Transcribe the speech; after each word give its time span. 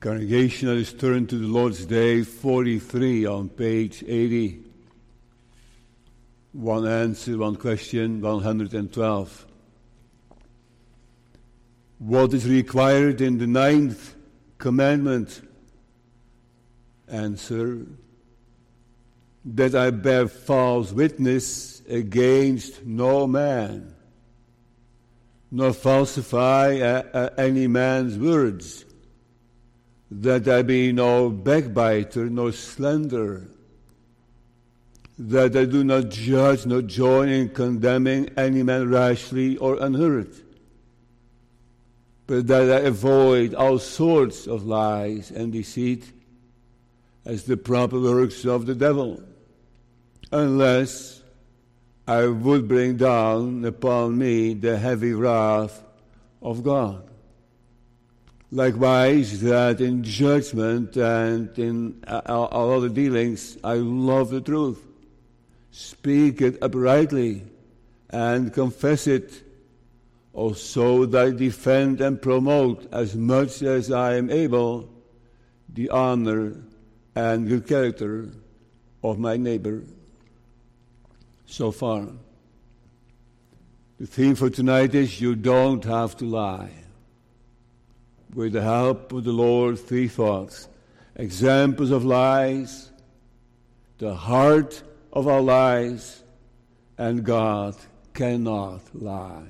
Congregation, 0.00 0.68
let 0.68 0.78
us 0.78 0.94
turn 0.94 1.26
to 1.26 1.36
the 1.36 1.46
Lord's 1.46 1.84
Day 1.84 2.22
43 2.22 3.26
on 3.26 3.50
page 3.50 4.02
80. 4.06 4.62
One 6.52 6.88
answer, 6.88 7.36
one 7.36 7.56
question, 7.56 8.22
112. 8.22 9.46
What 11.98 12.32
is 12.32 12.48
required 12.48 13.20
in 13.20 13.36
the 13.36 13.46
ninth 13.46 14.14
commandment? 14.56 15.46
Answer 17.06 17.84
that 19.44 19.74
I 19.74 19.90
bear 19.90 20.28
false 20.28 20.92
witness 20.92 21.82
against 21.86 22.86
no 22.86 23.26
man, 23.26 23.94
nor 25.50 25.74
falsify 25.74 26.78
uh, 26.78 27.02
uh, 27.12 27.28
any 27.36 27.66
man's 27.66 28.16
words, 28.16 28.86
that 30.10 30.48
I 30.48 30.62
be 30.62 30.92
no 30.92 31.30
backbiter, 31.30 32.28
no 32.28 32.50
slanderer, 32.50 33.48
that 35.18 35.56
I 35.56 35.64
do 35.66 35.84
not 35.84 36.08
judge, 36.08 36.66
nor 36.66 36.82
join 36.82 37.28
in 37.28 37.50
condemning 37.50 38.30
any 38.36 38.62
man 38.62 38.88
rashly 38.88 39.56
or 39.58 39.76
unheard, 39.80 40.34
but 42.26 42.46
that 42.46 42.70
I 42.70 42.86
avoid 42.86 43.54
all 43.54 43.78
sorts 43.78 44.46
of 44.46 44.64
lies 44.66 45.30
and 45.30 45.52
deceit 45.52 46.12
as 47.24 47.44
the 47.44 47.56
proper 47.56 48.00
works 48.00 48.44
of 48.44 48.66
the 48.66 48.74
devil 48.74 49.22
unless 50.32 51.22
I 52.06 52.26
would 52.26 52.66
bring 52.66 52.96
down 52.96 53.64
upon 53.64 54.18
me 54.18 54.54
the 54.54 54.78
heavy 54.78 55.12
wrath 55.12 55.82
of 56.40 56.62
God. 56.62 57.09
Likewise, 58.52 59.40
that 59.42 59.80
in 59.80 60.02
judgment 60.02 60.96
and 60.96 61.56
in 61.56 62.02
uh, 62.06 62.20
uh, 62.26 62.44
all 62.46 62.72
other 62.72 62.88
dealings, 62.88 63.56
I 63.62 63.74
love 63.74 64.30
the 64.30 64.40
truth. 64.40 64.84
Speak 65.70 66.40
it 66.42 66.60
uprightly 66.60 67.42
and 68.10 68.52
confess 68.52 69.06
it. 69.06 69.44
Also, 70.32 71.06
that 71.06 71.26
I 71.26 71.30
defend 71.30 72.00
and 72.00 72.20
promote 72.20 72.92
as 72.92 73.16
much 73.16 73.62
as 73.62 73.90
I 73.90 74.14
am 74.14 74.30
able 74.30 74.88
the 75.68 75.90
honor 75.90 76.54
and 77.14 77.48
good 77.48 77.66
character 77.66 78.28
of 79.02 79.18
my 79.18 79.36
neighbor 79.36 79.82
so 81.46 81.70
far. 81.70 82.06
The 83.98 84.06
theme 84.06 84.34
for 84.34 84.50
tonight 84.50 84.94
is 84.94 85.20
You 85.20 85.34
Don't 85.34 85.84
Have 85.84 86.16
to 86.18 86.24
Lie. 86.24 86.79
With 88.34 88.52
the 88.52 88.62
help 88.62 89.12
of 89.12 89.24
the 89.24 89.32
Lord, 89.32 89.78
three 89.78 90.08
thoughts 90.08 90.68
examples 91.16 91.90
of 91.90 92.04
lies, 92.04 92.90
the 93.98 94.14
heart 94.14 94.82
of 95.12 95.28
our 95.28 95.40
lies, 95.40 96.22
and 96.96 97.24
God 97.24 97.76
cannot 98.14 98.80
lie. 98.94 99.48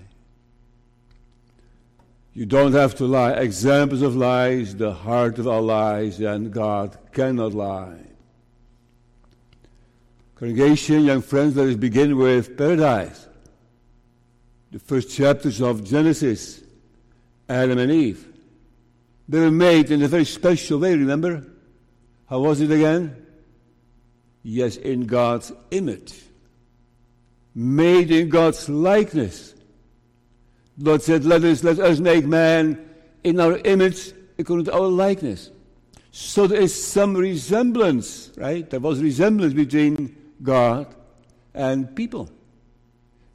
You 2.32 2.46
don't 2.46 2.72
have 2.72 2.94
to 2.96 3.04
lie. 3.04 3.32
Examples 3.32 4.02
of 4.02 4.16
lies, 4.16 4.74
the 4.76 4.92
heart 4.92 5.38
of 5.38 5.48
our 5.48 5.60
lies, 5.60 6.20
and 6.20 6.52
God 6.52 6.96
cannot 7.12 7.52
lie. 7.54 7.98
Congregation, 10.36 11.04
young 11.04 11.20
friends, 11.20 11.56
let 11.56 11.68
us 11.68 11.76
begin 11.76 12.16
with 12.16 12.56
paradise. 12.56 13.26
The 14.70 14.78
first 14.78 15.10
chapters 15.10 15.60
of 15.60 15.84
Genesis, 15.84 16.62
Adam 17.48 17.78
and 17.78 17.92
Eve. 17.92 18.29
They 19.30 19.38
were 19.38 19.52
made 19.52 19.92
in 19.92 20.02
a 20.02 20.08
very 20.08 20.24
special 20.24 20.80
way, 20.80 20.96
remember? 20.96 21.46
How 22.28 22.40
was 22.40 22.60
it 22.60 22.72
again? 22.72 23.24
Yes, 24.42 24.76
in 24.76 25.06
God's 25.06 25.52
image. 25.70 26.20
Made 27.54 28.10
in 28.10 28.28
God's 28.28 28.68
likeness. 28.68 29.54
God 30.82 31.02
said, 31.02 31.24
let 31.24 31.44
us, 31.44 31.62
let 31.62 31.78
us 31.78 32.00
make 32.00 32.26
man 32.26 32.90
in 33.22 33.38
our 33.38 33.58
image 33.58 34.12
according 34.36 34.64
to 34.64 34.72
our 34.72 34.88
likeness. 34.88 35.52
So 36.10 36.48
there 36.48 36.60
is 36.60 36.74
some 36.74 37.14
resemblance, 37.14 38.32
right? 38.36 38.68
There 38.68 38.80
was 38.80 39.00
resemblance 39.00 39.54
between 39.54 40.16
God 40.42 40.92
and 41.54 41.94
people 41.94 42.28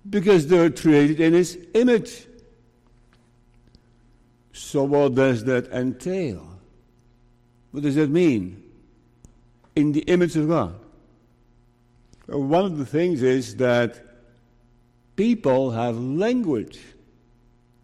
because 0.09 0.45
they're 0.47 0.71
created 0.71 1.21
in 1.21 1.31
His 1.31 1.57
image. 1.73 2.27
So, 4.55 4.85
what 4.85 5.15
does 5.15 5.43
that 5.43 5.67
entail? 5.67 6.47
What 7.71 7.83
does 7.83 7.95
that 7.95 8.09
mean? 8.09 8.63
In 9.75 9.91
the 9.91 9.99
image 10.01 10.37
of 10.37 10.47
God. 10.47 10.75
One 12.27 12.63
of 12.63 12.77
the 12.77 12.85
things 12.85 13.21
is 13.21 13.57
that 13.57 14.01
people 15.17 15.71
have 15.71 15.97
language, 15.99 16.79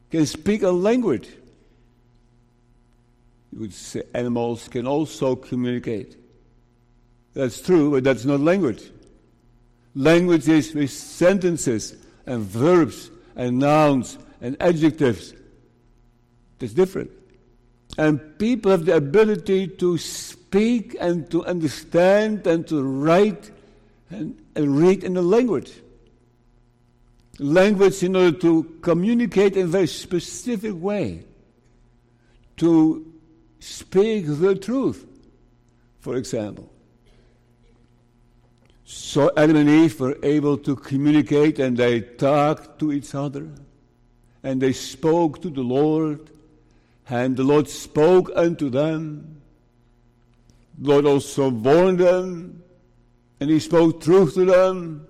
can 0.10 0.26
speak 0.26 0.64
a 0.64 0.70
language. 0.72 1.28
You 3.52 3.60
would 3.60 3.74
say 3.74 4.04
animals 4.14 4.70
can 4.70 4.88
also 4.88 5.36
communicate. 5.36 6.16
That's 7.34 7.62
true, 7.62 7.92
but 7.92 8.06
that's 8.06 8.24
not 8.24 8.40
language 8.40 8.84
Language 9.94 10.48
is 10.48 10.74
with 10.74 10.90
sentences 10.90 11.98
and 12.26 12.44
verbs 12.44 13.12
and 13.36 13.60
nouns 13.60 14.18
and 14.40 14.56
adjectives. 14.62 15.34
It's 16.62 16.74
different. 16.74 17.12
And 17.98 18.38
people 18.38 18.72
have 18.72 18.86
the 18.86 18.96
ability 18.96 19.68
to 19.68 19.98
speak 19.98 20.96
and 21.00 21.30
to 21.32 21.46
understand 21.46 22.46
and 22.48 22.68
to 22.68 22.84
write 22.84 23.52
and, 24.10 24.42
and 24.56 24.78
read 24.78 25.04
in 25.04 25.18
a 25.18 25.22
language. 25.22 25.74
Language 27.40 28.04
in 28.04 28.16
order 28.16 28.38
to 28.40 28.64
communicate 28.82 29.58
in 29.58 29.66
a 29.66 29.70
very 29.70 29.88
specific 29.88 30.74
way. 30.76 31.26
To 32.58 33.12
speak 33.60 34.26
the 34.28 34.56
truth, 34.56 35.06
for 36.00 36.16
example. 36.16 36.72
So 38.84 39.32
Adam 39.38 39.56
and 39.56 39.70
Eve 39.70 40.00
were 40.00 40.18
able 40.22 40.58
to 40.60 40.76
communicate 40.76 41.60
and 41.60 41.78
they 41.78 42.02
talked 42.02 42.78
to 42.80 42.92
each 42.92 43.16
other 43.16 43.50
and 44.44 44.62
they 44.62 44.74
spoke 44.74 45.42
to 45.42 45.50
the 45.50 45.62
Lord 45.62 46.30
and 47.12 47.38
the 47.38 47.44
Lord 47.44 47.68
spoke 47.70 48.32
unto 48.36 48.70
them. 48.70 49.42
The 50.80 50.90
Lord 50.90 51.06
also 51.06 51.50
warned 51.50 52.00
them 52.00 52.64
and 53.40 53.50
he 53.50 53.60
spoke 53.60 54.02
truth 54.02 54.34
to 54.34 54.46
them. 54.46 55.08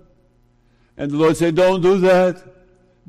And 0.98 1.10
the 1.10 1.16
Lord 1.16 1.36
said, 1.36 1.54
Don't 1.54 1.80
do 1.80 1.98
that. 2.00 2.42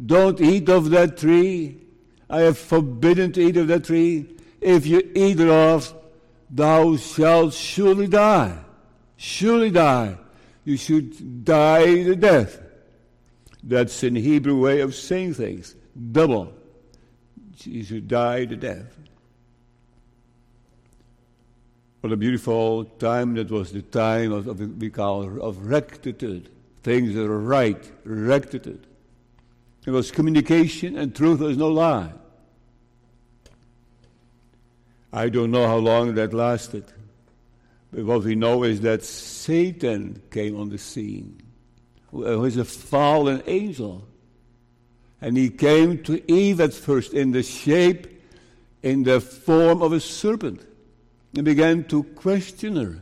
Don't 0.06 0.40
eat 0.40 0.70
of 0.70 0.92
that 0.92 1.18
tree. 1.18 1.82
I 2.30 2.42
have 2.42 2.58
forbidden 2.58 3.32
to 3.34 3.42
eat 3.42 3.58
of 3.58 3.68
that 3.68 3.84
tree. 3.84 4.38
If 4.62 4.88
you 4.88 5.12
eat 5.14 5.34
thereof, 5.34 5.94
thou 6.50 6.96
shalt 6.96 7.54
surely 7.54 8.08
die. 8.08 8.58
Surely 9.18 9.72
die 9.72 10.18
you 10.66 10.78
should 10.78 11.44
die 11.44 12.04
the 12.04 12.16
death. 12.16 12.62
That's 13.64 14.04
an 14.04 14.16
Hebrew 14.16 14.60
way 14.60 14.82
of 14.82 14.96
saying 14.96 15.36
things. 15.36 15.76
Double. 16.12 16.54
You 17.62 17.84
should 17.84 18.08
die 18.08 18.46
the 18.46 18.56
death. 18.56 18.98
What 22.02 22.12
a 22.12 22.18
beautiful 22.18 22.86
time 22.86 23.36
that 23.36 23.50
was 23.50 23.72
the 23.72 23.82
time 23.82 24.34
of, 24.34 24.48
of 24.48 24.82
we 24.82 24.90
call 24.90 25.42
of 25.42 25.68
rectitude. 25.68 26.50
Things 26.82 27.14
that 27.16 27.24
are 27.24 27.40
right, 27.40 27.92
rectitude. 28.04 28.86
It 29.86 29.92
was 29.92 30.12
communication 30.12 30.98
and 30.98 31.16
truth, 31.16 31.40
there 31.40 31.48
was 31.48 31.58
no 31.58 31.70
lie. 31.70 32.12
I 35.14 35.30
don't 35.30 35.52
know 35.52 35.68
how 35.68 35.78
long 35.78 36.16
that 36.16 36.34
lasted. 36.34 36.86
But 37.92 38.06
what 38.06 38.24
we 38.24 38.36
know 38.36 38.64
is 38.64 38.82
that 38.82 39.04
Satan 39.04 40.22
came 40.32 40.60
on 40.60 40.70
the 40.70 40.80
scene, 40.80 41.42
who 42.12 42.44
is 42.44 42.58
a 42.58 42.66
fallen 42.66 43.44
angel. 43.46 44.08
And 45.24 45.38
he 45.38 45.50
came 45.50 46.04
to 46.04 46.22
Eve 46.30 46.60
at 46.60 46.74
first 46.74 47.14
in 47.14 47.32
the 47.32 47.44
shape, 47.44 48.08
in 48.84 49.04
the 49.04 49.22
form 49.22 49.82
of 49.82 49.94
a 49.94 50.02
serpent, 50.02 50.68
and 51.34 51.46
began 51.46 51.86
to 51.86 52.04
question 52.04 52.76
her 52.76 53.00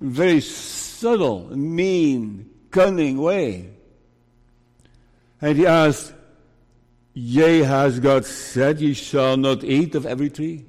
in 0.00 0.08
a 0.08 0.10
very 0.10 0.40
subtle, 0.40 1.56
mean, 1.56 2.50
cunning 2.72 3.18
way. 3.18 3.70
And 5.40 5.56
he 5.56 5.64
asked, 5.64 6.12
Yea, 7.14 7.62
has 7.62 8.00
God 8.00 8.24
said, 8.24 8.80
Ye 8.80 8.92
shall 8.92 9.36
not 9.36 9.62
eat 9.62 9.94
of 9.94 10.06
every 10.06 10.28
tree? 10.28 10.64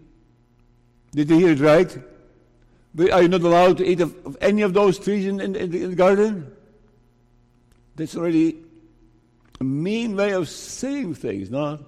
Did 1.14 1.32
you 1.32 1.38
hear 1.40 1.54
it 1.54 1.60
right? 1.60 1.98
Are 3.12 3.24
you 3.24 3.28
not 3.28 3.42
allowed 3.42 3.80
to 3.80 3.86
eat 3.88 4.02
of, 4.02 4.16
of 4.24 4.38
any 4.40 4.62
of 4.62 4.76
those 4.76 5.00
trees 5.00 5.26
in, 5.26 5.40
in, 5.40 5.56
in, 5.56 5.72
the, 5.72 5.96
garden? 5.96 6.52
That's 7.96 8.16
already 8.16 8.67
mean 9.60 10.16
way 10.16 10.32
of 10.32 10.50
saying 10.50 11.16
things, 11.16 11.50
not? 11.50 11.82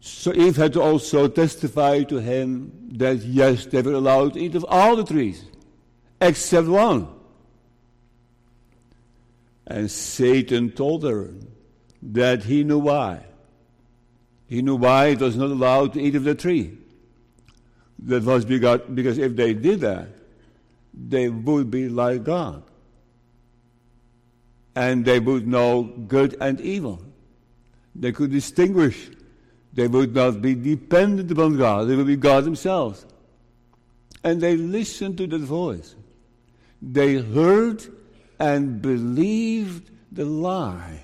So 0.00 0.32
Eve 0.32 0.56
had 0.56 0.72
to 0.74 0.82
also 0.82 1.28
testify 1.28 2.02
to 2.04 2.16
him 2.16 2.72
that 2.92 3.18
yes, 3.18 3.66
they 3.66 3.82
were 3.82 3.92
allowed 3.92 4.34
to 4.34 4.40
eat 4.40 4.54
of 4.54 4.64
all 4.68 4.96
the 4.96 5.04
trees, 5.04 5.44
except 6.20 6.66
one. 6.66 7.08
And 9.66 9.90
Satan 9.90 10.70
told 10.70 11.04
her 11.04 11.32
that 12.02 12.44
he 12.44 12.64
knew 12.64 12.78
why. 12.78 13.24
He 14.46 14.62
knew 14.62 14.76
why 14.76 15.08
it 15.08 15.20
was 15.20 15.36
not 15.36 15.50
allowed 15.50 15.92
to 15.92 16.00
eat 16.00 16.16
of 16.16 16.24
the 16.24 16.34
tree. 16.34 16.76
That 18.00 18.24
was 18.24 18.44
because 18.44 19.18
if 19.18 19.36
they 19.36 19.52
did 19.52 19.80
that, 19.80 20.08
they 20.92 21.28
would 21.28 21.70
be 21.70 21.88
like 21.88 22.24
God. 22.24 22.64
And 24.74 25.04
they 25.04 25.18
would 25.18 25.46
know 25.46 25.82
good 25.82 26.36
and 26.40 26.60
evil. 26.60 27.02
They 27.94 28.12
could 28.12 28.30
distinguish. 28.30 29.10
They 29.72 29.88
would 29.88 30.14
not 30.14 30.40
be 30.40 30.54
dependent 30.54 31.30
upon 31.30 31.56
God. 31.56 31.88
They 31.88 31.96
would 31.96 32.06
be 32.06 32.16
God 32.16 32.44
themselves. 32.44 33.06
And 34.22 34.40
they 34.40 34.56
listened 34.56 35.16
to 35.18 35.26
that 35.26 35.40
voice. 35.40 35.94
They 36.82 37.16
heard 37.16 37.84
and 38.38 38.80
believed 38.80 39.90
the 40.12 40.24
lie. 40.24 41.00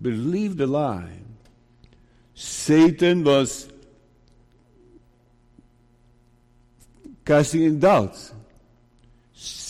Believed 0.00 0.58
the 0.58 0.66
lie. 0.66 1.10
Satan 2.34 3.24
was 3.24 3.68
casting 7.24 7.64
in 7.64 7.78
doubts. 7.78 8.32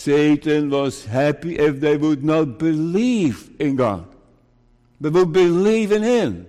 Satan 0.08 0.70
was 0.70 1.04
happy 1.04 1.58
if 1.58 1.80
they 1.80 1.98
would 1.98 2.24
not 2.24 2.58
believe 2.58 3.50
in 3.58 3.76
God, 3.76 4.08
but 4.98 5.12
would 5.12 5.34
believe 5.34 5.92
in 5.92 6.02
Him, 6.02 6.46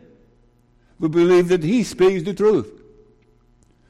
would 0.98 1.12
believe 1.12 1.50
that 1.50 1.62
He 1.62 1.84
speaks 1.84 2.24
the 2.24 2.34
truth. 2.34 2.72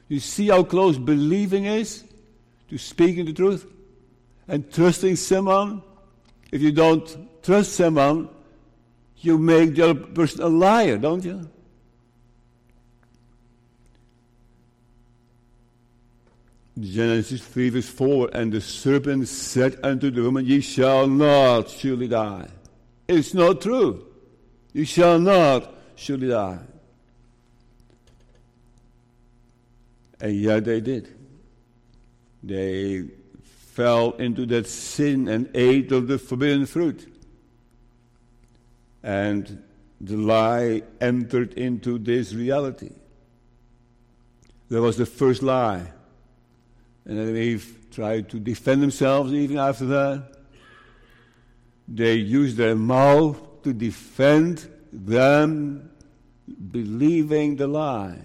You 0.08 0.18
see 0.18 0.48
how 0.48 0.64
close 0.64 0.98
believing 0.98 1.66
is 1.66 2.02
to 2.68 2.78
speaking 2.78 3.26
the 3.26 3.32
truth 3.32 3.64
and 4.48 4.68
trusting 4.72 5.14
someone. 5.14 5.84
If 6.50 6.62
you 6.62 6.72
don't 6.72 7.06
trust 7.40 7.74
someone, 7.74 8.28
you 9.18 9.38
make 9.38 9.76
the 9.76 9.90
other 9.90 9.94
person 9.94 10.42
a 10.42 10.48
liar, 10.48 10.98
don't 10.98 11.24
you? 11.24 11.48
Genesis 16.80 17.40
3 17.42 17.70
verse 17.70 17.88
4, 17.88 18.30
and 18.32 18.52
the 18.52 18.60
serpent 18.60 19.28
said 19.28 19.78
unto 19.82 20.10
the 20.10 20.22
woman, 20.22 20.46
Ye 20.46 20.60
shall 20.60 21.06
not 21.06 21.68
surely 21.68 22.08
die. 22.08 22.48
It's 23.06 23.34
not 23.34 23.60
true. 23.60 24.06
You 24.72 24.84
shall 24.84 25.18
not 25.18 25.74
surely 25.96 26.28
die. 26.28 26.58
And 30.20 30.36
yet 30.36 30.64
they 30.64 30.80
did. 30.80 31.08
They 32.42 33.04
fell 33.42 34.12
into 34.12 34.46
that 34.46 34.66
sin 34.66 35.28
and 35.28 35.50
ate 35.54 35.92
of 35.92 36.06
the 36.06 36.18
forbidden 36.18 36.66
fruit. 36.66 37.12
And 39.02 39.62
the 40.00 40.16
lie 40.16 40.82
entered 41.00 41.54
into 41.54 41.98
this 41.98 42.32
reality. 42.32 42.90
That 44.68 44.80
was 44.82 44.96
the 44.96 45.06
first 45.06 45.42
lie. 45.42 45.92
And 47.10 47.18
then 47.18 47.36
Eve 47.36 47.88
tried 47.90 48.28
to 48.28 48.38
defend 48.38 48.84
themselves 48.84 49.32
even 49.32 49.58
after 49.58 49.84
that. 49.86 50.36
They 51.88 52.14
used 52.14 52.56
their 52.56 52.76
mouth 52.76 53.36
to 53.64 53.72
defend 53.72 54.70
them 54.92 55.90
believing 56.70 57.56
the 57.56 57.66
lie. 57.66 58.20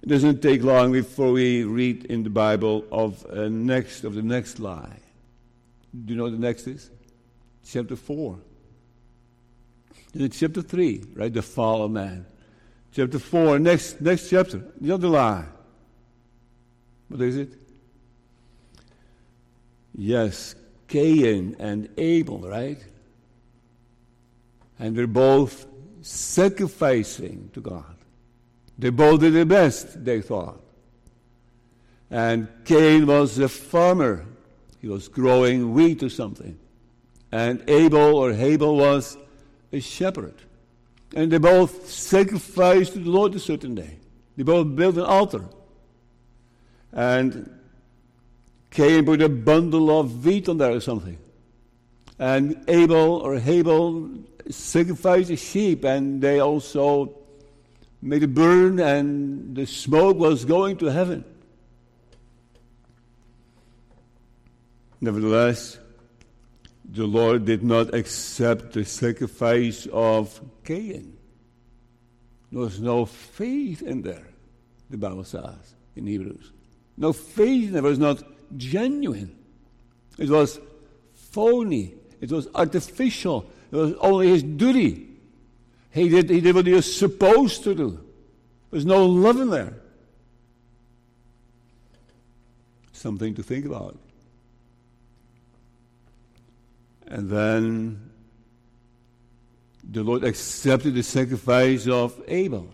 It 0.00 0.08
doesn't 0.08 0.42
take 0.42 0.62
long 0.62 0.92
before 0.92 1.32
we 1.32 1.64
read 1.64 2.04
in 2.04 2.22
the 2.22 2.30
Bible 2.30 2.84
of 2.92 3.26
a 3.30 3.50
next 3.50 4.04
of 4.04 4.14
the 4.14 4.22
next 4.22 4.60
lie. 4.60 5.00
Do 6.04 6.12
you 6.12 6.16
know 6.16 6.24
what 6.24 6.34
the 6.34 6.38
next 6.38 6.68
is? 6.68 6.88
Chapter 7.66 7.96
four. 7.96 8.38
It's 10.14 10.38
chapter 10.38 10.62
three, 10.62 11.02
right? 11.16 11.34
The 11.34 11.42
fall 11.42 11.82
of 11.82 11.90
man. 11.90 12.26
Chapter 12.92 13.18
four, 13.18 13.58
next 13.58 14.00
next 14.00 14.30
chapter, 14.30 14.62
the 14.80 14.92
other 14.94 15.08
lie. 15.08 15.46
What 17.14 17.22
is 17.22 17.36
it? 17.36 17.52
Yes, 19.94 20.56
Cain 20.88 21.54
and 21.60 21.88
Abel, 21.96 22.40
right? 22.40 22.84
And 24.80 24.96
they're 24.96 25.06
both 25.06 25.64
sacrificing 26.02 27.50
to 27.52 27.60
God. 27.60 27.94
They 28.76 28.90
both 28.90 29.20
did 29.20 29.32
their 29.32 29.44
best, 29.44 30.04
they 30.04 30.22
thought. 30.22 30.60
And 32.10 32.48
Cain 32.64 33.06
was 33.06 33.38
a 33.38 33.48
farmer. 33.48 34.26
He 34.80 34.88
was 34.88 35.06
growing 35.06 35.72
wheat 35.72 36.02
or 36.02 36.08
something. 36.08 36.58
And 37.30 37.62
Abel 37.70 38.16
or 38.16 38.32
Abel 38.32 38.76
was 38.76 39.16
a 39.72 39.78
shepherd. 39.78 40.34
And 41.14 41.30
they 41.30 41.38
both 41.38 41.88
sacrificed 41.88 42.94
to 42.94 42.98
the 42.98 43.10
Lord 43.10 43.36
a 43.36 43.38
certain 43.38 43.76
day. 43.76 43.98
They 44.36 44.42
both 44.42 44.74
built 44.74 44.96
an 44.96 45.02
altar. 45.02 45.44
And 46.94 47.50
Cain 48.70 49.04
put 49.04 49.20
a 49.20 49.28
bundle 49.28 50.00
of 50.00 50.24
wheat 50.24 50.48
on 50.48 50.58
there 50.58 50.72
or 50.72 50.80
something. 50.80 51.18
And 52.18 52.64
Abel 52.68 53.16
or 53.16 53.36
Abel 53.36 54.10
sacrificed 54.48 55.30
a 55.30 55.36
sheep, 55.36 55.84
and 55.84 56.22
they 56.22 56.38
also 56.38 57.18
made 58.00 58.22
it 58.22 58.32
burn, 58.32 58.78
and 58.78 59.56
the 59.56 59.66
smoke 59.66 60.16
was 60.16 60.44
going 60.44 60.76
to 60.78 60.86
heaven. 60.86 61.24
Nevertheless, 65.00 65.78
the 66.84 67.06
Lord 67.06 67.44
did 67.44 67.64
not 67.64 67.92
accept 67.92 68.72
the 68.72 68.84
sacrifice 68.84 69.86
of 69.92 70.40
Cain. 70.64 71.16
There 72.52 72.60
was 72.60 72.80
no 72.80 73.04
faith 73.04 73.82
in 73.82 74.02
there, 74.02 74.28
the 74.88 74.96
Bible 74.96 75.24
says 75.24 75.74
in 75.96 76.06
Hebrews. 76.06 76.53
No 76.96 77.12
faith 77.12 77.68
in 77.68 77.72
there 77.72 77.82
was 77.82 77.98
not 77.98 78.22
genuine. 78.56 79.36
It 80.18 80.30
was 80.30 80.60
phony. 81.14 81.94
It 82.20 82.30
was 82.30 82.48
artificial. 82.54 83.50
It 83.72 83.76
was 83.76 83.94
only 84.00 84.28
his 84.28 84.42
duty. 84.42 85.08
He 85.90 86.08
did, 86.08 86.30
he 86.30 86.40
did 86.40 86.54
what 86.54 86.66
he 86.66 86.72
was 86.72 86.96
supposed 86.96 87.64
to 87.64 87.74
do. 87.74 88.00
There's 88.70 88.86
no 88.86 89.06
love 89.06 89.40
in 89.40 89.50
there. 89.50 89.74
Something 92.92 93.34
to 93.34 93.42
think 93.42 93.66
about. 93.66 93.98
And 97.06 97.28
then 97.28 98.10
the 99.88 100.02
Lord 100.02 100.24
accepted 100.24 100.94
the 100.94 101.02
sacrifice 101.02 101.86
of 101.86 102.20
Abel. 102.26 102.72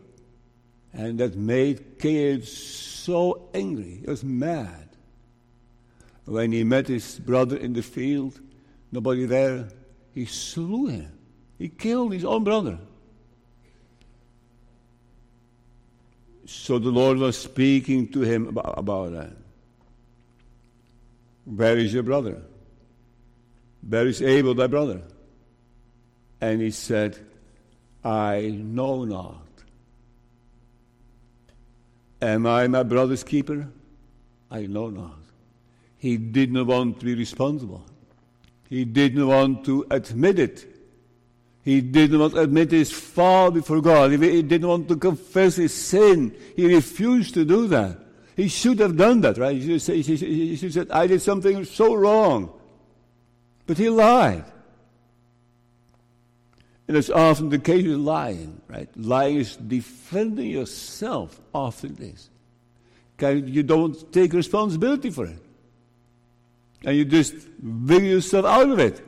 And 0.92 1.18
that 1.20 1.36
made 1.36 1.98
Cain 1.98 2.42
so 2.42 3.48
angry. 3.54 4.00
He 4.04 4.06
was 4.06 4.24
mad. 4.24 4.88
When 6.24 6.52
he 6.52 6.64
met 6.64 6.88
his 6.88 7.18
brother 7.18 7.56
in 7.56 7.72
the 7.72 7.82
field, 7.82 8.40
nobody 8.92 9.24
there, 9.24 9.68
he 10.14 10.26
slew 10.26 10.86
him. 10.86 11.12
He 11.58 11.68
killed 11.68 12.12
his 12.12 12.24
own 12.24 12.44
brother. 12.44 12.78
So 16.46 16.78
the 16.78 16.90
Lord 16.90 17.18
was 17.18 17.38
speaking 17.38 18.08
to 18.08 18.22
him 18.22 18.48
about, 18.48 18.74
about 18.76 19.12
that. 19.12 19.32
Where 21.44 21.78
is 21.78 21.94
your 21.94 22.02
brother? 22.02 22.42
Where 23.88 24.06
is 24.06 24.20
Abel, 24.22 24.54
thy 24.54 24.66
brother? 24.66 25.02
And 26.40 26.60
he 26.60 26.70
said, 26.70 27.18
I 28.04 28.50
know 28.62 29.04
not. 29.04 29.46
Am 32.22 32.46
I 32.46 32.66
my 32.66 32.82
brother's 32.82 33.24
keeper? 33.24 33.68
I 34.50 34.66
know 34.66 34.90
not. 34.90 35.16
He 35.98 36.16
did 36.16 36.52
not 36.52 36.66
want 36.66 37.00
to 37.00 37.06
be 37.06 37.14
responsible. 37.14 37.84
He 38.68 38.84
didn't 38.84 39.26
want 39.26 39.64
to 39.64 39.86
admit 39.90 40.38
it. 40.38 40.66
He 41.62 41.80
didn't 41.80 42.18
want 42.18 42.34
to 42.34 42.40
admit 42.40 42.70
his 42.70 42.90
fault 42.90 43.54
before 43.54 43.80
God. 43.80 44.12
He 44.12 44.42
didn't 44.42 44.68
want 44.68 44.88
to 44.88 44.96
confess 44.96 45.56
his 45.56 45.74
sin. 45.74 46.34
He 46.56 46.72
refused 46.72 47.34
to 47.34 47.44
do 47.44 47.66
that. 47.68 47.98
He 48.36 48.48
should 48.48 48.78
have 48.78 48.96
done 48.96 49.20
that, 49.20 49.36
right? 49.36 49.54
He 49.60 49.78
should 49.78 50.62
have 50.62 50.72
said, 50.72 50.90
I 50.90 51.06
did 51.06 51.20
something 51.20 51.64
so 51.64 51.94
wrong. 51.94 52.52
But 53.66 53.76
he 53.76 53.90
lied. 53.90 54.44
And 56.90 56.96
it's 56.96 57.08
often 57.08 57.50
the 57.50 57.58
case 57.60 57.86
with 57.86 57.98
lying, 57.98 58.60
right? 58.66 58.88
Lying 58.96 59.36
is 59.36 59.54
defending 59.54 60.50
yourself, 60.50 61.40
often 61.54 61.96
it 62.00 62.16
is. 63.20 63.44
You 63.46 63.62
don't 63.62 64.12
take 64.12 64.32
responsibility 64.32 65.10
for 65.10 65.26
it. 65.26 65.38
And 66.84 66.96
you 66.96 67.04
just 67.04 67.36
wiggle 67.62 68.08
yourself 68.08 68.44
out 68.44 68.70
of 68.70 68.80
it. 68.80 69.00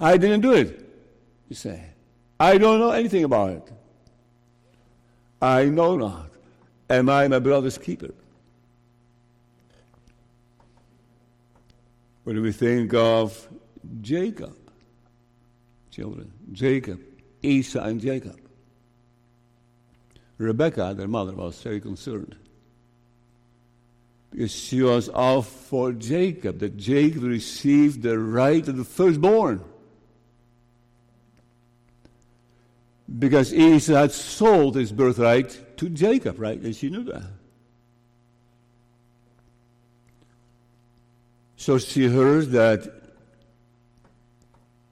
I 0.00 0.16
didn't 0.16 0.40
do 0.40 0.52
it, 0.52 0.84
you 1.48 1.54
say. 1.54 1.84
I 2.40 2.58
don't 2.58 2.80
know 2.80 2.90
anything 2.90 3.22
about 3.22 3.50
it. 3.50 3.72
I 5.40 5.66
know 5.66 5.96
not. 5.96 6.28
Am 6.90 7.08
I 7.08 7.28
my 7.28 7.38
brother's 7.38 7.78
keeper? 7.78 8.12
What 12.24 12.32
do 12.32 12.42
we 12.42 12.50
think 12.50 12.92
of 12.94 13.48
Jacob, 14.00 14.56
children, 15.92 16.32
Jacob, 16.50 17.00
Esau 17.42 17.82
and 17.82 18.00
Jacob, 18.00 18.38
Rebecca, 20.38 20.94
their 20.96 21.08
mother, 21.08 21.32
was 21.32 21.60
very 21.62 21.80
concerned 21.80 22.36
because 24.32 24.50
she 24.50 24.82
was 24.82 25.10
off 25.10 25.46
for 25.46 25.92
Jacob, 25.92 26.58
that 26.60 26.76
Jacob 26.76 27.22
received 27.22 28.02
the 28.02 28.18
right 28.18 28.66
of 28.66 28.76
the 28.78 28.84
firstborn. 28.84 29.62
Because 33.18 33.52
Esau 33.52 33.92
had 33.92 34.12
sold 34.12 34.76
his 34.76 34.90
birthright 34.90 35.76
to 35.76 35.90
Jacob, 35.90 36.38
right? 36.38 36.58
And 36.58 36.74
she 36.74 36.88
knew 36.88 37.04
that. 37.04 37.24
So 41.56 41.76
she 41.76 42.08
heard 42.08 42.52
that 42.52 43.01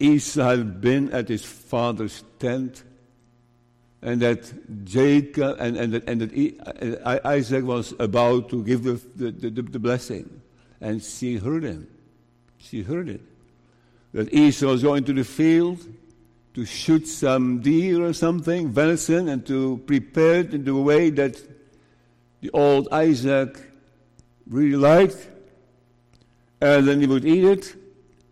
Had 0.00 0.80
been 0.80 1.12
at 1.12 1.28
his 1.28 1.45
father's 1.45 2.25
tent 2.38 2.85
and 4.02 4.21
that 4.23 4.85
Jacob 4.85 5.57
and, 5.61 5.76
and, 5.76 5.95
and 6.07 6.21
that 6.23 7.00
uh, 7.04 7.19
Isaac 7.25 7.64
was 7.64 7.92
about 7.99 8.49
to 8.50 8.64
give 8.64 8.83
the, 8.83 9.00
the, 9.14 9.30
the, 9.30 9.62
the, 9.62 9.78
blessing. 9.78 10.40
And 10.80 11.02
she 11.02 11.37
heard 11.37 11.64
him. 11.64 11.87
She 12.57 12.83
heard 12.83 13.09
it. 13.09 13.21
That 14.14 14.33
Esau 14.33 14.69
was 14.69 14.83
going 14.83 15.04
to 15.04 15.12
the 15.12 15.25
field 15.25 15.87
to 16.54 16.64
shoot 16.64 17.07
some 17.07 17.61
deer 17.61 18.04
or 18.04 18.12
something, 18.12 18.71
venison, 18.71 19.28
and 19.28 19.47
to 19.47 19.83
prepare 19.87 20.40
it 20.40 20.54
in 20.54 20.64
the 20.64 20.75
way 20.75 21.11
that 21.11 21.37
the 22.40 22.50
old 22.50 22.88
Isaac 22.90 23.61
really 24.49 24.76
liked. 24.76 25.28
And 26.61 26.88
then 26.88 27.00
he 27.00 27.07
would 27.07 27.25
eat 27.25 27.45
it 27.45 27.75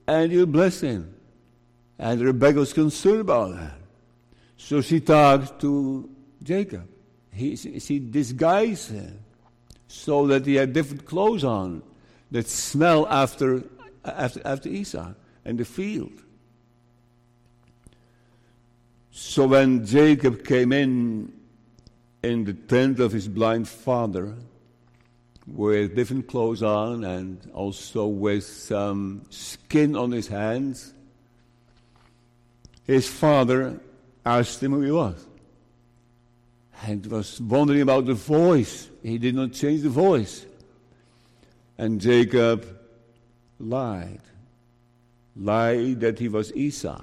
and 0.07 0.33
he 0.33 0.39
would 0.39 0.53
bless 0.53 0.81
him. 0.81 1.15
And 1.99 2.21
Rebecca 2.21 2.61
was 2.61 2.73
concerned 2.73 3.21
about 3.21 3.55
that. 3.57 3.79
So 4.57 4.81
she 4.81 5.01
talked 5.01 5.61
to 5.61 6.09
Jacob. 6.43 6.89
He, 7.33 7.57
she 7.57 7.99
disguised 7.99 8.91
him 8.91 9.21
so 9.87 10.27
that 10.27 10.47
he 10.47 10.57
had 10.57 10.73
different 10.73 11.05
clothes 11.07 11.45
on 11.45 11.83
that 12.31 12.47
smell 12.47 13.07
after, 13.09 13.65
after, 14.05 14.41
after 14.45 14.69
Esau 14.69 15.13
and 15.45 15.59
the 15.59 15.65
field. 15.65 16.13
So 19.11 19.47
when 19.47 19.85
Jacob 19.85 20.45
came 20.45 20.73
in 20.73 21.33
in 22.23 22.45
the 22.45 22.53
tent 22.53 23.01
of 23.01 23.13
his 23.13 23.29
blind 23.29 23.69
father 23.69 24.35
with 25.47 25.97
different 25.97 26.27
clothes 26.29 26.63
on 26.63 27.05
and 27.05 27.51
also 27.55 28.07
with 28.07 28.45
some 28.45 29.23
skin 29.31 29.97
on 29.97 30.11
his 30.13 30.29
hands, 30.29 30.95
his 32.89 33.07
father 33.07 33.79
asked 34.25 34.63
him 34.63 34.73
who 34.73 34.81
he 34.81 34.91
was. 34.91 35.25
And 36.85 37.05
was 37.07 37.41
wondering 37.41 37.83
about 37.83 38.07
the 38.07 38.15
voice. 38.15 38.89
He 39.03 39.19
did 39.19 39.35
not 39.35 39.53
change 39.53 39.83
the 39.83 39.91
voice. 39.91 40.47
And 41.77 42.01
Jacob 42.01 42.67
lied. 43.61 44.23
Lied 45.37 46.01
that 46.01 46.19
he 46.19 46.29
was 46.29 46.53
Esau. 46.55 47.01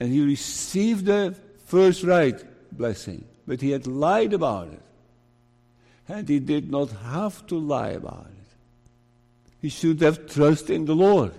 And 0.00 0.10
he 0.10 0.24
received 0.24 1.04
the 1.04 1.36
first 1.66 2.02
right 2.02 2.42
blessing. 2.72 3.26
But 3.46 3.60
he 3.60 3.70
had 3.70 3.86
lied 3.86 4.32
about 4.32 4.68
it. 4.68 4.82
And 6.08 6.26
he 6.26 6.38
did 6.38 6.70
not 6.70 6.90
have 6.90 7.46
to 7.48 7.58
lie 7.58 7.90
about 7.90 8.28
it. 8.30 9.52
He 9.60 9.68
should 9.68 10.00
have 10.00 10.26
trust 10.26 10.70
in 10.70 10.86
the 10.86 10.94
Lord. 10.94 11.32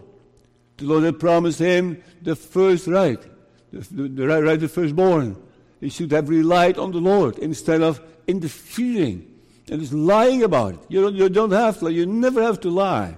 The 0.75 0.85
Lord 0.85 1.05
had 1.05 1.19
promised 1.19 1.59
him 1.59 2.03
the 2.21 2.35
first 2.35 2.85
right 2.85 3.23
the, 3.71 4.07
the 4.07 4.27
right, 4.27 4.43
right 4.43 4.59
the 4.59 4.67
firstborn. 4.67 5.35
He 5.79 5.89
should 5.89 6.11
have 6.11 6.29
relied 6.29 6.77
on 6.77 6.91
the 6.91 6.99
Lord 6.99 7.37
instead 7.37 7.81
of 7.81 8.01
interfering 8.25 9.31
and 9.69 9.81
just 9.81 9.93
lying 9.93 10.43
about 10.43 10.75
it. 10.75 10.79
You 10.89 11.01
don't, 11.01 11.15
you 11.15 11.29
don't 11.29 11.51
have 11.51 11.79
to, 11.79 11.91
you 11.91 12.05
never 12.05 12.41
have 12.41 12.59
to 12.61 12.69
lie. 12.69 13.17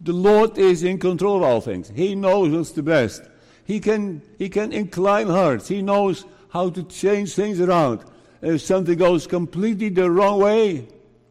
The 0.00 0.12
Lord 0.12 0.58
is 0.58 0.84
in 0.84 0.98
control 0.98 1.38
of 1.38 1.42
all 1.42 1.60
things. 1.60 1.88
He 1.88 2.14
knows 2.14 2.52
what's 2.52 2.72
the 2.72 2.82
best. 2.82 3.22
He 3.64 3.80
can, 3.80 4.22
he 4.38 4.48
can 4.48 4.72
incline 4.72 5.26
hearts. 5.26 5.68
He 5.68 5.82
knows 5.82 6.24
how 6.50 6.70
to 6.70 6.82
change 6.84 7.34
things 7.34 7.60
around. 7.60 8.04
If 8.42 8.60
something 8.60 8.96
goes 8.96 9.26
completely 9.26 9.88
the 9.88 10.10
wrong 10.10 10.40
way, 10.40 10.86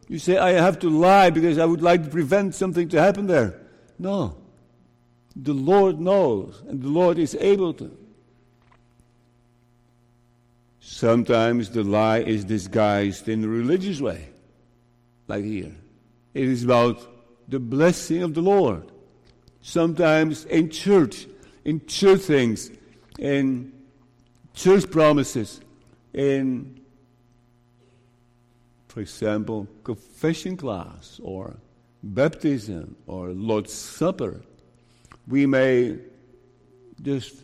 you 0.08 0.20
say, 0.20 0.38
I 0.38 0.52
have 0.52 0.80
to 0.80 0.90
lie 0.90 1.30
because 1.30 1.58
I 1.58 1.66
would 1.66 1.82
like 1.82 2.04
to 2.04 2.10
prevent 2.10 2.56
something 2.56 2.90
to 2.90 3.02
happen 3.02 3.28
there. 3.28 3.60
No. 3.98 4.38
The 5.36 5.54
Lord 5.54 6.00
knows, 6.00 6.62
and 6.68 6.82
the 6.82 6.88
Lord 6.88 7.20
is 7.20 7.36
able 7.40 7.74
to. 7.74 7.96
Sometimes 10.80 11.72
the 11.72 11.84
lie 11.84 12.20
is 12.20 12.46
disguised 12.46 13.28
in 13.28 13.44
a 13.44 13.48
religious 13.48 14.00
way, 14.00 14.30
like 15.28 15.44
here. 15.44 15.76
It 16.34 16.46
is 16.46 16.64
about 16.64 17.00
the 17.50 17.60
blessing 17.60 18.24
of 18.24 18.34
the 18.34 18.42
Lord. 18.42 18.92
Sometimes 19.62 20.46
in 20.46 20.70
church, 20.70 21.28
in 21.66 21.86
church 21.86 22.22
things, 22.22 22.72
in 23.20 23.74
church 24.54 24.90
promises, 24.90 25.60
in, 26.14 26.80
for 28.88 29.02
example, 29.02 29.68
confession 29.84 30.56
class 30.56 31.20
or 31.22 31.58
baptism 32.04 32.96
or 33.06 33.30
Lord's 33.32 33.74
Supper 33.74 34.42
we 35.28 35.46
may 35.46 35.98
just 37.02 37.36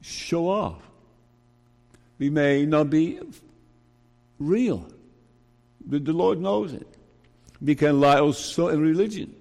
show 0.00 0.48
off. 0.48 0.82
We 2.18 2.30
may 2.30 2.66
not 2.66 2.90
be 2.90 3.20
real, 4.38 4.86
but 5.84 6.04
the 6.04 6.12
Lord 6.12 6.40
knows 6.40 6.72
it. 6.72 6.86
We 7.60 7.74
can 7.74 8.00
lie 8.00 8.20
also 8.20 8.68
in 8.68 8.80
religion. 8.80 9.34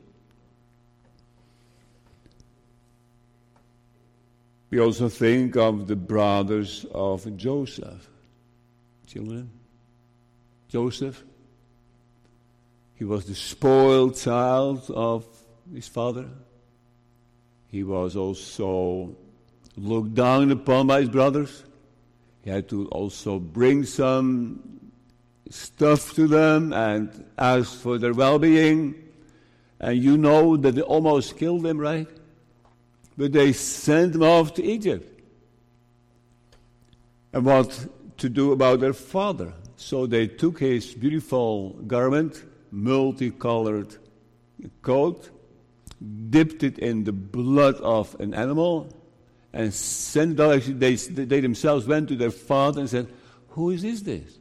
We 4.69 4.79
also 4.79 5.07
think 5.07 5.55
of 5.55 5.87
the 5.87 5.95
brothers 5.95 6.85
of 6.91 7.37
Joseph. 7.37 8.09
Children? 9.05 9.51
Joseph? 10.67 11.23
He 12.95 13.03
was 13.03 13.25
the 13.25 13.35
spoiled 13.35 14.15
child 14.15 14.89
of 14.89 15.25
his 15.71 15.87
father. 15.87 16.27
He 17.73 17.83
was 17.83 18.15
also 18.15 19.15
looked 19.75 20.13
down 20.13 20.51
upon 20.51 20.85
by 20.85 20.99
his 20.99 21.09
brothers. 21.09 21.63
He 22.43 22.51
had 22.51 22.69
to 22.69 22.87
also 22.89 23.39
bring 23.39 23.83
some 23.83 24.91
stuff 25.49 26.13
to 26.13 26.27
them 26.27 26.71
and 26.71 27.25
ask 27.35 27.79
for 27.79 27.97
their 27.97 28.13
well 28.13 28.37
being. 28.37 28.93
And 29.79 29.97
you 29.97 30.19
know 30.19 30.55
that 30.55 30.75
they 30.75 30.83
almost 30.83 31.35
killed 31.35 31.65
him, 31.65 31.79
right? 31.79 32.07
But 33.17 33.33
they 33.33 33.53
sent 33.53 34.13
him 34.13 34.21
off 34.21 34.53
to 34.53 34.63
Egypt. 34.63 35.21
And 37.33 37.43
what 37.43 37.87
to 38.19 38.29
do 38.29 38.51
about 38.51 38.81
their 38.81 38.93
father? 38.93 39.51
So 39.77 40.05
they 40.05 40.27
took 40.27 40.59
his 40.59 40.93
beautiful 40.93 41.69
garment, 41.87 42.43
multicolored 42.69 43.97
coat, 44.83 45.31
dipped 46.29 46.63
it 46.63 46.79
in 46.79 47.03
the 47.03 47.11
blood 47.11 47.75
of 47.75 48.15
an 48.19 48.33
animal, 48.33 48.89
and 49.53 49.73
sent 49.73 50.33
it 50.33 50.39
out. 50.39 50.55
Actually, 50.55 50.73
they, 50.73 50.95
they 50.95 51.39
themselves 51.39 51.85
went 51.85 52.09
to 52.09 52.15
their 52.15 52.31
father 52.31 52.81
and 52.81 52.89
said, 52.89 53.07
Who 53.49 53.69
is 53.69 54.03
this? 54.03 54.37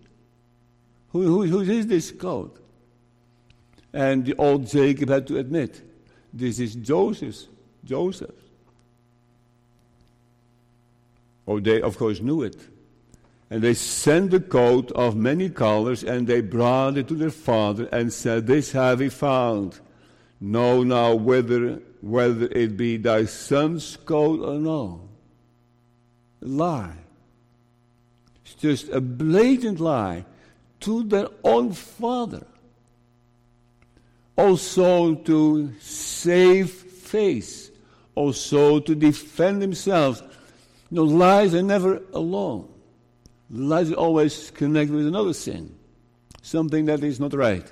Who, 1.11 1.23
who, 1.23 1.43
who 1.45 1.61
is 1.61 1.87
this 1.87 2.11
goat? 2.11 2.59
And 3.93 4.25
the 4.25 4.35
old 4.37 4.67
Jacob 4.69 5.11
had 5.11 5.27
to 5.27 5.39
admit, 5.39 5.83
This 6.33 6.59
is 6.59 6.75
Joseph's. 6.75 7.49
Joseph. 7.85 8.31
Oh, 11.47 11.59
they 11.61 11.83
of 11.83 11.99
course 11.99 12.21
knew 12.21 12.43
it. 12.43 12.57
And 13.51 13.61
they 13.61 13.75
sent 13.75 14.31
the 14.31 14.41
coat 14.41 14.91
of 14.93 15.15
many 15.15 15.51
colors, 15.51 16.05
and 16.05 16.27
they 16.27 16.41
brought 16.41 16.97
it 16.97 17.09
to 17.09 17.15
their 17.15 17.31
father 17.31 17.87
and 17.93 18.13
said, 18.13 18.47
This 18.47 18.73
have 18.73 19.01
we 19.01 19.11
found. 19.11 19.79
Know 20.45 20.83
now 20.83 21.15
whether, 21.15 21.81
whether 22.01 22.47
it 22.47 22.77
be 22.77 22.97
thy 22.97 23.27
son's 23.27 23.97
coat 23.97 24.41
or 24.41 24.59
no. 24.59 25.09
Lie. 26.41 26.97
It's 28.45 28.57
just 28.57 28.89
a 28.89 29.01
blatant 29.01 29.79
lie 29.79 30.25
to 30.81 31.05
their 31.05 31.29
own 31.45 31.73
father. 31.73 32.45
Also 34.37 35.15
to 35.15 35.73
save 35.79 36.73
face. 36.73 37.71
Also 38.17 38.81
to 38.81 38.97
defend 38.97 39.63
themselves. 39.63 40.25
No, 40.91 41.05
lies 41.05 41.55
are 41.55 41.63
never 41.63 42.03
alone. 42.13 42.69
Lies 43.49 43.93
are 43.93 43.95
always 43.95 44.51
connected 44.51 44.93
with 44.97 45.07
another 45.07 45.35
sin, 45.35 45.73
something 46.41 46.87
that 46.87 47.05
is 47.05 47.21
not 47.21 47.33
right, 47.33 47.71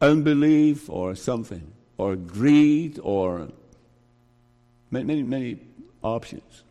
unbelief 0.00 0.88
or 0.88 1.16
something, 1.16 1.72
or 1.98 2.16
greed 2.16 2.98
or 3.02 3.48
many, 4.90 5.04
many, 5.04 5.22
many 5.22 5.58
options. 6.02 6.62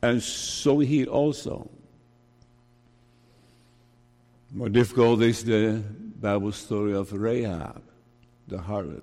And 0.00 0.22
so 0.22 0.78
here 0.78 1.06
also. 1.06 1.68
More 4.52 4.68
difficult 4.68 5.22
is 5.22 5.44
the 5.44 5.82
Bible 6.20 6.52
story 6.52 6.94
of 6.94 7.12
Rahab, 7.12 7.82
the 8.48 8.56
harlot. 8.56 9.02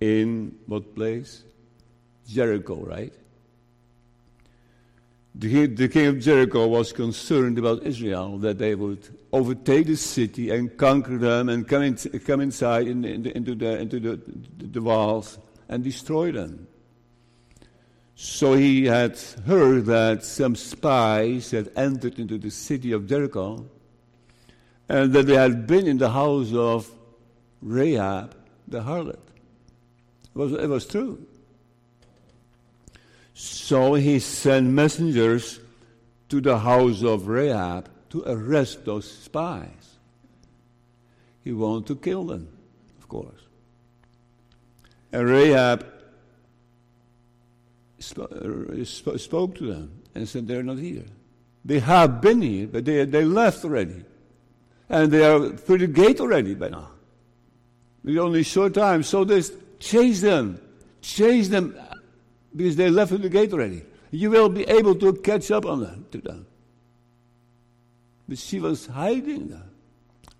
In 0.00 0.56
what 0.66 0.94
place? 0.94 1.44
Jericho, 2.26 2.76
right? 2.84 3.12
The, 5.34 5.66
the 5.66 5.88
king 5.88 6.06
of 6.06 6.18
Jericho 6.20 6.66
was 6.66 6.92
concerned 6.92 7.58
about 7.58 7.84
Israel, 7.84 8.38
that 8.38 8.58
they 8.58 8.74
would 8.74 9.08
overtake 9.32 9.86
the 9.86 9.96
city 9.96 10.50
and 10.50 10.76
conquer 10.76 11.18
them 11.18 11.48
and 11.48 11.66
come, 11.66 11.82
in, 11.82 11.96
come 11.96 12.40
inside 12.40 12.86
in, 12.86 13.04
in 13.04 13.26
into, 13.26 13.54
the, 13.54 13.78
into 13.78 13.98
the, 13.98 14.20
the 14.58 14.80
walls 14.80 15.38
and 15.68 15.82
destroy 15.82 16.30
them. 16.30 16.66
So 18.14 18.54
he 18.54 18.84
had 18.84 19.18
heard 19.46 19.86
that 19.86 20.22
some 20.22 20.54
spies 20.54 21.50
had 21.50 21.72
entered 21.74 22.18
into 22.18 22.38
the 22.38 22.50
city 22.50 22.92
of 22.92 23.06
Jericho 23.06 23.66
and 24.88 25.12
that 25.12 25.26
they 25.26 25.34
had 25.34 25.66
been 25.66 25.86
in 25.86 25.98
the 25.98 26.10
house 26.10 26.52
of 26.52 26.90
Rahab 27.62 28.36
the 28.68 28.80
harlot. 28.80 29.14
It 29.14 30.38
was, 30.38 30.52
it 30.52 30.68
was 30.68 30.86
true. 30.86 31.26
So 33.34 33.94
he 33.94 34.18
sent 34.18 34.68
messengers 34.68 35.60
to 36.28 36.40
the 36.40 36.58
house 36.58 37.02
of 37.02 37.28
Rahab 37.28 37.88
to 38.12 38.22
arrest 38.26 38.84
those 38.84 39.10
spies. 39.10 39.96
He 41.42 41.50
wanted 41.50 41.86
to 41.86 41.96
kill 41.96 42.24
them, 42.24 42.46
of 42.98 43.08
course. 43.08 43.40
And 45.10 45.26
Rahab 45.26 45.86
uh, 48.18 48.84
spoke 48.84 49.54
to 49.56 49.66
them 49.66 50.02
and 50.14 50.28
said, 50.28 50.46
They're 50.46 50.62
not 50.62 50.76
here. 50.76 51.06
They 51.64 51.78
have 51.78 52.20
been 52.20 52.42
here, 52.42 52.66
but 52.66 52.84
they, 52.84 53.06
they 53.06 53.24
left 53.24 53.64
already. 53.64 54.04
And 54.90 55.10
they 55.10 55.24
are 55.24 55.48
through 55.48 55.78
the 55.78 55.86
gate 55.86 56.20
already 56.20 56.54
by 56.54 56.68
now. 56.68 56.90
It's 58.04 58.18
only 58.18 58.42
short 58.42 58.74
time. 58.74 59.04
So 59.04 59.24
they 59.24 59.42
chase 59.78 60.20
them. 60.20 60.60
Chase 61.00 61.48
them 61.48 61.78
because 62.54 62.76
they 62.76 62.90
left 62.90 63.08
through 63.08 63.18
the 63.18 63.30
gate 63.30 63.54
already. 63.54 63.84
You 64.10 64.30
will 64.30 64.50
be 64.50 64.64
able 64.64 64.96
to 64.96 65.14
catch 65.14 65.50
up 65.50 65.64
on 65.64 65.80
them, 65.80 66.04
to 66.10 66.18
them. 66.18 66.46
But 68.32 68.38
she 68.38 68.60
was 68.60 68.86
hiding 68.86 69.60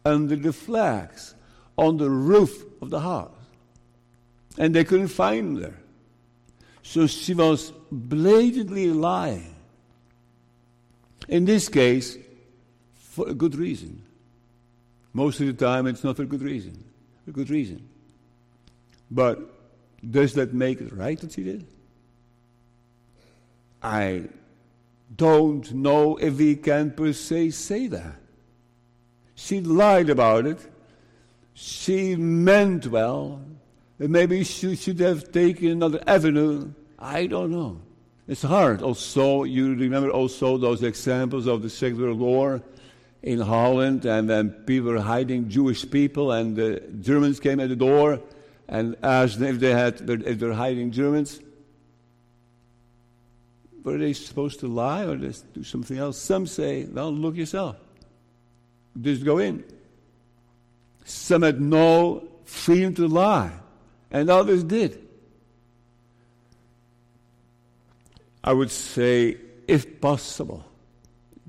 under 0.03 0.35
the 0.35 0.55
flags 0.55 1.35
on 1.77 1.99
the 1.99 2.09
roof 2.09 2.65
of 2.81 2.89
the 2.89 3.01
house. 3.01 3.37
And 4.57 4.75
they 4.75 4.83
couldn't 4.83 5.09
find 5.09 5.59
her. 5.59 5.75
So 6.83 7.07
she 7.07 7.35
was 7.35 7.71
blatantly 7.91 8.89
lying. 8.89 9.55
In 11.29 11.45
this 11.45 11.69
case, 11.69 12.17
for 12.95 13.29
a 13.29 13.35
good 13.35 13.57
reason. 13.57 14.03
Most 15.13 15.41
of 15.41 15.47
the 15.49 15.53
time, 15.53 15.87
it's 15.87 16.03
not 16.03 16.17
for 16.17 16.23
a 16.23 16.27
good 16.27 16.41
reason. 16.41 16.83
A 17.29 17.31
good 17.31 17.51
reason. 17.51 17.87
But 19.11 19.39
does 20.11 20.33
that 20.33 20.55
make 20.55 20.81
it 20.81 20.95
right 20.95 21.21
that 21.21 21.33
she 21.33 21.45
did? 21.45 21.67
I 23.83 24.31
don't 25.17 25.73
know 25.73 26.17
if 26.17 26.39
we 26.39 26.57
can 26.57 26.91
per 26.91 27.13
se 27.13 27.51
say 27.51 27.87
that. 27.89 28.17
She 29.35 29.61
lied 29.61 30.09
about 30.09 30.47
it. 30.47 30.59
She 31.55 32.17
meant 32.17 32.87
well. 32.87 33.43
and 33.99 34.11
Maybe 34.11 34.45
she 34.45 34.77
should 34.77 35.01
have 35.01 35.33
taken 35.33 35.69
another 35.69 36.03
avenue. 36.07 36.73
I 36.99 37.27
don't 37.27 37.51
know. 37.51 37.81
It's 38.29 38.43
hard. 38.43 38.83
Also, 38.83 39.43
you 39.45 39.75
remember 39.75 40.11
also 40.11 40.57
those 40.57 40.83
examples 40.83 41.47
of 41.47 41.63
the 41.63 41.71
secular 41.71 42.15
war 42.15 42.63
in 43.23 43.41
Holland, 43.41 44.05
and 44.05 44.31
then 44.31 44.51
people 44.51 44.93
were 44.93 45.01
hiding 45.01 45.49
Jewish 45.49 45.89
people, 45.91 46.33
and 46.33 46.57
the 46.57 46.81
Germans 47.01 47.41
came 47.41 47.61
at 47.61 47.69
the 47.69 47.77
door 47.77 48.21
and 48.69 48.97
asked 49.03 49.41
if 49.41 49.59
they 49.59 49.73
had 49.73 50.01
if 50.09 50.39
they're 50.39 50.53
hiding 50.53 50.93
Germans 50.93 51.41
were 53.83 53.99
they 53.99 54.13
supposed 54.13 54.61
to 54.61 54.69
lie 54.69 55.05
or 55.05 55.17
just 55.17 55.53
do 55.53 55.65
something 55.65 55.99
else? 55.99 56.19
Some 56.19 56.47
say, 56.47 56.85
well, 56.85 57.13
look 57.13 57.37
yourself. 57.37 57.77
Just 59.01 59.25
go 59.25 59.39
in. 59.39 59.65
Some 61.05 61.43
had 61.43 61.61
no 61.61 62.29
freedom 62.45 62.95
to 62.95 63.09
lie, 63.09 63.53
and 64.11 64.31
others 64.31 64.63
did. 64.63 65.09
I 68.45 68.53
would 68.53 68.71
say, 68.71 69.37
if 69.67 70.01
possible, 70.01 70.65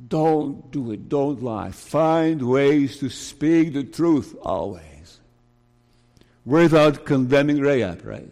don't 0.08 0.72
do 0.72 0.91
it, 0.91 1.10
don't 1.10 1.43
lie. 1.43 1.72
Find 1.72 2.41
ways 2.41 2.98
to 3.00 3.10
speak 3.10 3.74
the 3.74 3.84
truth 3.84 4.36
always 4.41 5.19
without 6.46 7.06
condemning 7.06 7.60
Rahab, 7.60 8.06
right? 8.06 8.30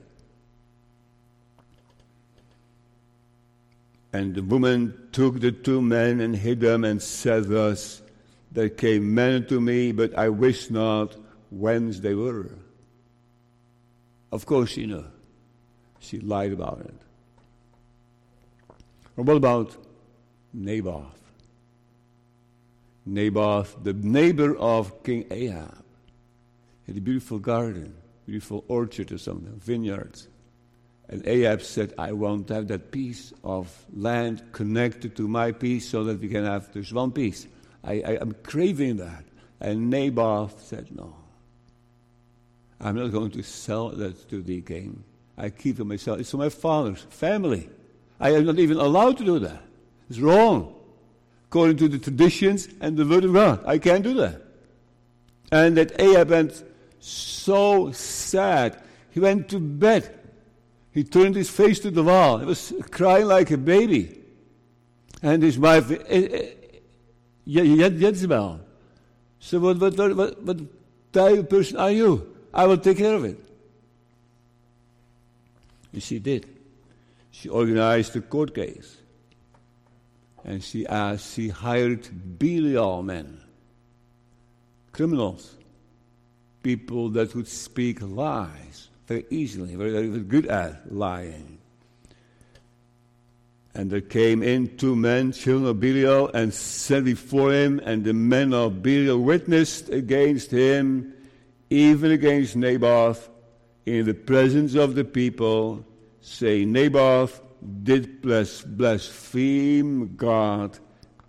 And 4.13 4.35
the 4.35 4.43
woman 4.43 5.07
took 5.11 5.39
the 5.39 5.51
two 5.51 5.81
men 5.81 6.19
and 6.19 6.35
hid 6.35 6.59
them 6.59 6.83
and 6.83 7.01
said 7.01 7.45
thus, 7.45 8.01
There 8.51 8.69
came 8.69 9.15
men 9.15 9.45
to 9.47 9.61
me, 9.61 9.91
but 9.91 10.17
I 10.17 10.29
wist 10.29 10.71
not 10.71 11.15
whence 11.49 11.99
they 11.99 12.13
were. 12.13 12.51
Of 14.31 14.45
course 14.45 14.71
she 14.71 14.85
knew. 14.85 15.05
She 15.99 16.19
lied 16.19 16.51
about 16.51 16.81
it. 16.81 16.95
Or 19.15 19.23
what 19.23 19.37
about 19.37 19.77
Naboth? 20.53 21.19
Naboth, 23.05 23.77
the 23.83 23.93
neighbor 23.93 24.55
of 24.55 25.03
King 25.03 25.25
Ahab, 25.31 25.83
had 26.85 26.97
a 26.97 27.01
beautiful 27.01 27.39
garden, 27.39 27.95
beautiful 28.25 28.63
orchard 28.67 29.11
or 29.11 29.17
something, 29.17 29.59
vineyards. 29.59 30.27
And 31.11 31.27
Ahab 31.27 31.61
said, 31.61 31.93
I 31.97 32.13
want 32.13 32.47
to 32.47 32.53
have 32.55 32.69
that 32.69 32.89
piece 32.89 33.33
of 33.43 33.85
land 33.93 34.41
connected 34.53 35.13
to 35.17 35.27
my 35.27 35.51
piece 35.51 35.89
so 35.89 36.05
that 36.05 36.21
we 36.21 36.29
can 36.29 36.45
have 36.45 36.73
just 36.73 36.93
one 36.93 37.11
piece. 37.11 37.47
I, 37.83 38.01
I, 38.01 38.21
am 38.21 38.33
craving 38.43 38.97
that. 38.97 39.25
And 39.59 39.89
Naboth 39.89 40.63
said, 40.63 40.87
No. 40.95 41.13
I'm 42.79 42.95
not 42.95 43.11
going 43.11 43.29
to 43.31 43.43
sell 43.43 43.89
that 43.89 44.29
to 44.29 44.41
the 44.41 44.61
king. 44.61 45.03
I 45.37 45.49
keep 45.49 45.79
it 45.79 45.83
myself. 45.83 46.19
It's 46.19 46.31
for 46.31 46.37
my 46.37 46.49
father's 46.49 47.01
family. 47.09 47.69
I 48.19 48.31
am 48.31 48.45
not 48.45 48.57
even 48.57 48.77
allowed 48.77 49.17
to 49.17 49.25
do 49.25 49.37
that. 49.39 49.61
It's 50.09 50.19
wrong. 50.19 50.75
According 51.47 51.77
to 51.77 51.89
the 51.89 51.99
traditions 51.99 52.69
and 52.79 52.95
the 52.95 53.05
word 53.05 53.25
of 53.25 53.33
God. 53.33 53.63
I 53.65 53.77
can't 53.79 54.03
do 54.03 54.13
that. 54.15 54.41
And 55.51 55.75
that 55.77 55.99
Ahab 55.99 56.29
went 56.29 56.63
so 56.99 57.91
sad. 57.91 58.81
He 59.11 59.19
went 59.19 59.49
to 59.49 59.59
bed 59.59 60.20
he 60.93 61.03
turned 61.03 61.35
his 61.35 61.49
face 61.49 61.79
to 61.79 61.91
the 61.91 62.03
wall. 62.03 62.39
He 62.39 62.45
was 62.45 62.73
crying 62.91 63.27
like 63.27 63.49
a 63.51 63.57
baby. 63.57 64.19
And 65.23 65.41
his 65.41 65.57
wife, 65.57 65.89
eh, 65.91 65.97
eh, 66.09 66.49
Jezebel, 67.45 68.59
said, 69.39 69.61
what, 69.61 69.77
what, 69.77 69.97
what, 69.97 70.41
what, 70.43 70.57
type 71.13 71.39
of 71.39 71.49
person 71.49 71.77
are 71.77 71.91
you? 71.91 72.35
I 72.53 72.65
will 72.65 72.77
take 72.77 72.97
care 72.97 73.15
of 73.15 73.25
it. 73.25 73.37
And 75.93 76.01
she 76.01 76.19
did. 76.19 76.45
She 77.31 77.49
organized 77.49 78.15
a 78.15 78.21
court 78.21 78.55
case. 78.55 78.97
And 80.43 80.63
she 80.63 80.87
asked, 80.87 81.35
she 81.35 81.49
hired 81.49 82.07
Belial 82.39 83.03
men, 83.03 83.41
criminals, 84.91 85.55
people 86.63 87.09
that 87.09 87.35
would 87.35 87.47
speak 87.47 88.01
lies 88.01 88.89
very 89.11 89.25
easily, 89.29 89.75
very, 89.75 89.91
very 89.91 90.23
good 90.23 90.47
at 90.47 90.93
lying. 90.93 91.59
And 93.73 93.91
there 93.91 94.01
came 94.01 94.41
in 94.43 94.77
two 94.77 94.95
men, 94.95 95.33
children 95.33 95.69
of 95.69 95.79
Belial, 95.79 96.29
and 96.33 96.53
set 96.53 97.03
before 97.03 97.51
him, 97.51 97.79
and 97.83 98.03
the 98.05 98.13
men 98.13 98.53
of 98.53 98.81
Belial 98.81 99.19
witnessed 99.19 99.89
against 99.89 100.51
him, 100.51 101.13
even 101.69 102.11
against 102.11 102.55
Naboth, 102.55 103.29
in 103.85 104.05
the 104.05 104.13
presence 104.13 104.75
of 104.75 104.95
the 104.95 105.03
people, 105.03 105.85
saying, 106.21 106.71
Naboth 106.71 107.41
did 107.83 108.21
blaspheme 108.21 110.15
God 110.15 110.79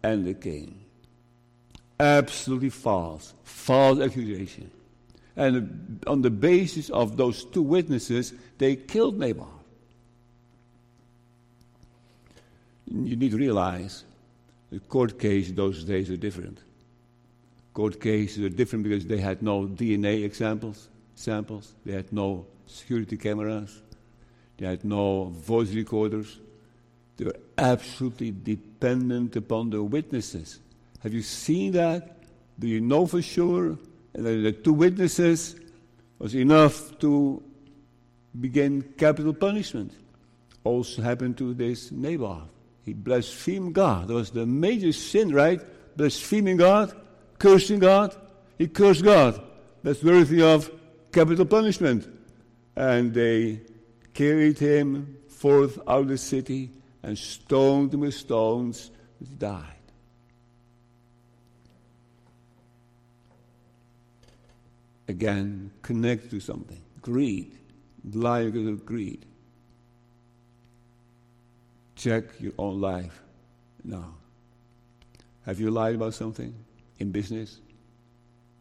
and 0.02 0.24
the 0.24 0.34
king. 0.34 0.84
Absolutely 1.98 2.70
false, 2.70 3.34
false 3.42 3.98
accusation. 4.00 4.70
And 5.36 6.02
on 6.06 6.22
the 6.22 6.30
basis 6.30 6.90
of 6.90 7.16
those 7.16 7.44
two 7.44 7.62
witnesses, 7.62 8.34
they 8.58 8.76
killed 8.76 9.18
Naboth. 9.18 9.48
You 12.86 13.16
need 13.16 13.30
to 13.30 13.38
realize 13.38 14.04
the 14.70 14.80
court 14.80 15.18
case 15.18 15.50
those 15.52 15.84
days 15.84 16.10
are 16.10 16.16
different. 16.16 16.58
Court 17.72 17.98
cases 17.98 18.44
are 18.44 18.50
different 18.50 18.84
because 18.84 19.06
they 19.06 19.18
had 19.18 19.42
no 19.42 19.66
DNA 19.66 20.24
examples, 20.24 20.88
samples. 21.14 21.72
They 21.86 21.92
had 21.92 22.12
no 22.12 22.46
security 22.66 23.16
cameras. 23.16 23.80
They 24.58 24.66
had 24.66 24.84
no 24.84 25.24
voice 25.24 25.72
recorders. 25.72 26.38
They 27.16 27.24
were 27.24 27.36
absolutely 27.56 28.32
dependent 28.32 29.36
upon 29.36 29.70
the 29.70 29.82
witnesses. 29.82 30.60
Have 31.02 31.14
you 31.14 31.22
seen 31.22 31.72
that? 31.72 32.18
Do 32.58 32.68
you 32.68 32.80
know 32.82 33.06
for 33.06 33.22
sure 33.22 33.78
the 34.14 34.53
two 34.53 34.72
witnesses 34.72 35.57
was 36.18 36.35
enough 36.35 36.98
to 36.98 37.42
begin 38.38 38.83
capital 38.96 39.35
punishment? 39.35 39.92
Also 40.64 41.03
happened 41.03 41.37
to 41.38 41.55
this 41.55 41.90
Naboth. 41.90 42.48
He 42.85 42.92
blasphemed 42.92 43.75
God. 43.75 44.09
That 44.09 44.14
was 44.14 44.31
the 44.31 44.46
major 44.46 44.92
sin, 44.92 45.33
right? 45.33 45.61
Blaspheming 45.96 46.57
God, 46.57 46.94
cursing 47.38 47.79
God. 47.79 48.14
He 48.59 48.68
cursed 48.68 49.05
God. 49.05 49.40
That's 49.83 50.03
worthy 50.03 50.42
of 50.42 50.70
capital 51.12 51.44
punishment. 51.46 52.09
And 52.77 53.12
they 53.12 53.61
carried 54.14 54.59
him 54.59 55.16
forth 55.29 55.79
out 55.87 56.03
of 56.03 56.09
the 56.09 56.18
city 56.18 56.70
and 57.03 57.18
stoned 57.18 57.94
him 57.94 58.01
with 58.01 58.14
stones. 58.14 58.90
He 59.18 59.27
died. 59.27 59.81
Again, 65.08 65.70
connect 65.82 66.30
to 66.30 66.40
something. 66.40 66.80
Greed. 67.00 67.58
Lie 68.12 68.40
of 68.40 68.86
greed. 68.86 69.24
Check 71.96 72.24
your 72.40 72.52
own 72.58 72.80
life 72.80 73.20
now. 73.84 74.14
Have 75.46 75.60
you 75.60 75.70
lied 75.70 75.96
about 75.96 76.14
something 76.14 76.54
in 76.98 77.10
business, 77.10 77.60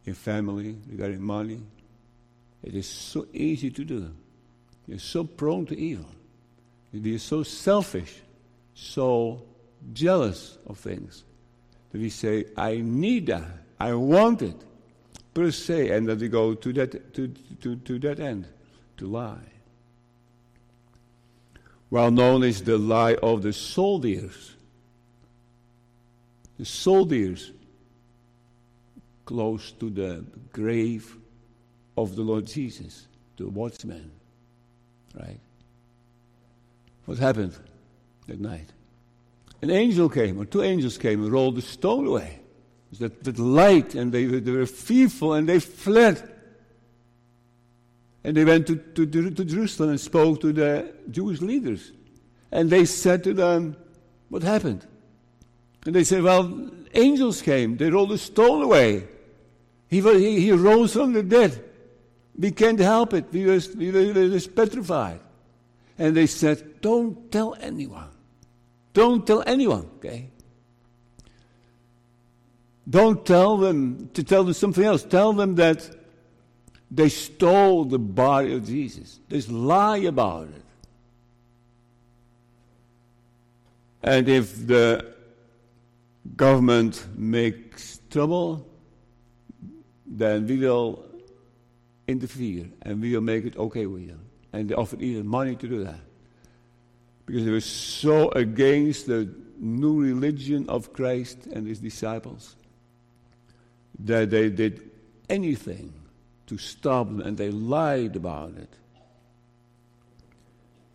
in 0.06 0.14
family, 0.14 0.78
regarding 0.88 1.22
money? 1.22 1.62
It 2.64 2.76
is 2.76 2.88
so 2.88 3.28
easy 3.34 3.72
to 3.72 3.84
do. 3.84 4.12
You're 4.88 5.00
so 5.00 5.24
prone 5.24 5.66
to 5.68 5.78
evil. 5.78 6.10
You're 6.92 7.20
so 7.20 7.44
selfish, 7.44 8.22
so 8.74 9.44
jealous 9.94 10.58
of 10.68 10.78
things 10.78 11.24
that 11.92 12.00
we 12.00 12.10
say, 12.10 12.46
I 12.58 12.78
need 12.78 13.28
that, 13.28 13.46
I 13.80 13.94
want 13.94 14.42
it, 14.42 14.56
per 15.34 15.52
se, 15.52 15.90
and 15.90 16.08
that 16.08 16.20
we 16.20 16.28
go 16.28 16.54
to 16.54 16.74
that, 16.74 17.14
to, 17.14 17.28
to, 17.62 17.76
to 17.78 18.00
that 18.00 18.20
end, 18.20 18.48
to 18.98 19.08
lie. 19.08 19.38
Well 21.90 22.12
known 22.12 22.44
is 22.44 22.64
the 22.64 22.78
lie 22.78 23.16
of 23.16 23.42
the 23.42 23.54
soldiers. 23.54 24.56
The 26.58 26.66
soldiers 26.66 27.52
close 29.26 29.72
to 29.74 29.90
the 29.90 30.26
grave 30.52 31.18
of 31.98 32.16
the 32.16 32.22
Lord 32.22 32.46
Jesus, 32.48 33.08
the 33.38 33.48
watchman. 33.48 34.12
Right? 35.14 35.40
What 37.06 37.18
happened 37.18 37.58
that 38.28 38.40
night? 38.40 38.70
An 39.62 39.70
angel 39.70 40.10
came, 40.10 40.40
or 40.40 40.46
two 40.46 40.64
angels 40.64 40.98
came 40.98 41.24
and 41.24 41.32
rolled 41.32 41.56
the 41.56 41.62
stone 41.62 42.08
away. 42.08 42.41
That, 43.00 43.24
that 43.24 43.40
light, 43.40 43.96
and 43.96 44.12
they, 44.12 44.26
they 44.26 44.52
were 44.52 44.66
fearful 44.66 45.34
and 45.34 45.48
they 45.48 45.60
fled. 45.60 46.30
And 48.24 48.36
they 48.36 48.46
went 48.46 48.68
to, 48.68 48.76
to, 48.76 49.06
to 49.06 49.46
Jerusalem 49.46 49.92
and 49.92 50.00
spoke 50.00 50.42
to 50.42 50.54
the 50.54 50.94
Jewish 51.10 51.42
leaders. 51.42 51.92
And 52.52 52.70
they 52.70 52.86
said 52.86 53.24
to 53.24 53.34
them, 53.34 53.76
What 54.30 54.44
happened? 54.44 54.86
And 55.86 55.96
they 55.96 56.04
said, 56.04 56.22
Well, 56.22 56.70
angels 56.94 57.42
came. 57.42 57.78
They 57.78 57.90
rolled 57.90 58.10
the 58.10 58.18
stone 58.18 58.62
away. 58.62 59.08
He, 59.88 60.02
he, 60.02 60.40
he 60.42 60.52
rose 60.52 60.94
from 60.94 61.14
the 61.14 61.24
dead. 61.24 61.64
We 62.38 62.52
can't 62.52 62.80
help 62.80 63.14
it. 63.14 63.26
We 63.32 63.46
were, 63.46 63.60
we 63.76 63.92
were, 63.92 64.14
we 64.14 64.30
were 64.30 64.40
petrified. 64.40 65.20
And 65.98 66.16
they 66.16 66.28
said, 66.28 66.82
Don't 66.82 67.32
tell 67.32 67.56
anyone. 67.60 68.10
Don't 68.94 69.26
tell 69.26 69.44
anyone, 69.46 69.90
okay? 69.98 70.30
Don't 72.92 73.26
tell 73.26 73.56
them 73.56 74.10
to 74.16 74.24
tell 74.24 74.44
them 74.44 74.54
something 74.54 74.84
else. 74.84 75.04
Tell 75.04 75.32
them 75.32 75.56
that 75.56 75.90
they 76.92 77.08
stole 77.08 77.86
the 77.86 77.98
body 77.98 78.54
of 78.54 78.66
Jesus. 78.66 79.22
Just 79.30 79.50
lie 79.50 80.00
about 80.00 80.50
it. 80.50 80.64
And 84.04 84.28
if 84.28 84.68
the 84.68 85.14
government 86.36 87.08
makes 87.16 88.02
trouble, 88.10 88.68
then 90.06 90.46
we 90.46 90.58
will 90.58 91.06
interfere 92.10 92.66
and 92.82 93.02
we 93.02 93.14
will 93.14 93.22
make 93.22 93.46
it 93.46 93.56
okay 93.56 93.86
with 93.86 94.02
you. 94.02 94.20
And 94.52 94.68
they 94.68 94.76
offered 94.76 95.02
even 95.02 95.26
money 95.28 95.56
to 95.56 95.68
do 95.68 95.86
that. 95.86 96.02
Because 97.26 97.46
they 97.46 97.52
were 97.52 97.62
so 97.62 98.32
against 98.32 99.08
the 99.08 99.34
new 99.58 100.02
religion 100.02 100.68
of 100.68 100.92
Christ 100.92 101.46
and 101.46 101.66
his 101.66 101.80
disciples 101.80 102.58
that 104.06 104.30
they 104.30 104.50
did 104.50 104.90
anything 105.30 105.94
to 106.48 106.58
stop 106.58 107.08
them 107.08 107.22
and 107.22 107.38
they 107.38 107.50
lied 107.50 108.16
about 108.16 108.58
it. 108.58 108.70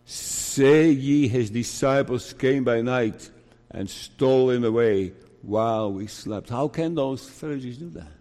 Say 0.05 0.89
ye 0.91 1.27
his 1.27 1.49
disciples 1.49 2.33
came 2.33 2.63
by 2.63 2.81
night 2.81 3.29
and 3.71 3.89
stole 3.89 4.49
him 4.49 4.63
away 4.63 5.13
while 5.41 5.91
we 5.91 6.07
slept. 6.07 6.49
How 6.49 6.67
can 6.67 6.95
those 6.95 7.27
Pharisees 7.27 7.77
do 7.77 7.89
that? 7.91 8.11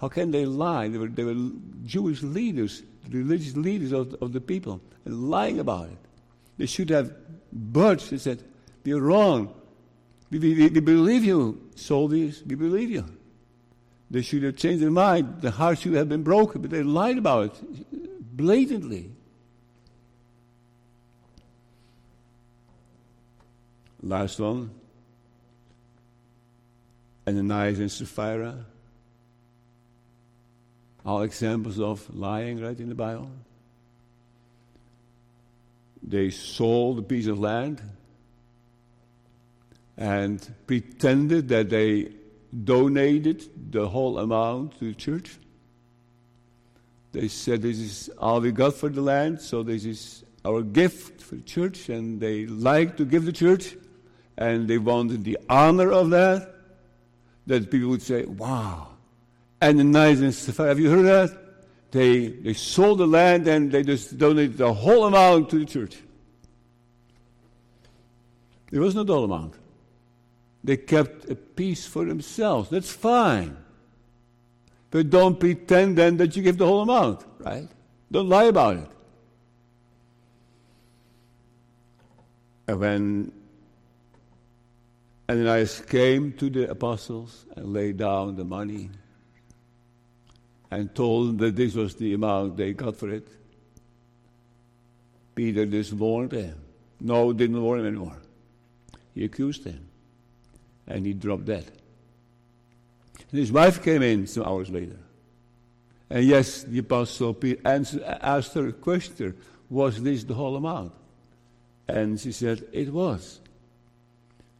How 0.00 0.08
can 0.08 0.30
they 0.30 0.46
lie? 0.46 0.88
They 0.88 0.98
were, 0.98 1.08
they 1.08 1.24
were 1.24 1.50
Jewish 1.84 2.22
leaders, 2.22 2.82
religious 3.10 3.56
leaders 3.56 3.92
of, 3.92 4.14
of 4.20 4.32
the 4.32 4.40
people, 4.40 4.80
and 5.04 5.28
lying 5.28 5.58
about 5.58 5.86
it. 5.86 5.98
They 6.56 6.66
should 6.66 6.90
have 6.90 7.12
budged 7.52 8.12
and 8.12 8.20
said, 8.20 8.44
You're 8.84 9.00
wrong. 9.00 9.54
We, 10.30 10.38
we, 10.38 10.54
we 10.68 10.80
believe 10.80 11.24
you, 11.24 11.60
soldiers, 11.74 12.42
we 12.46 12.54
believe 12.54 12.90
you. 12.90 13.04
They 14.10 14.22
should 14.22 14.42
have 14.42 14.56
changed 14.56 14.82
their 14.82 14.90
mind. 14.90 15.42
The 15.42 15.50
heart 15.50 15.78
should 15.78 15.92
have 15.94 16.08
been 16.08 16.22
broken, 16.22 16.62
but 16.62 16.70
they 16.70 16.82
lied 16.82 17.18
about 17.18 17.46
it 17.46 18.36
blatantly. 18.36 19.10
Last 24.02 24.38
one. 24.38 24.70
Ananias 27.26 27.78
and 27.78 27.92
Sapphira 27.92 28.64
all 31.08 31.22
examples 31.22 31.80
of 31.80 32.14
lying 32.14 32.60
right 32.60 32.78
in 32.78 32.90
the 32.90 32.94
Bible. 32.94 33.30
They 36.02 36.28
sold 36.28 36.98
a 36.98 37.02
piece 37.02 37.26
of 37.26 37.38
land 37.38 37.80
and 39.96 40.54
pretended 40.66 41.48
that 41.48 41.70
they 41.70 42.12
donated 42.64 43.48
the 43.70 43.88
whole 43.88 44.18
amount 44.18 44.78
to 44.78 44.86
the 44.86 44.94
church. 44.94 45.38
They 47.12 47.28
said, 47.28 47.62
This 47.62 47.78
is 47.78 48.10
all 48.18 48.40
we 48.40 48.52
got 48.52 48.74
for 48.74 48.88
the 48.88 49.00
land, 49.00 49.40
so 49.40 49.62
this 49.62 49.84
is 49.84 50.24
our 50.44 50.62
gift 50.62 51.20
for 51.22 51.36
the 51.36 51.42
church, 51.42 51.88
and 51.88 52.20
they 52.20 52.46
like 52.46 52.96
to 52.96 53.04
give 53.04 53.24
the 53.24 53.32
church, 53.32 53.76
and 54.36 54.68
they 54.68 54.78
wanted 54.78 55.24
the 55.24 55.38
honor 55.48 55.92
of 55.92 56.10
that. 56.10 56.54
That 57.46 57.70
people 57.70 57.88
would 57.88 58.02
say, 58.02 58.24
Wow, 58.24 58.88
Ananias 59.62 60.20
and 60.20 60.34
Sapphira. 60.34 60.68
Have 60.68 60.80
you 60.80 60.90
heard 60.90 61.06
that? 61.06 61.48
They, 61.90 62.28
they 62.28 62.52
sold 62.52 62.98
the 62.98 63.06
land 63.06 63.48
and 63.48 63.72
they 63.72 63.82
just 63.82 64.18
donated 64.18 64.58
the 64.58 64.72
whole 64.72 65.06
amount 65.06 65.50
to 65.50 65.58
the 65.58 65.64
church. 65.64 65.96
It 68.70 68.78
was 68.78 68.94
no 68.94 69.04
whole 69.04 69.24
amount. 69.24 69.54
They 70.64 70.76
kept 70.76 71.30
a 71.30 71.34
piece 71.34 71.86
for 71.86 72.04
themselves. 72.04 72.70
That's 72.70 72.90
fine. 72.90 73.56
But 74.90 75.10
don't 75.10 75.38
pretend 75.38 75.98
then 75.98 76.16
that 76.16 76.36
you 76.36 76.42
give 76.42 76.58
the 76.58 76.66
whole 76.66 76.82
amount, 76.82 77.24
right? 77.40 77.68
Don't 78.10 78.28
lie 78.28 78.44
about 78.44 78.76
it. 78.76 78.88
And 82.66 82.80
when 82.80 83.32
Ananias 85.28 85.80
came 85.80 86.32
to 86.34 86.50
the 86.50 86.70
apostles 86.70 87.46
and 87.56 87.72
laid 87.72 87.98
down 87.98 88.36
the 88.36 88.44
money, 88.44 88.90
and 90.70 90.94
told 90.94 91.28
them 91.28 91.36
that 91.38 91.56
this 91.56 91.74
was 91.74 91.94
the 91.94 92.14
amount 92.14 92.56
they 92.56 92.72
got 92.72 92.96
for 92.96 93.10
it. 93.10 93.26
Peter 95.34 95.66
just 95.66 95.92
warned 95.92 96.32
him. 96.32 96.60
No, 97.00 97.32
didn't 97.32 97.60
warn 97.62 97.80
him 97.80 97.86
anymore. 97.86 98.18
He 99.14 99.24
accused 99.24 99.64
him. 99.64 99.87
And 100.88 101.06
he 101.06 101.12
dropped 101.12 101.44
dead. 101.44 101.70
And 103.30 103.38
his 103.38 103.52
wife 103.52 103.82
came 103.82 104.02
in 104.02 104.26
some 104.26 104.44
hours 104.44 104.70
later. 104.70 104.96
And 106.10 106.24
yes, 106.24 106.62
the 106.62 106.78
apostle 106.78 107.34
Peter 107.34 107.60
answered, 107.64 108.02
asked 108.02 108.54
her 108.54 108.68
a 108.68 108.72
question 108.72 109.36
Was 109.68 110.02
this 110.02 110.24
the 110.24 110.34
whole 110.34 110.56
amount? 110.56 110.92
And 111.86 112.18
she 112.18 112.32
said, 112.32 112.66
It 112.72 112.92
was. 112.92 113.40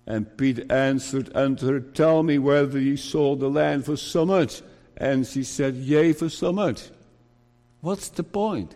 And 0.07 0.37
Peter 0.37 0.65
answered 0.73 1.35
unto 1.35 1.67
her, 1.69 1.81
Tell 1.81 2.23
me 2.23 2.39
whether 2.39 2.79
ye 2.79 2.97
sold 2.97 3.41
the 3.41 3.51
land 3.51 3.87
for 3.87 3.97
so 3.97 4.25
much. 4.25 4.63
And 4.97 5.27
she 5.27 5.45
said, 5.45 5.75
Yea, 5.75 6.13
for 6.13 6.29
so 6.29 6.53
much. 6.53 6.89
What's 7.81 8.09
the 8.09 8.25
point? 8.25 8.75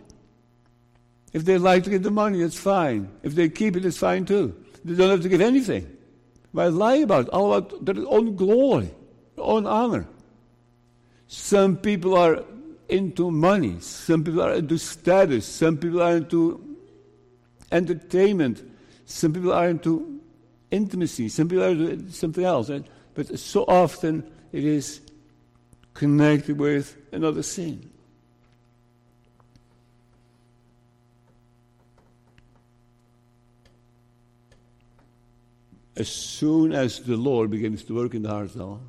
If 1.32 1.44
they 1.44 1.58
like 1.58 1.84
to 1.84 1.90
get 1.90 2.02
the 2.02 2.10
money, 2.10 2.42
it's 2.42 2.58
fine. 2.58 3.10
If 3.22 3.34
they 3.34 3.48
keep 3.48 3.76
it, 3.76 3.84
it's 3.84 3.98
fine 3.98 4.24
too. 4.24 4.54
They 4.84 4.94
don't 4.94 5.10
have 5.10 5.22
to 5.22 5.28
give 5.28 5.40
anything. 5.40 5.96
Lie 6.52 6.96
about? 6.96 7.28
All 7.30 7.54
about 7.54 7.84
their 7.84 7.96
own 8.06 8.36
glory, 8.36 8.90
their 9.36 9.44
own 9.44 9.66
honor. 9.66 10.06
Some 11.26 11.76
people 11.76 12.16
are 12.16 12.44
into 12.88 13.30
money. 13.30 13.80
Some 13.80 14.22
people 14.22 14.42
are 14.42 14.54
into 14.54 14.78
status. 14.78 15.46
Some 15.46 15.78
people 15.78 16.02
are 16.02 16.16
into 16.16 16.76
entertainment. 17.70 18.62
Some 19.06 19.32
people 19.32 19.52
are 19.52 19.68
into 19.68 20.20
intimacy. 20.70 21.28
Some 21.28 21.48
people 21.48 21.64
are 21.64 21.70
into 21.70 22.12
something 22.12 22.44
else. 22.44 22.70
But 23.14 23.38
so 23.38 23.64
often 23.66 24.30
it 24.52 24.64
is 24.64 25.00
connected 25.94 26.58
with 26.58 26.96
another 27.12 27.42
sin. 27.42 27.91
As 35.96 36.08
soon 36.08 36.72
as 36.72 37.00
the 37.00 37.16
Lord 37.16 37.50
begins 37.50 37.84
to 37.84 37.94
work 37.94 38.14
in 38.14 38.22
the 38.22 38.30
heart, 38.30 38.54
though, 38.54 38.80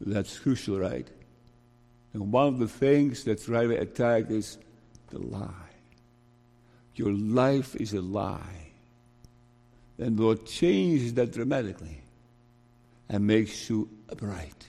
that's 0.00 0.38
crucial, 0.38 0.78
right? 0.78 1.08
And 2.12 2.32
one 2.32 2.46
of 2.46 2.58
the 2.58 2.68
things 2.68 3.24
that's 3.24 3.48
away 3.48 3.76
attacked 3.76 4.30
is 4.30 4.58
the 5.08 5.18
lie. 5.18 5.48
Your 6.94 7.12
life 7.12 7.76
is 7.76 7.92
a 7.92 8.00
lie. 8.00 8.72
And 9.98 10.16
the 10.16 10.22
Lord 10.22 10.46
changes 10.46 11.14
that 11.14 11.32
dramatically 11.32 12.00
and 13.08 13.26
makes 13.26 13.68
you 13.68 13.88
upright, 14.08 14.66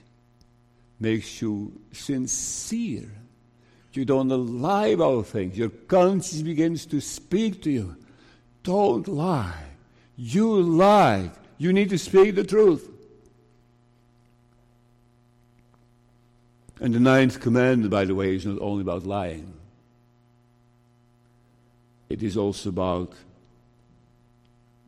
makes 1.00 1.40
you 1.40 1.80
sincere. 1.92 3.10
You 3.92 4.04
don't 4.04 4.28
lie 4.28 4.88
about 4.88 5.26
things. 5.26 5.56
Your 5.56 5.68
conscience 5.68 6.42
begins 6.42 6.86
to 6.86 7.00
speak 7.00 7.62
to 7.62 7.70
you. 7.70 7.96
Don't 8.62 9.06
lie. 9.06 9.71
You 10.24 10.62
lied. 10.62 11.32
You 11.58 11.72
need 11.72 11.90
to 11.90 11.98
speak 11.98 12.36
the 12.36 12.44
truth. 12.44 12.88
And 16.80 16.94
the 16.94 17.00
ninth 17.00 17.40
commandment, 17.40 17.90
by 17.90 18.04
the 18.04 18.14
way, 18.14 18.36
is 18.36 18.46
not 18.46 18.60
only 18.60 18.82
about 18.82 19.04
lying, 19.04 19.52
it 22.08 22.22
is 22.22 22.36
also 22.36 22.68
about 22.68 23.12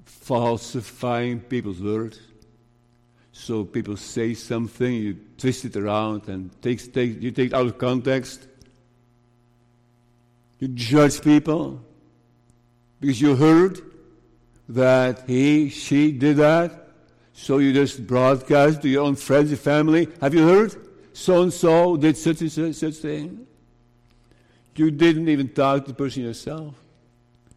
falsifying 0.05 1.41
people's 1.41 1.81
words. 1.81 2.21
So 3.33 3.65
people 3.65 3.97
say 3.97 4.35
something, 4.35 4.95
you 4.95 5.19
twist 5.37 5.65
it 5.65 5.75
around 5.75 6.29
and 6.29 6.51
take, 6.63 6.93
take, 6.93 7.21
you 7.21 7.33
take 7.33 7.49
it 7.49 7.55
out 7.55 7.67
of 7.67 7.79
context. 7.79 8.47
You 10.61 10.69
judge 10.69 11.21
people 11.23 11.83
because 13.01 13.21
you 13.21 13.35
heard 13.35 13.94
that 14.69 15.29
he, 15.29 15.69
she 15.69 16.13
did 16.13 16.39
that. 16.39 16.89
So 17.33 17.59
you 17.59 17.73
just 17.73 18.07
broadcast 18.07 18.83
to 18.83 18.89
your 18.89 19.05
own 19.05 19.17
friends 19.17 19.51
and 19.51 19.59
family. 19.59 20.09
Have 20.21 20.35
you 20.35 20.47
heard? 20.47 20.75
so 21.15 21.43
and 21.43 21.53
so 21.53 21.97
did 21.97 22.17
such 22.17 22.41
and 22.41 22.53
such, 22.53 22.75
such 22.75 22.95
thing. 22.95 23.47
You 24.77 24.91
didn't 24.91 25.29
even 25.29 25.49
talk 25.49 25.85
to 25.85 25.89
the 25.93 25.95
person 25.95 26.25
yourself. 26.25 26.75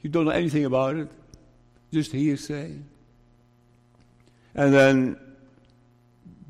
You 0.01 0.09
don't 0.11 0.25
know 0.25 0.31
anything 0.31 0.65
about 0.65 0.95
it. 0.95 1.09
Just 1.91 2.11
hearsay. 2.11 2.75
And 4.53 4.73
then 4.73 5.19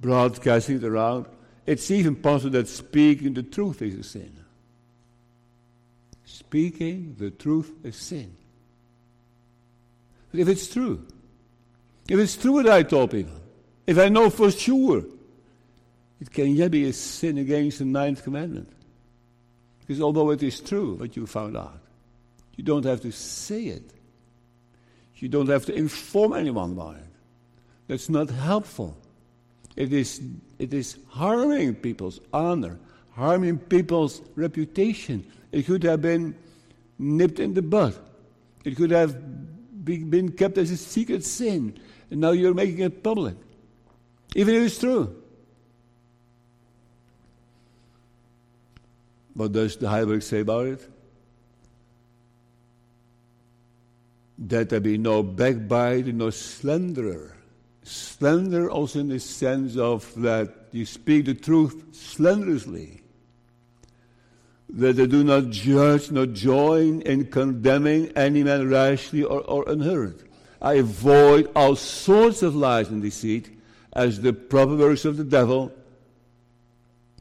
broadcasting 0.01 0.77
it 0.77 0.83
around. 0.83 1.25
It's 1.65 1.89
even 1.89 2.15
possible 2.15 2.51
that 2.51 2.67
speaking 2.67 3.33
the 3.33 3.43
truth 3.43 3.81
is 3.81 3.95
a 3.95 4.03
sin. 4.03 4.35
Speaking 6.25 7.15
the 7.17 7.31
truth 7.31 7.71
is 7.83 7.95
sin. 7.95 8.35
If 10.37 10.47
it's 10.47 10.67
true, 10.67 11.05
if 12.07 12.19
it's 12.19 12.37
true 12.37 12.53
what 12.53 12.69
I 12.69 12.83
told 12.83 13.11
people, 13.11 13.39
if 13.85 13.97
I 13.97 14.09
know 14.09 14.29
for 14.29 14.51
sure 14.51 15.03
it 16.19 16.31
can 16.31 16.55
yet 16.55 16.71
be 16.71 16.85
a 16.85 16.93
sin 16.93 17.37
against 17.37 17.79
the 17.79 17.85
ninth 17.85 18.23
commandment. 18.23 18.69
Because 19.79 20.01
although 20.01 20.31
it 20.31 20.43
is 20.43 20.59
true 20.59 20.95
what 20.95 21.15
you 21.15 21.25
found 21.25 21.55
out, 21.55 21.79
you 22.55 22.63
don't 22.63 22.85
have 22.85 23.01
to 23.01 23.11
say 23.11 23.65
it. 23.65 23.91
You 25.15 25.29
don't 25.29 25.47
have 25.47 25.65
to 25.65 25.73
inform 25.73 26.33
anyone 26.33 26.73
about 26.73 26.97
it. 26.97 27.03
That's 27.87 28.09
not 28.09 28.29
helpful. 28.29 28.97
It 29.75 29.93
is, 29.93 30.21
it 30.59 30.73
is 30.73 30.97
harming 31.07 31.75
people's 31.75 32.19
honor, 32.33 32.77
harming 33.13 33.59
people's 33.59 34.21
reputation. 34.35 35.25
It 35.51 35.65
could 35.65 35.83
have 35.83 36.01
been 36.01 36.35
nipped 36.99 37.39
in 37.39 37.53
the 37.53 37.61
bud. 37.61 37.95
It 38.65 38.75
could 38.75 38.91
have 38.91 39.15
been 39.87 40.31
kept 40.31 40.57
as 40.57 40.71
a 40.71 40.77
secret 40.77 41.23
sin, 41.23 41.79
and 42.11 42.21
now 42.21 42.31
you're 42.31 42.53
making 42.53 42.79
it 42.79 43.03
public. 43.03 43.35
Even 44.35 44.55
if 44.55 44.63
it's 44.63 44.79
true. 44.79 45.15
What 49.33 49.51
does 49.51 49.77
the 49.77 49.87
Heidelberg 49.87 50.23
say 50.23 50.41
about 50.41 50.67
it? 50.67 50.89
That 54.39 54.69
there 54.69 54.79
be 54.79 54.97
no 54.97 55.23
backbiter, 55.23 56.11
no 56.11 56.29
slanderer. 56.29 57.35
Slender 57.83 58.69
also 58.69 58.99
in 58.99 59.09
the 59.09 59.19
sense 59.19 59.77
of 59.77 60.13
that 60.21 60.67
you 60.71 60.85
speak 60.85 61.25
the 61.25 61.33
truth 61.33 61.83
slanderously. 61.93 63.01
That 64.69 64.97
they 64.97 65.07
do 65.07 65.23
not 65.23 65.49
judge, 65.49 66.11
nor 66.11 66.25
join 66.25 67.01
in 67.01 67.27
condemning 67.27 68.07
any 68.15 68.43
man 68.43 68.69
rashly 68.69 69.23
or, 69.23 69.41
or 69.41 69.63
unheard. 69.67 70.23
I 70.61 70.73
avoid 70.75 71.49
all 71.55 71.75
sorts 71.75 72.43
of 72.43 72.55
lies 72.55 72.89
and 72.89 73.01
deceit 73.01 73.49
as 73.93 74.21
the 74.21 74.33
proper 74.33 74.75
works 74.75 75.05
of 75.05 75.17
the 75.17 75.23
devil. 75.23 75.71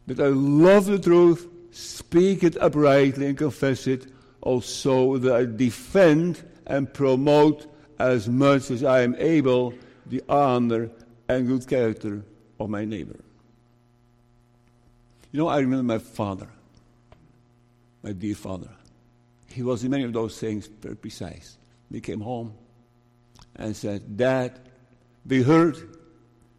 But 0.07 0.21
I 0.21 0.29
love 0.29 0.87
the 0.87 0.99
truth 0.99 1.49
speak 1.77 2.43
it 2.43 2.57
uprightly 2.61 3.27
and 3.27 3.37
confess 3.37 3.87
it, 3.87 4.07
also 4.41 5.19
that 5.19 5.35
I 5.35 5.45
defend 5.45 6.43
and 6.67 6.93
promote 6.93 7.67
as 7.99 8.29
much 8.29 8.71
as 8.71 8.83
I 8.83 9.03
am 9.03 9.15
able 9.19 9.75
the 10.07 10.23
honor 10.29 10.91
and 11.29 11.47
good 11.47 11.69
character 11.69 12.23
of 12.59 12.71
my 12.71 12.85
neighbor. 12.85 13.19
You 15.33 15.41
know, 15.41 15.49
I 15.49 15.59
remember 15.59 15.83
my 15.83 15.99
father, 15.99 16.49
my 18.07 18.13
dear 18.13 18.37
father. 18.37 18.71
He 19.49 19.63
was 19.63 19.83
in 19.83 19.91
many 19.91 20.05
of 20.05 20.13
those 20.13 20.39
things 20.39 20.67
very 20.67 20.97
precise. 20.97 21.59
He 21.91 22.01
came 22.01 22.21
home 22.21 22.55
and 23.57 23.75
said, 23.75 24.17
Dad, 24.17 24.61
we 25.27 25.43
heard 25.43 25.77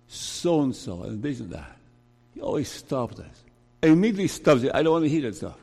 so 0.07 0.61
and 0.61 0.75
so 0.75 1.03
and 1.03 1.23
this 1.23 1.39
and 1.39 1.51
that. 1.51 1.77
He 2.33 2.41
always 2.41 2.69
stopped 2.69 3.19
us 3.19 3.43
immediately 3.81 4.27
stops 4.27 4.63
it. 4.63 4.71
I 4.73 4.83
don't 4.83 4.93
want 4.93 5.05
to 5.05 5.09
hear 5.09 5.21
that 5.23 5.35
stuff. 5.35 5.57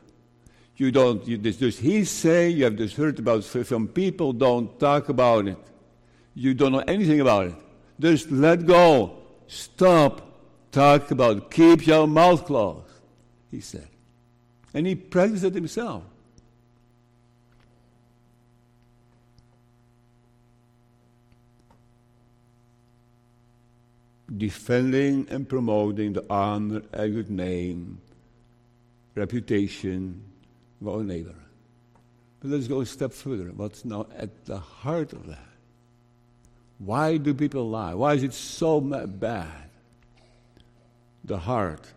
You 0.77 0.91
don't, 0.91 1.25
you, 1.27 1.37
this 1.37 1.57
just 1.57 1.79
hearsay, 1.79 2.49
you 2.49 2.65
have 2.65 2.75
just 2.75 2.95
heard 2.95 3.19
about 3.19 3.43
from 3.43 3.87
people, 3.87 4.33
don't 4.33 4.77
talk 4.79 5.09
about 5.09 5.47
it. 5.47 5.57
You 6.33 6.53
don't 6.53 6.73
know 6.73 6.83
anything 6.87 7.21
about 7.21 7.47
it. 7.47 7.55
Just 7.99 8.29
let 8.29 8.65
go. 8.65 9.17
Stop. 9.47 10.21
Talk 10.71 11.11
about 11.11 11.37
it. 11.37 11.51
Keep 11.51 11.87
your 11.87 12.07
mouth 12.07 12.45
closed, 12.45 12.91
he 13.49 13.61
said. 13.61 13.87
And 14.75 14.85
he 14.85 14.93
practiced 14.93 15.43
it 15.43 15.55
himself. 15.55 16.03
defending 24.37 25.27
and 25.29 25.47
promoting 25.47 26.13
the 26.13 26.25
honor 26.29 26.81
and 26.93 27.13
good 27.13 27.29
name 27.29 28.01
reputation 29.13 30.21
of 30.81 30.87
our 30.87 31.03
neighbor. 31.03 31.35
But 32.39 32.51
let's 32.51 32.67
go 32.67 32.81
a 32.81 32.85
step 32.85 33.13
further. 33.13 33.45
What's 33.55 33.85
now 33.85 34.07
at 34.17 34.45
the 34.45 34.57
heart 34.57 35.13
of 35.13 35.27
that? 35.27 35.39
Why 36.77 37.17
do 37.17 37.33
people 37.33 37.69
lie? 37.69 37.93
Why 37.93 38.13
is 38.13 38.23
it 38.23 38.33
so 38.33 38.81
bad? 38.81 39.69
The 41.23 41.37
heart 41.37 41.93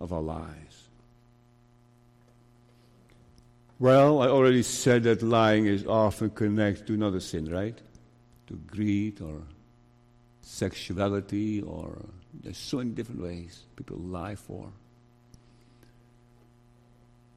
of 0.00 0.12
our 0.12 0.22
lies. 0.22 0.71
Well, 3.82 4.22
I 4.22 4.28
already 4.28 4.62
said 4.62 5.02
that 5.02 5.24
lying 5.24 5.66
is 5.66 5.84
often 5.88 6.30
connected 6.30 6.86
to 6.86 6.94
another 6.94 7.18
sin, 7.18 7.50
right? 7.50 7.76
To 8.46 8.54
greed 8.54 9.20
or 9.20 9.42
sexuality, 10.40 11.62
or 11.62 11.98
there's 12.32 12.58
so 12.58 12.76
many 12.76 12.90
different 12.90 13.20
ways 13.20 13.64
people 13.74 13.96
lie 13.96 14.36
for. 14.36 14.68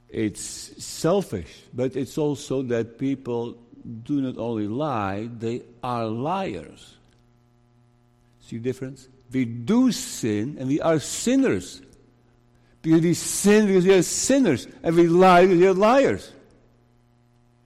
It's 0.08 0.40
selfish, 0.40 1.64
but 1.74 1.96
it's 1.96 2.16
also 2.16 2.62
that 2.62 3.00
people 3.00 3.58
do 4.04 4.22
not 4.22 4.38
only 4.38 4.68
lie, 4.68 5.28
they 5.40 5.64
are 5.82 6.06
liars. 6.06 6.94
See 8.42 8.60
the 8.60 8.64
difference? 8.66 9.08
We 9.32 9.46
do 9.46 9.92
sin 9.92 10.58
and 10.60 10.68
we 10.68 10.80
are 10.80 11.00
sinners. 11.00 11.82
Because 12.84 13.02
we 13.02 13.16
sin 13.16 13.66
because 13.66 13.84
we 13.88 13.96
are 13.96 14.04
sinners. 14.04 14.68
And 14.84 14.96
we 14.96 15.08
lie 15.08 15.48
because 15.48 15.58
we 15.58 15.66
are 15.66 15.74
liars. 15.74 16.32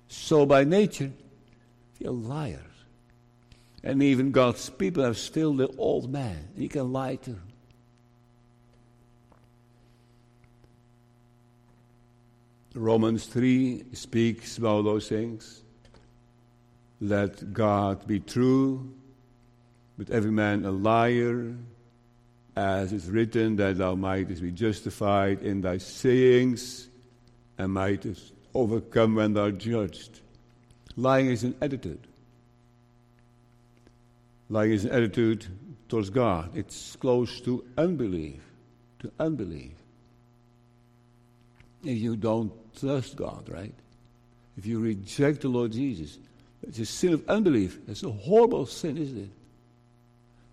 So 0.10 0.46
by 0.46 0.64
nature, 0.64 1.12
are 2.06 2.12
liars. 2.12 2.60
And 3.84 4.04
even 4.04 4.32
God's 4.32 4.70
people 4.70 5.06
are 5.06 5.14
still 5.14 5.54
the 5.54 5.68
old 5.78 6.12
man. 6.12 6.50
You 6.58 6.68
can 6.68 6.92
lie 6.92 7.16
to. 7.18 7.36
Romans 12.74 13.26
3 13.26 13.86
speaks 13.94 14.58
about 14.58 14.84
those 14.84 15.08
things. 15.08 15.62
Let 17.02 17.54
God 17.54 18.06
be 18.06 18.20
true, 18.20 18.94
but 19.98 20.10
every 20.10 20.32
man 20.32 20.66
a 20.66 20.72
liar, 20.72 21.56
as 22.56 22.92
is 22.92 23.10
written, 23.10 23.56
that 23.58 23.78
thou 23.78 23.96
mightest 23.96 24.42
be 24.42 24.52
justified 24.52 25.42
in 25.42 25.62
thy 25.62 25.78
sayings 25.78 26.90
and 27.58 27.74
mightest 27.74 28.34
overcome 28.54 29.16
when 29.16 29.34
thou 29.34 29.52
judged. 29.52 30.22
Lying 30.96 31.28
is 31.28 31.44
an 31.44 31.56
attitude. 31.62 32.08
Lying 34.50 34.72
is 34.72 34.86
an 34.86 34.92
attitude 34.92 35.46
towards 35.88 36.10
God. 36.10 36.56
It's 36.56 36.96
close 36.96 37.40
to 37.42 37.64
unbelief. 37.78 38.42
To 39.00 39.12
unbelief. 39.20 39.74
If 41.84 41.98
you 41.98 42.16
don't 42.16 42.52
trust 42.76 43.16
God, 43.16 43.48
right? 43.50 43.74
If 44.58 44.66
you 44.66 44.80
reject 44.80 45.42
the 45.42 45.48
Lord 45.48 45.72
Jesus, 45.72 46.18
it's 46.68 46.80
a 46.80 46.86
sin 46.86 47.14
of 47.14 47.30
unbelief. 47.30 47.80
It's 47.88 48.04
a 48.04 48.12
horrible 48.12 48.66
sin, 48.66 48.98
isn't 48.98 49.24
it? 49.24 49.30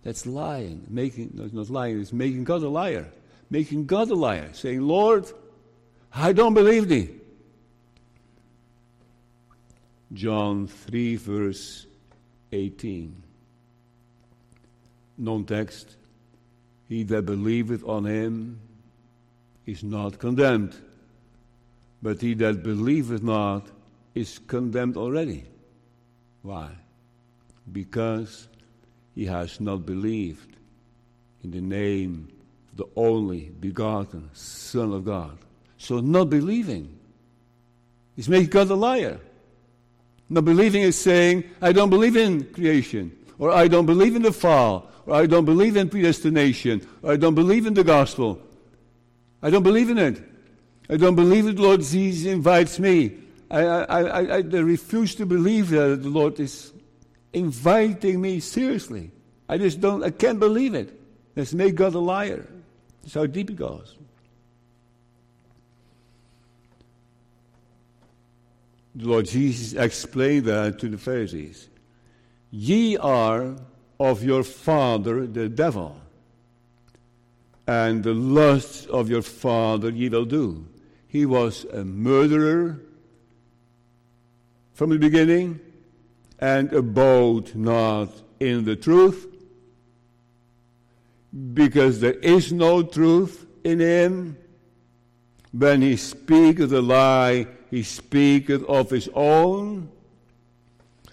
That's 0.03 0.25
lying. 0.25 0.85
Making, 0.87 1.31
no, 1.33 1.49
not 1.51 1.69
lying, 1.69 1.99
it's 1.99 2.13
making 2.13 2.45
God 2.45 2.63
a 2.63 2.69
liar. 2.69 3.09
Making 3.49 3.85
God 3.85 4.09
a 4.09 4.15
liar. 4.15 4.49
Saying, 4.53 4.81
Lord, 4.81 5.29
I 6.13 6.31
don't 6.31 6.53
believe 6.53 6.87
thee. 6.87 7.09
John 10.13 10.67
3, 10.67 11.15
verse 11.17 11.85
18. 12.51 13.23
Non 15.17 15.45
text. 15.45 15.95
He 16.87 17.03
that 17.03 17.25
believeth 17.25 17.83
on 17.83 18.05
him 18.05 18.59
is 19.65 19.83
not 19.83 20.19
condemned, 20.19 20.75
but 22.01 22.21
he 22.21 22.33
that 22.35 22.63
believeth 22.63 23.21
not 23.21 23.67
is 24.15 24.39
condemned 24.47 24.95
already. 24.95 25.43
Why? 26.41 26.71
Because 27.71 28.47
he 29.13 29.25
has 29.25 29.59
not 29.59 29.85
believed 29.85 30.55
in 31.43 31.51
the 31.51 31.61
name 31.61 32.29
of 32.71 32.77
the 32.77 32.85
only 32.95 33.51
begotten 33.59 34.29
Son 34.33 34.93
of 34.93 35.03
God. 35.03 35.37
So, 35.77 35.99
not 35.99 36.29
believing 36.29 36.97
is 38.15 38.29
making 38.29 38.49
God 38.49 38.69
a 38.69 38.75
liar. 38.75 39.19
Not 40.29 40.45
believing 40.45 40.81
is 40.81 40.97
saying, 40.97 41.45
I 41.61 41.71
don't 41.71 41.89
believe 41.89 42.15
in 42.17 42.43
creation, 42.53 43.17
or 43.39 43.51
I 43.51 43.67
don't 43.67 43.85
believe 43.85 44.15
in 44.15 44.23
the 44.23 44.33
fall, 44.33 44.89
or 45.05 45.15
I 45.15 45.25
don't 45.25 45.45
believe 45.45 45.77
in 45.77 45.89
predestination, 45.89 46.85
or 47.01 47.13
I 47.13 47.17
don't 47.17 47.35
believe 47.35 47.65
in 47.65 47.73
the 47.73 47.83
gospel. 47.83 48.41
I 49.41 49.49
don't 49.49 49.63
believe 49.63 49.89
in 49.89 49.97
it. 49.97 50.21
I 50.89 50.97
don't 50.97 51.15
believe 51.15 51.45
that 51.45 51.59
Lord 51.59 51.81
Jesus 51.81 52.25
invites 52.25 52.79
me. 52.79 53.17
I, 53.49 53.61
I, 53.61 54.01
I, 54.01 54.21
I 54.37 54.39
refuse 54.39 55.15
to 55.15 55.25
believe 55.25 55.69
that 55.69 56.03
the 56.03 56.09
Lord 56.09 56.39
is 56.39 56.73
inviting 57.31 58.19
me 58.19 58.39
seriously. 58.39 59.11
I 59.47 59.57
just 59.57 59.79
don't, 59.79 60.03
I 60.03 60.09
can't 60.09 60.39
believe 60.39 60.73
it. 60.73 60.99
Let's 61.35 61.53
make 61.53 61.75
God 61.75 61.93
a 61.93 61.99
liar. 61.99 62.45
That's 63.01 63.13
how 63.13 63.25
deep 63.25 63.49
it 63.49 63.55
goes. 63.55 63.95
The 68.97 69.07
Lord 69.07 69.27
Jesus 69.27 69.73
explained 69.79 70.45
that 70.45 70.79
to 70.79 70.89
the 70.89 70.97
Pharisees. 70.97 71.69
Ye 72.49 72.97
are 72.97 73.55
of 73.99 74.23
your 74.23 74.43
father 74.43 75.27
the 75.27 75.47
devil, 75.49 76.01
and 77.67 78.03
the 78.03 78.15
lusts 78.15 78.87
of 78.87 79.07
your 79.07 79.21
father 79.21 79.91
ye 79.91 80.09
will 80.09 80.25
do. 80.25 80.65
He 81.07 81.27
was 81.27 81.65
a 81.65 81.83
murderer 81.83 82.79
from 84.73 84.89
the 84.89 84.97
beginning 84.97 85.59
and 86.39 86.73
abode 86.73 87.53
not 87.53 88.09
in 88.39 88.65
the 88.65 88.75
truth 88.75 89.27
because 91.53 91.99
there 91.99 92.13
is 92.13 92.51
no 92.51 92.81
truth 92.81 93.45
in 93.63 93.79
him. 93.79 94.37
When 95.51 95.81
he 95.81 95.97
speaketh 95.97 96.71
a 96.71 96.81
lie, 96.81 97.47
he 97.69 97.83
speaketh 97.83 98.63
of 98.63 98.89
his 98.89 99.09
own, 99.13 99.89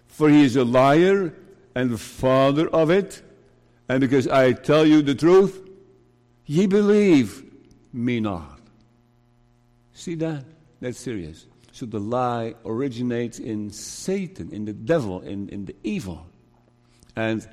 for 0.07 0.29
he 0.29 0.45
is 0.45 0.57
a 0.57 0.64
liar 0.64 1.35
and 1.75 1.90
the 1.90 1.99
father 1.99 2.69
of 2.69 2.90
it. 2.90 3.23
And 3.88 4.01
because 4.01 4.29
I 4.29 4.53
tell 4.53 4.87
you 4.87 5.03
the 5.03 5.14
truth, 5.14 5.69
ye 6.47 6.67
believe 6.67 7.45
me 7.93 8.21
not. 8.21 8.61
See 9.93 10.14
that? 10.17 10.45
That's 10.81 10.99
serious. 10.99 11.47
So 11.73 11.87
the 11.87 11.99
lie 11.99 12.55
originates 12.64 13.38
in 13.38 13.71
Satan, 13.71 14.53
in 14.53 14.64
the 14.64 14.73
devil, 14.73 15.21
in, 15.23 15.49
in 15.49 15.64
the 15.64 15.75
evil, 15.83 16.27
and 17.17 17.47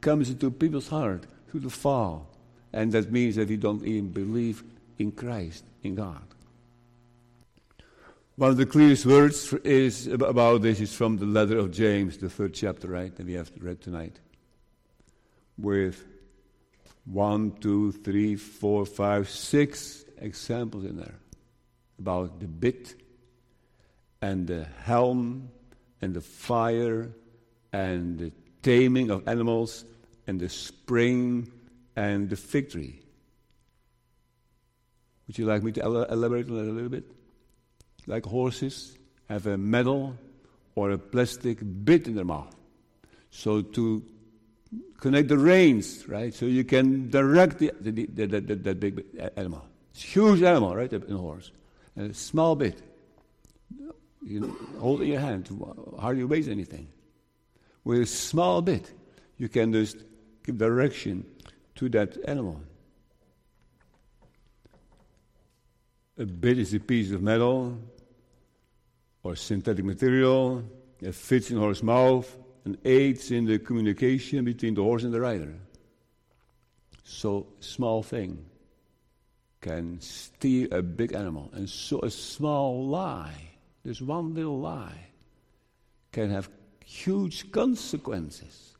comes 0.00 0.30
into 0.30 0.50
people's 0.50 0.88
heart 0.88 1.24
through 1.50 1.60
the 1.60 1.70
fall. 1.70 2.26
And 2.72 2.92
that 2.92 3.12
means 3.12 3.36
that 3.36 3.48
we 3.48 3.56
don't 3.56 3.84
even 3.84 4.08
believe 4.08 4.62
in 4.98 5.12
Christ, 5.12 5.64
in 5.82 5.94
God. 5.94 6.22
One 8.36 8.50
of 8.50 8.58
the 8.58 8.66
clearest 8.66 9.06
words 9.06 9.54
is 9.64 10.08
about 10.08 10.60
this 10.60 10.78
is 10.78 10.92
from 10.92 11.16
the 11.16 11.24
letter 11.24 11.56
of 11.56 11.70
James, 11.70 12.18
the 12.18 12.28
third 12.28 12.52
chapter, 12.52 12.86
right, 12.86 13.14
that 13.16 13.24
we 13.24 13.32
have 13.32 13.50
read 13.58 13.80
tonight. 13.80 14.20
With 15.56 16.04
one, 17.06 17.52
two, 17.52 17.92
three, 17.92 18.36
four, 18.36 18.84
five, 18.84 19.30
six 19.30 20.04
examples 20.18 20.84
in 20.84 20.98
there 20.98 21.14
about 21.98 22.38
the 22.38 22.46
bit 22.46 22.94
and 24.20 24.46
the 24.46 24.66
helm 24.82 25.48
and 26.02 26.12
the 26.12 26.20
fire 26.20 27.10
and 27.72 28.18
the 28.18 28.32
taming 28.62 29.10
of 29.10 29.26
animals 29.26 29.86
and 30.26 30.38
the 30.38 30.50
spring 30.50 31.50
and 31.96 32.28
the 32.28 32.36
victory. 32.36 33.00
Would 35.26 35.38
you 35.38 35.46
like 35.46 35.62
me 35.62 35.72
to 35.72 35.80
elaborate 35.80 36.50
on 36.50 36.56
that 36.56 36.70
a 36.70 36.74
little 36.74 36.90
bit? 36.90 37.15
Like 38.06 38.24
horses 38.24 38.96
have 39.28 39.46
a 39.46 39.58
metal 39.58 40.16
or 40.74 40.90
a 40.92 40.98
plastic 40.98 41.58
bit 41.84 42.06
in 42.06 42.14
their 42.14 42.24
mouth. 42.24 42.54
So 43.30 43.62
to 43.62 44.02
connect 44.98 45.28
the 45.28 45.38
reins, 45.38 46.08
right? 46.08 46.32
So 46.32 46.46
you 46.46 46.64
can 46.64 47.10
direct 47.10 47.58
the, 47.58 47.72
the, 47.80 47.90
the, 47.90 48.26
the, 48.26 48.40
the 48.40 48.74
big 48.74 49.04
animal. 49.36 49.66
It's 49.92 50.04
a 50.04 50.06
huge 50.06 50.42
animal, 50.42 50.76
right? 50.76 50.92
A 50.92 51.16
horse. 51.16 51.50
And 51.96 52.10
a 52.10 52.14
small 52.14 52.54
bit. 52.56 52.80
You 54.22 54.56
hold 54.78 55.00
it 55.00 55.04
in 55.04 55.10
your 55.12 55.20
hand, 55.20 55.48
hardly 55.98 56.24
weighs 56.24 56.48
anything. 56.48 56.88
With 57.84 58.02
a 58.02 58.06
small 58.06 58.60
bit, 58.60 58.92
you 59.38 59.48
can 59.48 59.72
just 59.72 59.98
give 60.44 60.58
direction 60.58 61.24
to 61.76 61.88
that 61.90 62.16
animal. 62.26 62.60
A 66.18 66.24
bit 66.24 66.58
is 66.58 66.74
a 66.74 66.80
piece 66.80 67.12
of 67.12 67.22
metal 67.22 67.78
or 69.26 69.36
synthetic 69.36 69.84
material 69.84 70.62
that 71.00 71.14
fits 71.14 71.50
in 71.50 71.56
a 71.56 71.60
horse's 71.60 71.82
mouth 71.82 72.38
and 72.64 72.78
aids 72.84 73.30
in 73.30 73.44
the 73.44 73.58
communication 73.58 74.44
between 74.44 74.74
the 74.74 74.82
horse 74.82 75.02
and 75.02 75.12
the 75.12 75.20
rider. 75.20 75.54
So, 77.04 77.46
small 77.60 78.02
thing 78.02 78.44
can 79.60 80.00
steer 80.00 80.68
a 80.70 80.82
big 80.82 81.12
animal. 81.12 81.50
And 81.52 81.68
so, 81.68 82.00
a 82.00 82.10
small 82.10 82.86
lie 82.86 83.46
this 83.86 84.00
one 84.00 84.34
little 84.34 84.58
lie 84.58 85.06
can 86.10 86.28
have 86.30 86.50
huge 86.84 87.52
consequences. 87.52 88.74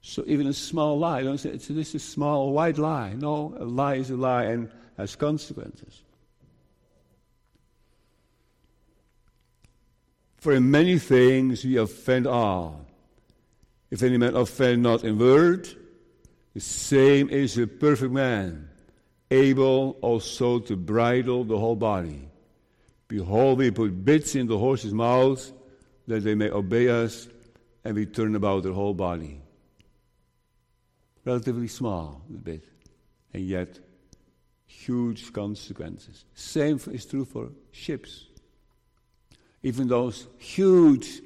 So 0.00 0.24
even 0.26 0.48
a 0.48 0.52
small 0.52 0.98
lie, 0.98 1.22
don't 1.22 1.38
say 1.38 1.50
it's 1.50 1.68
this 1.68 1.94
is 1.94 2.02
a 2.02 2.04
small 2.04 2.52
white 2.52 2.76
lie. 2.76 3.12
No, 3.12 3.54
a 3.56 3.64
lie 3.64 3.94
is 3.94 4.10
a 4.10 4.16
lie 4.16 4.44
and 4.44 4.68
has 4.96 5.14
consequences. 5.14 6.02
For 10.44 10.52
in 10.52 10.70
many 10.70 10.98
things 10.98 11.64
we 11.64 11.78
offend 11.78 12.26
all. 12.26 12.84
If 13.90 14.02
any 14.02 14.18
man 14.18 14.36
offend 14.36 14.82
not 14.82 15.02
in 15.02 15.18
word, 15.18 15.66
the 16.52 16.60
same 16.60 17.30
is 17.30 17.56
a 17.56 17.66
perfect 17.66 18.12
man, 18.12 18.68
able 19.30 19.96
also 20.02 20.58
to 20.58 20.76
bridle 20.76 21.44
the 21.44 21.56
whole 21.56 21.76
body. 21.76 22.28
Behold, 23.08 23.56
we 23.56 23.70
put 23.70 24.04
bits 24.04 24.34
in 24.34 24.46
the 24.46 24.58
horses' 24.58 24.92
mouths 24.92 25.50
that 26.08 26.24
they 26.24 26.34
may 26.34 26.50
obey 26.50 26.90
us, 26.90 27.26
and 27.82 27.94
we 27.94 28.04
turn 28.04 28.34
about 28.34 28.64
their 28.64 28.74
whole 28.74 28.92
body. 28.92 29.40
relatively 31.24 31.68
small 31.68 32.20
a 32.28 32.36
bit, 32.36 32.64
and 33.32 33.48
yet 33.48 33.78
huge 34.66 35.32
consequences. 35.32 36.26
Same 36.34 36.78
is 36.92 37.06
true 37.06 37.24
for 37.24 37.48
ships. 37.72 38.26
Even 39.64 39.88
those 39.88 40.28
huge 40.36 41.22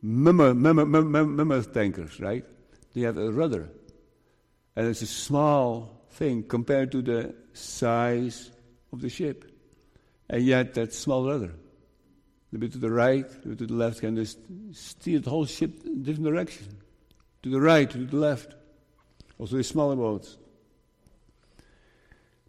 mammoth 0.00 1.74
tankers, 1.74 2.20
right? 2.20 2.44
They 2.94 3.00
have 3.02 3.18
a 3.18 3.32
rudder. 3.32 3.68
And 4.76 4.86
it's 4.86 5.02
a 5.02 5.06
small 5.06 6.06
thing 6.12 6.44
compared 6.44 6.92
to 6.92 7.02
the 7.02 7.34
size 7.52 8.52
of 8.92 9.00
the 9.00 9.08
ship. 9.08 9.44
And 10.28 10.44
yet, 10.44 10.74
that 10.74 10.94
small 10.94 11.28
rudder, 11.28 11.52
a 12.54 12.58
bit 12.58 12.70
to 12.72 12.78
the 12.78 12.90
right, 12.90 13.26
a 13.44 13.48
bit 13.48 13.58
to 13.58 13.66
the 13.66 13.74
left, 13.74 13.98
can 14.00 14.14
just 14.14 14.38
steer 14.70 15.18
the 15.18 15.28
whole 15.28 15.44
ship 15.44 15.84
in 15.84 16.04
different 16.04 16.26
direction. 16.26 16.78
To 17.42 17.50
the 17.50 17.60
right, 17.60 17.90
to 17.90 17.98
the 17.98 18.16
left. 18.16 18.54
Also, 19.36 19.56
the 19.56 19.64
smaller 19.64 19.96
boats. 19.96 20.36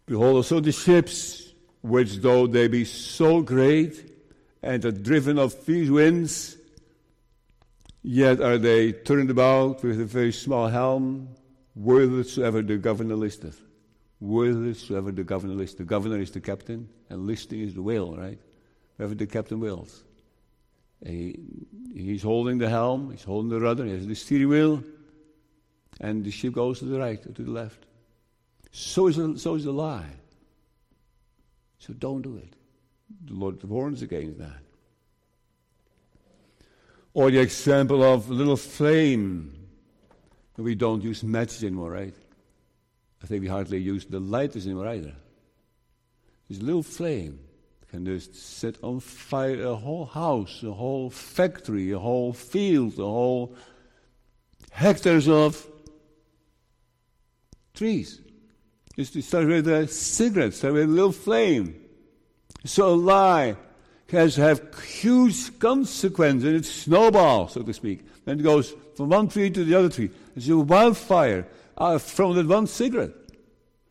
Behold, 0.06 0.36
also 0.36 0.60
the 0.60 0.70
ships, 0.70 1.52
which 1.80 2.18
though 2.18 2.46
they 2.46 2.68
be 2.68 2.84
so 2.84 3.42
great 3.42 4.11
and 4.62 4.84
are 4.84 4.92
driven 4.92 5.38
of 5.38 5.52
fierce 5.52 5.88
winds, 5.88 6.56
yet 8.02 8.40
are 8.40 8.58
they 8.58 8.92
turned 8.92 9.30
about 9.30 9.82
with 9.82 10.00
a 10.00 10.04
very 10.04 10.32
small 10.32 10.68
helm, 10.68 11.28
whithersoever 11.74 12.62
the 12.62 12.76
governor 12.76 13.16
listeth. 13.16 13.60
Whithersoever 14.20 15.10
the 15.10 15.24
governor 15.24 15.54
listeth. 15.54 15.78
The 15.78 15.84
governor 15.84 16.20
is 16.20 16.30
the 16.30 16.40
captain, 16.40 16.88
and 17.10 17.26
listing 17.26 17.60
is 17.60 17.74
the 17.74 17.82
whale, 17.82 18.16
right? 18.16 18.38
Wherever 18.96 19.14
the 19.14 19.26
captain 19.26 19.58
wills. 19.58 20.04
He, 21.04 21.36
he's 21.92 22.22
holding 22.22 22.58
the 22.58 22.68
helm, 22.68 23.10
he's 23.10 23.24
holding 23.24 23.50
the 23.50 23.58
rudder, 23.58 23.84
he 23.84 23.92
has 23.92 24.06
the 24.06 24.14
steering 24.14 24.48
wheel, 24.48 24.84
and 26.00 26.24
the 26.24 26.30
ship 26.30 26.54
goes 26.54 26.78
to 26.78 26.84
the 26.84 26.98
right 26.98 27.24
or 27.26 27.32
to 27.32 27.42
the 27.42 27.50
left. 27.50 27.86
So 28.70 29.08
is 29.08 29.18
a, 29.18 29.36
so 29.36 29.56
is 29.56 29.66
a 29.66 29.72
lie. 29.72 30.06
So 31.78 31.92
don't 31.92 32.22
do 32.22 32.36
it. 32.36 32.54
The 33.26 33.34
Lord 33.34 33.62
warns 33.64 34.02
against 34.02 34.38
that. 34.38 34.60
Or 37.14 37.30
the 37.30 37.40
example 37.40 38.02
of 38.02 38.30
little 38.30 38.56
flame. 38.56 39.58
We 40.56 40.74
don't 40.74 41.02
use 41.02 41.22
matches 41.22 41.62
anymore, 41.64 41.90
right? 41.90 42.14
I 43.22 43.26
think 43.26 43.42
we 43.42 43.48
hardly 43.48 43.78
use 43.78 44.04
the 44.04 44.20
lighters 44.20 44.66
anymore 44.66 44.88
either. 44.88 45.14
This 46.48 46.60
little 46.60 46.82
flame 46.82 47.38
can 47.90 48.04
just 48.04 48.34
set 48.34 48.76
on 48.82 49.00
fire 49.00 49.62
a 49.64 49.76
whole 49.76 50.06
house, 50.06 50.62
a 50.62 50.72
whole 50.72 51.10
factory, 51.10 51.92
a 51.92 51.98
whole 51.98 52.32
field, 52.32 52.98
a 52.98 53.04
whole 53.04 53.54
hectares 54.70 55.28
of 55.28 55.66
trees. 57.74 58.20
Just 58.96 59.12
to 59.14 59.22
start 59.22 59.46
with 59.46 59.68
a 59.68 59.88
cigarette, 59.88 60.54
start 60.54 60.74
with 60.74 60.84
a 60.84 60.86
little 60.86 61.12
flame. 61.12 61.81
So 62.64 62.94
a 62.94 62.94
lie 62.94 63.56
has 64.10 64.36
have 64.36 64.62
huge 64.84 65.58
consequences, 65.58 66.44
it 66.44 66.64
snowballs, 66.64 67.54
so 67.54 67.62
to 67.62 67.72
speak. 67.72 68.06
And 68.26 68.40
it 68.40 68.42
goes 68.42 68.74
from 68.96 69.08
one 69.08 69.28
tree 69.28 69.50
to 69.50 69.64
the 69.64 69.74
other 69.74 69.88
tree. 69.88 70.10
It's 70.36 70.48
a 70.48 70.56
wildfire 70.56 71.46
uh, 71.76 71.98
from 71.98 72.36
that 72.36 72.46
one 72.46 72.66
cigarette. 72.66 73.10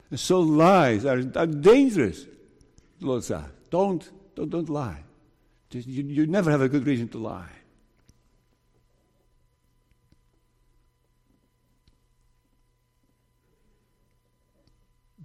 And 0.09 0.19
so 0.19 0.39
lies 0.41 1.05
are, 1.05 1.24
are 1.36 1.47
dangerous. 1.47 2.26
The 2.99 3.05
Lord 3.05 3.26
don't, 3.69 4.09
don't, 4.36 4.49
don't 4.49 4.69
lie. 4.69 5.03
Just, 5.69 5.88
you, 5.88 6.03
you 6.03 6.28
never 6.28 6.51
have 6.51 6.61
a 6.61 6.69
good 6.69 6.86
reason 6.86 7.07
to 7.09 7.17
lie. 7.17 7.49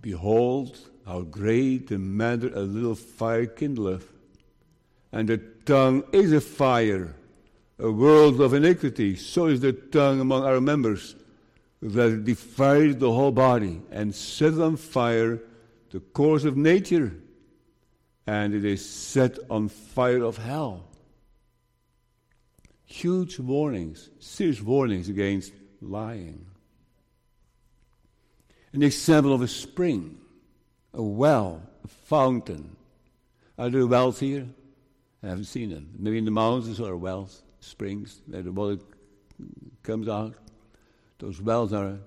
Behold, 0.00 0.78
how 1.06 1.20
great 1.20 1.86
the 1.86 1.98
matter 1.98 2.48
a 2.48 2.60
little 2.60 2.96
fire 2.96 3.46
kindleth, 3.46 4.08
and 5.12 5.28
the 5.28 5.38
tongue 5.64 6.02
is 6.12 6.32
a 6.32 6.40
fire, 6.40 7.14
a 7.78 7.90
world 7.90 8.40
of 8.40 8.52
iniquity. 8.52 9.14
So 9.14 9.46
is 9.46 9.60
the 9.60 9.72
tongue 9.72 10.20
among 10.20 10.42
our 10.42 10.60
members, 10.60 11.14
that 11.80 12.08
it 12.08 12.24
defiles 12.24 12.96
the 12.96 13.12
whole 13.12 13.30
body 13.30 13.80
and 13.92 14.14
sets 14.14 14.58
on 14.58 14.76
fire 14.76 15.40
the 15.90 16.00
course 16.00 16.44
of 16.44 16.56
nature, 16.56 17.14
and 18.26 18.52
it 18.52 18.64
is 18.64 18.84
set 18.84 19.38
on 19.48 19.68
fire 19.68 20.24
of 20.24 20.36
hell. 20.36 20.88
Huge 22.84 23.38
warnings, 23.38 24.10
serious 24.18 24.60
warnings 24.60 25.08
against 25.08 25.52
lying. 25.80 26.46
An 28.72 28.82
example 28.82 29.32
of 29.32 29.42
a 29.42 29.48
spring, 29.48 30.18
a 30.96 31.02
well, 31.02 31.62
a 31.84 31.88
fountain. 31.88 32.74
Are 33.58 33.70
there 33.70 33.86
wells 33.86 34.18
here? 34.18 34.46
I 35.22 35.28
haven't 35.28 35.44
seen 35.44 35.70
them. 35.70 35.90
Maybe 35.98 36.18
in 36.18 36.24
the 36.24 36.30
mountains 36.30 36.80
are 36.80 36.96
wells, 36.96 37.42
springs, 37.60 38.20
where 38.26 38.42
the 38.42 38.50
water 38.50 38.78
comes 39.82 40.08
out. 40.08 40.34
Those 41.18 41.40
wells 41.40 41.72
are 41.72 41.98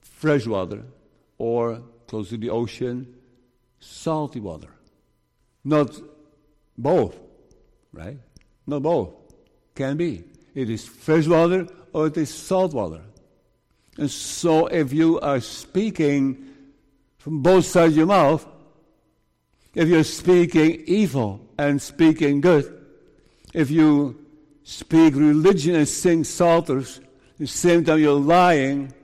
fresh 0.00 0.46
water 0.46 0.82
or 1.38 1.82
close 2.06 2.28
to 2.30 2.36
the 2.36 2.50
ocean, 2.50 3.14
salty 3.80 4.40
water. 4.40 4.70
Not 5.64 5.98
both, 6.76 7.16
right? 7.92 8.18
Not 8.66 8.82
both. 8.82 9.14
Can 9.74 9.96
be. 9.96 10.24
It 10.54 10.70
is 10.70 10.86
fresh 10.86 11.26
water 11.26 11.66
or 11.92 12.06
it 12.08 12.16
is 12.16 12.32
salt 12.32 12.72
water. 12.72 13.02
And 13.98 14.10
so 14.10 14.66
if 14.66 14.92
you 14.92 15.20
are 15.20 15.40
speaking 15.40 16.55
from 17.26 17.42
both 17.42 17.64
sides 17.64 17.94
of 17.94 17.96
your 17.96 18.06
mouth, 18.06 18.46
if 19.74 19.88
you're 19.88 20.04
speaking 20.04 20.84
evil 20.86 21.40
and 21.58 21.82
speaking 21.82 22.40
good, 22.40 22.86
if 23.52 23.68
you 23.68 24.24
speak 24.62 25.12
religion 25.16 25.74
and 25.74 25.88
sing 25.88 26.22
psalters, 26.22 26.98
at 26.98 27.38
the 27.38 27.46
same 27.48 27.84
time 27.84 27.98
you're 27.98 28.12
lying, 28.12 28.94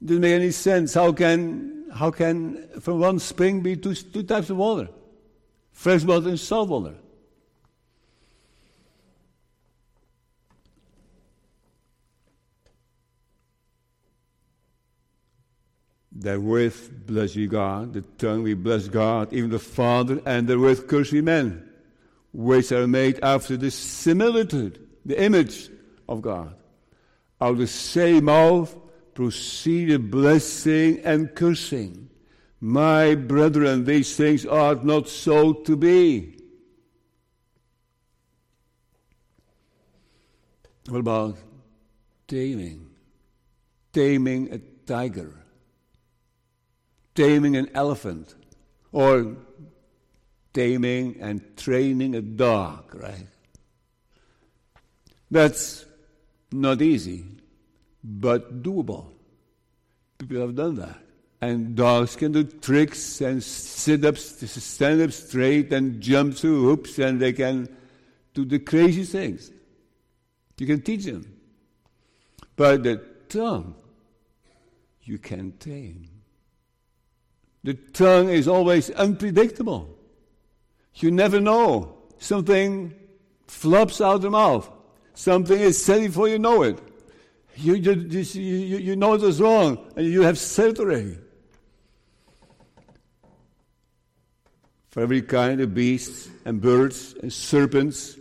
it 0.00 0.06
doesn't 0.06 0.22
make 0.22 0.34
any 0.34 0.50
sense. 0.50 0.94
How 0.94 1.12
can, 1.12 1.84
how 1.94 2.10
can 2.10 2.66
from 2.80 2.98
one 2.98 3.20
spring 3.20 3.60
be 3.60 3.76
two, 3.76 3.94
two 3.94 4.24
types 4.24 4.50
of 4.50 4.56
water? 4.56 4.88
Fresh 5.70 6.02
water 6.02 6.30
and 6.30 6.40
salt 6.40 6.68
water. 6.68 6.96
Therewith 16.20 17.06
bless 17.06 17.36
ye 17.36 17.46
God, 17.46 17.92
the 17.92 18.00
tongue 18.18 18.42
we 18.42 18.54
bless 18.54 18.88
God, 18.88 19.32
even 19.32 19.50
the 19.50 19.60
Father, 19.60 20.20
and 20.26 20.48
the 20.48 20.54
therewith 20.54 20.88
curse 20.88 21.12
we 21.12 21.20
men, 21.20 21.70
which 22.32 22.72
are 22.72 22.88
made 22.88 23.20
after 23.22 23.56
the 23.56 23.70
similitude, 23.70 24.84
the 25.06 25.22
image 25.22 25.70
of 26.08 26.20
God. 26.20 26.56
Out 27.40 27.52
of 27.52 27.58
the 27.58 27.68
same 27.68 28.24
mouth 28.24 28.76
proceeded 29.14 30.10
blessing 30.10 31.00
and 31.04 31.32
cursing. 31.36 32.10
My 32.60 33.14
brethren, 33.14 33.84
these 33.84 34.16
things 34.16 34.44
ought 34.44 34.84
not 34.84 35.08
so 35.08 35.52
to 35.52 35.76
be. 35.76 36.36
What 40.88 40.98
about 40.98 41.38
taming? 42.26 42.90
Taming 43.92 44.52
a 44.52 44.58
tiger 44.84 45.44
taming 47.18 47.56
an 47.56 47.68
elephant 47.74 48.36
or 48.92 49.36
taming 50.52 51.16
and 51.20 51.56
training 51.56 52.14
a 52.14 52.20
dog, 52.22 52.94
right? 52.94 53.26
That's 55.28 55.84
not 56.52 56.80
easy, 56.80 57.24
but 58.04 58.62
doable. 58.62 59.06
People 60.16 60.40
have 60.42 60.54
done 60.54 60.76
that. 60.76 61.00
And 61.40 61.74
dogs 61.74 62.14
can 62.14 62.30
do 62.30 62.44
tricks 62.44 63.20
and 63.20 63.42
sit 63.42 64.04
up, 64.04 64.16
stand 64.16 65.02
up 65.02 65.10
straight 65.10 65.72
and 65.72 66.00
jump 66.00 66.36
through 66.36 66.62
hoops, 66.62 67.00
and 67.00 67.20
they 67.20 67.32
can 67.32 67.68
do 68.32 68.44
the 68.44 68.60
crazy 68.60 69.02
things. 69.02 69.50
You 70.56 70.66
can 70.68 70.82
teach 70.82 71.04
them. 71.04 71.26
But 72.54 72.84
the 72.84 72.96
tongue, 73.28 73.74
you 75.02 75.18
can 75.18 75.52
tame. 75.58 76.17
The 77.68 77.74
tongue 77.74 78.30
is 78.30 78.48
always 78.48 78.88
unpredictable. 78.92 79.94
You 80.94 81.10
never 81.10 81.38
know. 81.38 81.98
Something 82.16 82.94
flops 83.46 84.00
out 84.00 84.14
of 84.14 84.22
the 84.22 84.30
mouth. 84.30 84.70
Something 85.12 85.60
is 85.60 85.84
said 85.84 86.00
before 86.00 86.28
you 86.28 86.38
know 86.38 86.62
it. 86.62 86.78
You, 87.56 87.74
you, 87.74 87.92
you, 87.92 88.78
you 88.78 88.96
know 88.96 89.12
it 89.12 89.20
was 89.20 89.38
wrong, 89.38 89.86
and 89.96 90.06
you 90.06 90.22
have 90.22 90.38
said 90.38 90.70
it 90.70 90.80
already. 90.80 91.18
For 94.88 95.02
every 95.02 95.20
kind 95.20 95.60
of 95.60 95.74
beasts 95.74 96.30
and 96.46 96.62
birds 96.62 97.16
and 97.20 97.30
serpents 97.30 98.16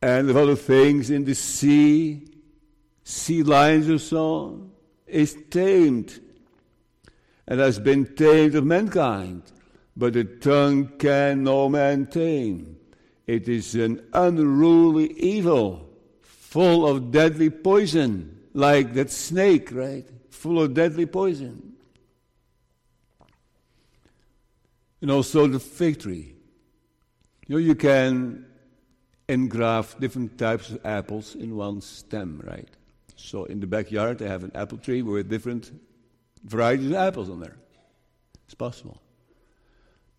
and 0.00 0.30
of 0.30 0.36
other 0.38 0.56
things 0.56 1.10
in 1.10 1.26
the 1.26 1.34
sea, 1.34 2.26
sea 3.04 3.42
lions 3.42 3.90
or 3.90 3.98
so, 3.98 4.70
is 5.06 5.36
tamed 5.50 6.20
and 7.48 7.60
has 7.60 7.78
been 7.78 8.04
tamed 8.14 8.54
of 8.54 8.64
mankind, 8.64 9.42
but 9.96 10.12
the 10.12 10.22
tongue 10.22 10.86
can 10.98 11.42
no 11.42 11.68
man 11.68 12.06
tame. 12.06 12.76
It 13.26 13.48
is 13.48 13.74
an 13.74 14.06
unruly 14.12 15.12
evil, 15.14 15.88
full 16.20 16.86
of 16.86 17.10
deadly 17.10 17.48
poison, 17.48 18.38
like 18.52 18.92
that 18.94 19.10
snake, 19.10 19.70
right? 19.72 20.06
Full 20.30 20.62
of 20.62 20.74
deadly 20.74 21.06
poison. 21.06 21.72
And 25.00 25.10
also 25.10 25.46
the 25.46 25.60
fig 25.60 26.00
tree. 26.00 26.34
You 27.46 27.54
know, 27.54 27.56
you 27.56 27.74
can 27.74 28.44
engraft 29.26 30.00
different 30.00 30.36
types 30.36 30.70
of 30.70 30.84
apples 30.84 31.34
in 31.34 31.56
one 31.56 31.80
stem, 31.80 32.42
right? 32.44 32.68
So 33.16 33.44
in 33.44 33.60
the 33.60 33.66
backyard, 33.66 34.18
they 34.18 34.28
have 34.28 34.44
an 34.44 34.52
apple 34.54 34.78
tree 34.78 35.00
with 35.00 35.30
different 35.30 35.72
varieties 36.48 36.90
of 36.90 36.94
apples 36.94 37.30
on 37.30 37.40
there. 37.40 37.56
It's 38.46 38.54
possible. 38.54 39.00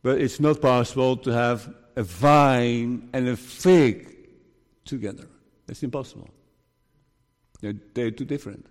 But 0.01 0.21
it's 0.21 0.39
not 0.39 0.61
possible 0.61 1.17
to 1.17 1.31
have 1.31 1.73
a 1.95 2.03
vine 2.03 3.09
and 3.11 3.27
a 3.27 3.35
fig 3.35 4.15
together. 4.85 5.27
That's 5.67 5.83
impossible. 5.83 6.29
They're, 7.61 7.75
they're 7.93 8.11
too 8.11 8.25
different. 8.25 8.65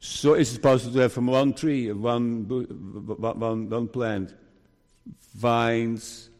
So 0.00 0.34
it's 0.34 0.58
possible 0.58 0.92
to 0.94 1.00
have 1.00 1.12
from 1.12 1.26
one 1.26 1.54
tree, 1.54 1.90
one, 1.90 2.46
one, 2.46 3.70
one 3.70 3.88
plant, 3.88 4.34
vines, 5.34 6.30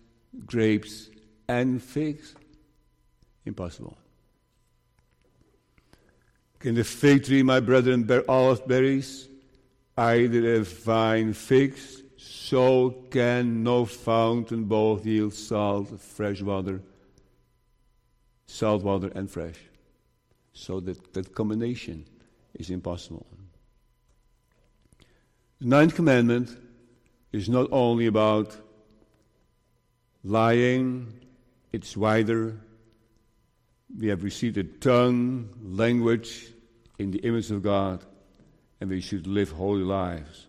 grapes, 0.46 1.10
and 1.48 1.82
figs? 1.82 2.34
Impossible. 3.46 3.96
Can 6.58 6.74
the 6.74 6.84
fig 6.84 7.24
tree, 7.24 7.42
my 7.42 7.60
brethren, 7.60 8.02
bear 8.02 8.28
olive 8.30 8.66
berries? 8.68 9.28
Either 9.98 10.54
a 10.54 10.60
vine 10.62 11.32
figs, 11.32 12.02
so 12.16 12.90
can 13.10 13.64
no 13.64 13.84
fountain 13.84 14.62
both 14.62 15.04
yield 15.04 15.34
salt, 15.34 16.00
fresh 16.00 16.40
water, 16.40 16.80
salt 18.46 18.84
water, 18.84 19.10
and 19.16 19.28
fresh. 19.28 19.56
So 20.52 20.78
that, 20.80 21.14
that 21.14 21.34
combination 21.34 22.04
is 22.54 22.70
impossible. 22.70 23.26
The 25.60 25.66
ninth 25.66 25.96
commandment 25.96 26.56
is 27.32 27.48
not 27.48 27.66
only 27.72 28.06
about 28.06 28.56
lying, 30.22 31.12
it's 31.72 31.96
wider. 31.96 32.56
We 33.98 34.06
have 34.06 34.22
received 34.22 34.58
a 34.58 34.64
tongue, 34.64 35.48
language 35.60 36.52
in 37.00 37.10
the 37.10 37.18
image 37.18 37.50
of 37.50 37.64
God, 37.64 38.04
and 38.80 38.90
we 38.90 39.00
should 39.00 39.26
live 39.26 39.50
holy 39.50 39.82
lives. 39.82 40.46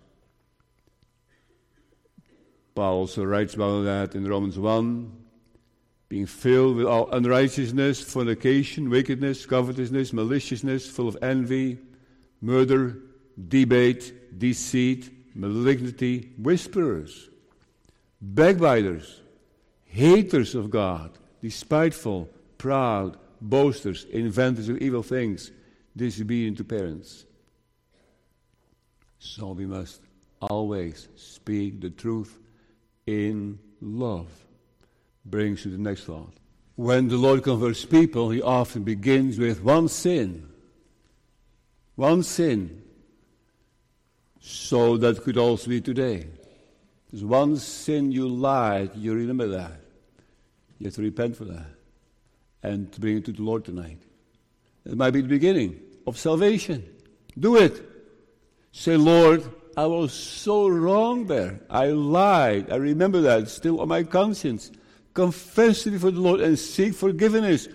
Paul 2.76 3.00
also 3.00 3.24
writes 3.24 3.56
about 3.56 3.82
that 3.84 4.16
in 4.16 4.28
Romans 4.28 4.58
1 4.58 5.20
being 6.10 6.26
filled 6.26 6.76
with 6.76 6.88
all 6.88 7.08
unrighteousness, 7.12 8.02
fornication, 8.02 8.90
wickedness, 8.90 9.46
covetousness, 9.46 10.12
maliciousness, 10.12 10.90
full 10.90 11.08
of 11.08 11.16
envy, 11.22 11.78
murder, 12.42 12.98
debate, 13.48 14.40
deceit, 14.40 15.12
malignity, 15.36 16.32
whisperers, 16.40 17.30
backbiters, 18.20 19.22
haters 19.86 20.56
of 20.56 20.72
God, 20.72 21.12
despiteful, 21.44 22.28
proud, 22.58 23.18
boasters, 23.40 24.06
inventors 24.06 24.68
of 24.68 24.80
evil 24.80 25.04
things, 25.04 25.52
disobedient 25.96 26.58
to 26.58 26.64
parents. 26.64 27.26
So 29.20 29.52
we 29.52 29.66
must 29.66 30.02
always 30.42 31.10
speak 31.16 31.82
the 31.82 31.90
truth 31.90 32.40
in 33.06 33.60
love. 33.82 34.28
Brings 35.26 35.64
to 35.64 35.70
the 35.70 35.78
next 35.78 36.06
thought. 36.06 36.34
When 36.76 37.10
the 37.10 37.18
Lord 37.18 37.44
converts 37.44 37.84
people, 37.84 38.30
he 38.30 38.42
often 38.42 38.84
begins 38.84 39.38
with 39.38 39.62
one 39.62 39.90
sin. 39.90 40.48
One 41.96 42.24
sin. 42.24 42.82
So 44.40 44.96
that 44.98 45.22
could 45.24 45.38
also 45.38 45.70
be 45.70 45.82
today. 45.82 46.28
There's 47.12 47.26
one 47.26 47.58
sin 47.58 48.12
you 48.12 48.28
lied, 48.30 48.96
you 48.96 49.14
remember 49.14 49.48
that. 49.48 49.82
You 50.78 50.86
have 50.86 50.96
to 50.96 51.02
repent 51.02 51.36
for 51.36 51.46
that 51.46 51.68
and 52.64 52.90
bring 53.00 53.18
it 53.18 53.26
to 53.26 53.34
the 53.34 53.42
Lord 53.42 53.66
tonight. 53.66 54.00
It 54.86 54.96
might 54.96 55.12
be 55.12 55.22
the 55.22 55.28
beginning 55.28 55.80
of 56.08 56.18
salvation. 56.18 56.86
Do 57.38 57.58
it. 57.58 57.89
Say, 58.72 58.98
Lord, 58.98 59.44
I 59.76 59.86
was 59.86 60.14
so 60.14 60.68
wrong 60.68 61.28
there. 61.28 61.60
I 61.70 61.88
lied. 61.88 62.72
I 62.72 62.76
remember 62.76 63.22
that. 63.22 63.44
It's 63.44 63.54
still 63.54 63.82
on 63.82 63.88
my 63.88 64.04
conscience. 64.04 64.72
Confess 65.14 65.88
it 65.88 65.92
before 65.92 66.12
the 66.12 66.20
Lord 66.20 66.42
and 66.42 66.58
seek 66.58 66.94
forgiveness. 66.94 67.68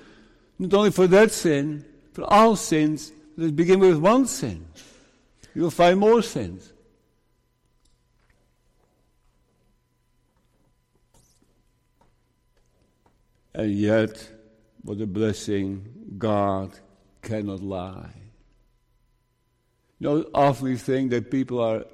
Not 0.58 0.74
only 0.74 0.90
for 0.90 1.06
that 1.08 1.32
sin, 1.32 1.84
for 2.12 2.24
all 2.24 2.56
sins. 2.56 3.12
Let's 3.36 3.52
begin 3.52 3.80
with 3.80 3.98
one 3.98 4.26
sin. 4.26 4.66
You 5.54 5.62
will 5.62 5.70
find 5.70 5.98
more 5.98 6.22
sins. 6.22 6.72
And 13.54 13.72
yet, 13.72 14.30
what 14.82 15.00
a 15.00 15.06
blessing, 15.06 16.16
God 16.18 16.72
cannot 17.22 17.62
lie. 17.62 18.23
You 20.04 20.10
know, 20.10 20.26
often 20.34 20.66
we 20.66 20.76
think 20.76 21.12
that 21.12 21.30
people 21.30 21.62
are 21.62 21.86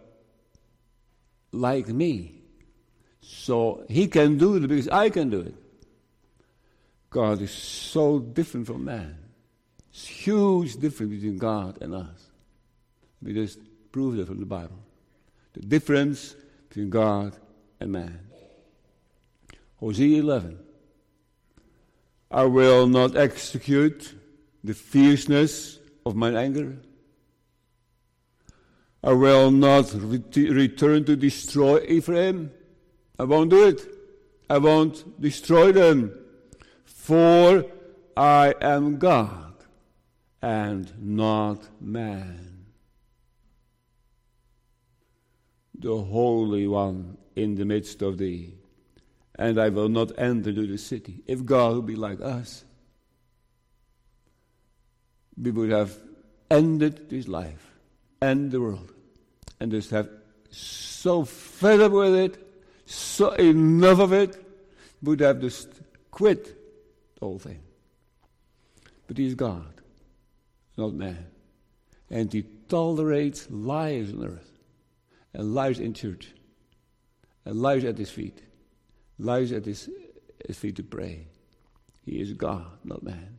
like 1.52 1.86
me. 1.86 2.42
So 3.20 3.84
he 3.88 4.08
can 4.08 4.36
do 4.36 4.56
it 4.56 4.66
because 4.66 4.88
I 4.88 5.10
can 5.10 5.30
do 5.30 5.42
it. 5.42 5.54
God 7.08 7.40
is 7.40 7.52
so 7.52 8.18
different 8.18 8.66
from 8.66 8.84
man. 8.84 9.16
It's 9.90 10.08
huge 10.08 10.74
difference 10.74 11.12
between 11.12 11.38
God 11.38 11.80
and 11.82 11.94
us. 11.94 12.32
We 13.22 13.32
just 13.32 13.60
prove 13.92 14.16
that 14.16 14.26
from 14.26 14.40
the 14.40 14.46
Bible. 14.46 14.80
The 15.52 15.60
difference 15.60 16.34
between 16.68 16.90
God 16.90 17.36
and 17.78 17.92
man. 17.92 18.18
Hosea 19.76 20.20
11. 20.20 20.58
I 22.28 22.42
will 22.42 22.88
not 22.88 23.16
execute 23.16 24.12
the 24.64 24.74
fierceness 24.74 25.78
of 26.04 26.16
my 26.16 26.32
anger. 26.32 26.76
I 29.02 29.12
will 29.12 29.50
not 29.50 29.92
re- 29.94 30.50
return 30.50 31.04
to 31.04 31.16
destroy 31.16 31.82
Ephraim. 31.88 32.52
I 33.18 33.24
won't 33.24 33.50
do 33.50 33.66
it. 33.66 33.86
I 34.48 34.58
won't 34.58 35.20
destroy 35.20 35.72
them. 35.72 36.12
For 36.84 37.64
I 38.16 38.54
am 38.60 38.98
God 38.98 39.54
and 40.42 40.92
not 40.98 41.68
man. 41.80 42.66
The 45.78 45.96
Holy 45.96 46.66
One 46.66 47.16
in 47.36 47.54
the 47.54 47.64
midst 47.64 48.02
of 48.02 48.18
thee 48.18 48.54
and 49.40 49.58
I 49.58 49.70
will 49.70 49.88
not 49.88 50.12
enter 50.18 50.50
into 50.50 50.66
the 50.66 50.76
city. 50.76 51.22
If 51.26 51.46
God 51.46 51.74
would 51.74 51.86
be 51.86 51.96
like 51.96 52.20
us, 52.20 52.62
we 55.40 55.50
would 55.50 55.70
have 55.70 55.96
ended 56.50 57.08
this 57.08 57.26
life 57.26 57.69
and 58.20 58.50
the 58.50 58.60
world 58.60 58.92
and 59.58 59.70
just 59.70 59.90
have 59.90 60.08
so 60.50 61.24
fed 61.24 61.80
up 61.80 61.92
with 61.92 62.14
it, 62.14 62.46
so 62.86 63.30
enough 63.32 64.00
of 64.00 64.12
it, 64.12 64.36
would 65.02 65.20
have 65.20 65.40
just 65.40 65.68
quit 66.10 66.44
the 67.18 67.24
whole 67.24 67.38
thing. 67.38 67.60
But 69.06 69.16
He's 69.16 69.34
God, 69.34 69.74
not 70.76 70.92
man. 70.92 71.26
And 72.10 72.32
He 72.32 72.44
tolerates 72.68 73.50
lies 73.50 74.12
on 74.12 74.26
earth 74.26 74.50
and 75.32 75.54
lies 75.54 75.78
in 75.78 75.94
church 75.94 76.32
and 77.44 77.60
lies 77.62 77.84
at 77.84 77.96
His 77.96 78.10
feet 78.10 78.42
lies 79.20 79.52
at 79.52 79.64
his, 79.64 79.88
his 80.46 80.58
feet 80.58 80.76
to 80.76 80.82
pray. 80.82 81.26
He 82.04 82.20
is 82.20 82.32
God, 82.32 82.66
not 82.84 83.02
man. 83.02 83.38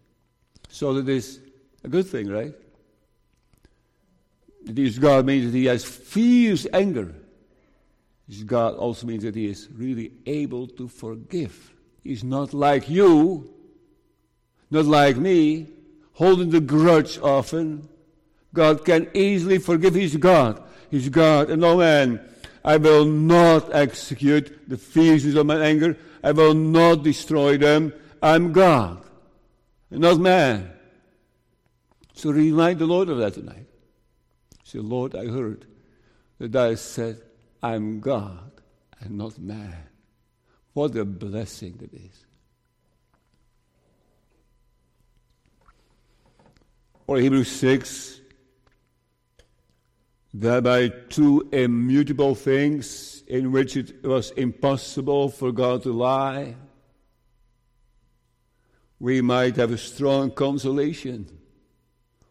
So 0.70 0.94
that 0.94 1.10
is 1.10 1.40
a 1.84 1.90
good 1.90 2.08
thing, 2.08 2.30
right? 2.30 2.54
That 4.66 4.78
he 4.78 4.86
is 4.86 5.00
God 5.00 5.26
means 5.26 5.52
that 5.52 5.58
he 5.58 5.66
has 5.66 5.84
fierce 5.84 6.68
anger. 6.72 7.14
This 8.28 8.44
God 8.44 8.76
also 8.76 9.08
means 9.08 9.24
that 9.24 9.36
he 9.36 9.48
is 9.48 9.68
really 9.76 10.12
able 10.26 10.68
to 10.68 10.88
forgive. 10.88 11.74
He's 12.04 12.24
not 12.24 12.54
like 12.54 12.90
you, 12.90 13.54
not 14.70 14.86
like 14.86 15.18
me, 15.18 15.68
holding 16.14 16.50
the 16.50 16.62
grudge 16.62 17.20
often. 17.20 17.90
God 18.54 18.86
can 18.86 19.10
easily 19.14 19.58
forgive. 19.58 19.96
He's 19.96 20.16
God. 20.16 20.62
He's 20.90 21.10
God 21.10 21.50
and 21.50 21.62
no 21.62 21.78
man. 21.78 22.22
I 22.64 22.78
will 22.78 23.06
not 23.06 23.74
execute 23.74 24.70
the 24.70 24.78
fierceness 24.78 25.36
of 25.36 25.46
my 25.46 25.60
anger. 25.60 25.98
I 26.24 26.32
will 26.32 26.54
not 26.54 27.04
destroy 27.04 27.58
them. 27.58 27.94
I'm 28.22 28.52
God, 28.52 29.04
not 29.90 30.20
man. 30.20 30.72
So 32.14 32.30
remind 32.30 32.78
the 32.80 32.86
Lord 32.86 33.10
of 33.10 33.18
that 33.18 33.34
tonight. 33.34 33.66
Say, 34.72 34.80
Lord, 34.80 35.16
I 35.16 35.26
heard 35.26 35.66
that 36.40 36.56
I 36.56 36.76
said, 36.76 37.22
I'm 37.62 38.00
God 38.00 38.52
and 39.02 39.18
not 39.18 39.38
man. 39.38 39.84
What 40.72 40.96
a 40.96 41.04
blessing 41.04 41.76
that 41.82 41.94
is. 41.94 42.26
Or 47.06 47.18
Hebrews 47.18 47.52
6, 47.52 48.22
that 50.36 50.64
by 50.64 50.88
two 50.88 51.50
immutable 51.52 52.34
things 52.34 53.26
in 53.28 53.52
which 53.52 53.76
it 53.76 54.02
was 54.06 54.32
impossible 54.32 55.28
for 55.28 55.52
God 55.52 55.84
to 55.84 55.92
lie, 55.92 56.56
we 59.02 59.20
might 59.20 59.58
have 59.58 59.74
a 59.74 59.78
strong 59.78 60.32
consolation, 60.32 61.28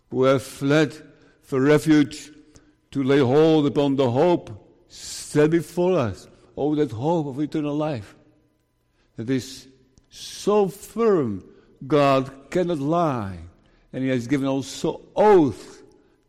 who 0.08 0.24
have 0.24 0.42
fled 0.42 1.09
for 1.50 1.60
refuge 1.60 2.30
to 2.92 3.02
lay 3.02 3.18
hold 3.18 3.66
upon 3.66 3.96
the 3.96 4.08
hope 4.08 4.84
set 4.86 5.50
before 5.50 5.98
us. 5.98 6.28
Oh, 6.56 6.76
that 6.76 6.92
hope 6.92 7.26
of 7.26 7.40
eternal 7.40 7.74
life 7.74 8.14
that 9.16 9.28
is 9.28 9.66
so 10.10 10.68
firm, 10.68 11.42
God 11.84 12.50
cannot 12.50 12.78
lie. 12.78 13.38
And 13.92 14.04
He 14.04 14.10
has 14.10 14.28
given 14.28 14.46
also 14.46 15.00
oath 15.16 15.82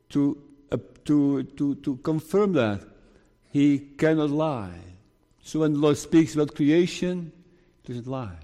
to, 0.10 0.42
uh, 0.72 0.78
to, 1.06 1.44
to, 1.44 1.76
to 1.76 1.98
confirm 1.98 2.54
that. 2.54 2.82
He 3.52 3.78
cannot 3.78 4.32
lie. 4.32 4.82
So 5.44 5.60
when 5.60 5.74
the 5.74 5.80
Lord 5.80 5.98
speaks 5.98 6.34
about 6.34 6.56
creation, 6.56 7.32
he 7.84 7.94
doesn't 7.94 8.10
lie. 8.10 8.40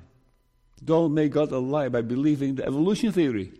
Don't 0.84 1.12
make 1.16 1.32
God 1.32 1.52
a 1.52 1.58
lie 1.58 1.90
by 1.90 2.02
believing 2.02 2.54
the 2.54 2.68
evolution 2.68 3.12
theory. 3.12 3.52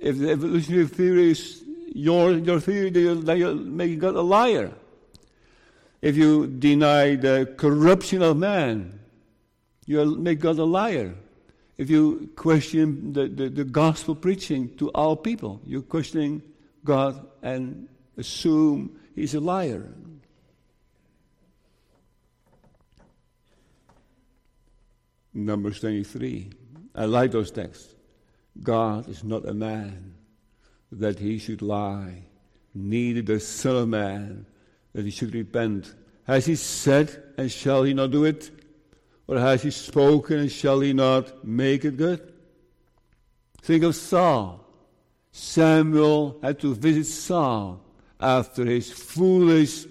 If 0.00 0.18
the 0.18 0.30
evolutionary 0.30 0.86
theory 0.86 1.30
is 1.30 1.63
your, 1.94 2.32
your 2.32 2.60
theory, 2.60 2.90
that 2.90 3.38
you're 3.38 3.54
making 3.54 4.00
God 4.00 4.16
a 4.16 4.20
liar. 4.20 4.72
If 6.02 6.16
you 6.16 6.46
deny 6.46 7.14
the 7.14 7.54
corruption 7.56 8.20
of 8.20 8.36
man, 8.36 8.98
you 9.86 10.04
make 10.16 10.40
God 10.40 10.58
a 10.58 10.64
liar. 10.64 11.14
If 11.78 11.88
you 11.88 12.30
question 12.36 13.12
the, 13.12 13.28
the, 13.28 13.48
the 13.48 13.64
gospel 13.64 14.14
preaching 14.14 14.76
to 14.76 14.90
all 14.90 15.16
people, 15.16 15.60
you're 15.64 15.82
questioning 15.82 16.42
God 16.84 17.26
and 17.42 17.88
assume 18.16 18.98
he's 19.14 19.34
a 19.34 19.40
liar. 19.40 19.88
Numbers 25.32 25.80
23. 25.80 26.50
I 26.94 27.04
like 27.06 27.30
those 27.30 27.50
texts. 27.50 27.94
God 28.62 29.08
is 29.08 29.24
not 29.24 29.48
a 29.48 29.54
man 29.54 30.13
that 31.00 31.18
he 31.18 31.38
should 31.38 31.62
lie, 31.62 32.24
neither 32.74 33.22
the 33.22 33.40
Son 33.40 33.76
of 33.76 33.88
Man 33.88 34.46
that 34.92 35.04
he 35.04 35.10
should 35.10 35.34
repent. 35.34 35.94
Has 36.24 36.46
he 36.46 36.56
said, 36.56 37.22
and 37.36 37.50
shall 37.50 37.82
he 37.82 37.94
not 37.94 38.10
do 38.10 38.24
it? 38.24 38.50
Or 39.26 39.38
has 39.38 39.62
he 39.62 39.70
spoken, 39.70 40.38
and 40.38 40.52
shall 40.52 40.80
he 40.80 40.92
not 40.92 41.44
make 41.44 41.84
it 41.84 41.96
good? 41.96 42.32
Think 43.62 43.84
of 43.84 43.96
Saul. 43.96 44.60
Samuel 45.32 46.38
had 46.42 46.60
to 46.60 46.74
visit 46.74 47.06
Saul 47.06 47.80
after 48.20 48.64
his 48.64 48.92
foolish 48.92 49.86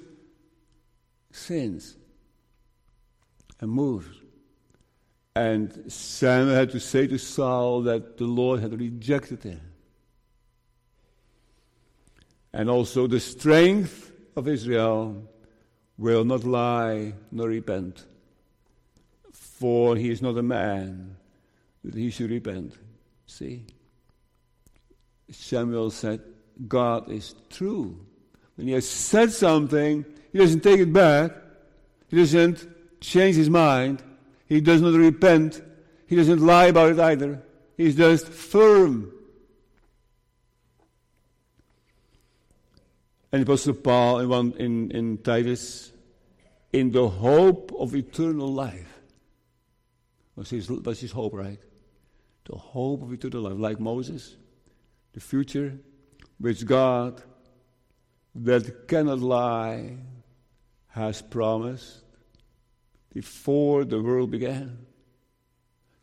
sins 1.31 1.97
and 3.59 3.69
moves. 3.69 4.07
And 5.35 5.91
Samuel 5.91 6.55
had 6.55 6.69
to 6.71 6.79
say 6.79 7.07
to 7.07 7.17
Saul 7.17 7.81
that 7.81 8.17
the 8.17 8.25
Lord 8.25 8.59
had 8.61 8.79
rejected 8.79 9.43
him. 9.43 9.61
And 12.53 12.69
also 12.69 13.07
the 13.07 13.19
strength 13.19 14.11
of 14.35 14.47
Israel 14.47 15.27
will 15.97 16.23
not 16.23 16.43
lie 16.43 17.13
nor 17.31 17.47
repent. 17.47 18.05
For 19.31 19.95
he 19.95 20.09
is 20.09 20.21
not 20.21 20.37
a 20.37 20.43
man 20.43 21.15
that 21.83 21.95
he 21.95 22.09
should 22.09 22.29
repent. 22.29 22.73
See? 23.25 23.65
Samuel 25.31 25.89
said, 25.89 26.21
God 26.67 27.09
is 27.09 27.35
true. 27.49 27.99
When 28.55 28.67
he 28.67 28.73
has 28.73 28.87
said 28.87 29.31
something, 29.31 30.05
he 30.31 30.37
doesn't 30.37 30.61
take 30.61 30.79
it 30.79 30.93
back. 30.93 31.31
He 32.09 32.17
doesn't 32.17 32.67
change 33.01 33.35
his 33.35 33.49
mind. 33.49 34.03
He 34.45 34.61
does 34.61 34.81
not 34.81 34.93
repent. 34.93 35.61
He 36.05 36.15
doesn't 36.15 36.45
lie 36.45 36.65
about 36.65 36.91
it 36.91 36.99
either. 36.99 37.41
He's 37.77 37.95
just 37.95 38.27
firm. 38.27 39.11
And 43.33 43.41
Apostle 43.41 43.73
Paul 43.73 44.19
in, 44.19 44.29
one, 44.29 44.53
in, 44.59 44.91
in 44.91 45.17
Titus, 45.17 45.91
in 46.71 46.91
the 46.91 47.09
hope 47.09 47.73
of 47.79 47.95
eternal 47.95 48.47
life. 48.47 49.01
Was 50.35 50.51
his, 50.51 50.69
was 50.69 50.99
his 50.99 51.11
hope, 51.11 51.33
right? 51.33 51.59
The 52.45 52.55
hope 52.55 53.01
of 53.01 53.11
eternal 53.11 53.41
life, 53.41 53.57
like 53.57 53.79
Moses, 53.79 54.35
the 55.13 55.19
future 55.19 55.79
which 56.37 56.63
God, 56.63 57.23
that 58.35 58.87
cannot 58.87 59.19
lie, 59.19 59.97
has 60.89 61.23
promised 61.23 62.03
before 63.11 63.83
the 63.83 63.99
world 63.99 64.29
began. 64.29 64.77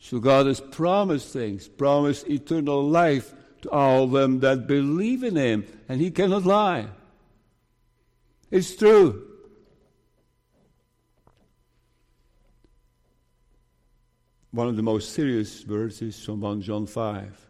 So 0.00 0.18
God 0.18 0.46
has 0.46 0.60
promised 0.60 1.32
things, 1.32 1.68
promised 1.68 2.28
eternal 2.28 2.82
life 2.82 3.32
to 3.62 3.70
all 3.70 4.08
them 4.08 4.40
that 4.40 4.66
believe 4.66 5.22
in 5.22 5.36
Him, 5.36 5.64
and 5.88 6.00
He 6.00 6.10
cannot 6.10 6.44
lie. 6.44 6.88
It's 8.50 8.74
true. 8.74 9.26
One 14.50 14.66
of 14.66 14.76
the 14.76 14.82
most 14.82 15.12
serious 15.12 15.62
verses 15.62 16.24
from 16.24 16.40
1 16.40 16.62
John 16.62 16.86
5. 16.86 17.46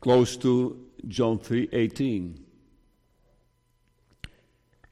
Close 0.00 0.36
to 0.38 0.84
John 1.06 1.38
3:18. 1.38 2.40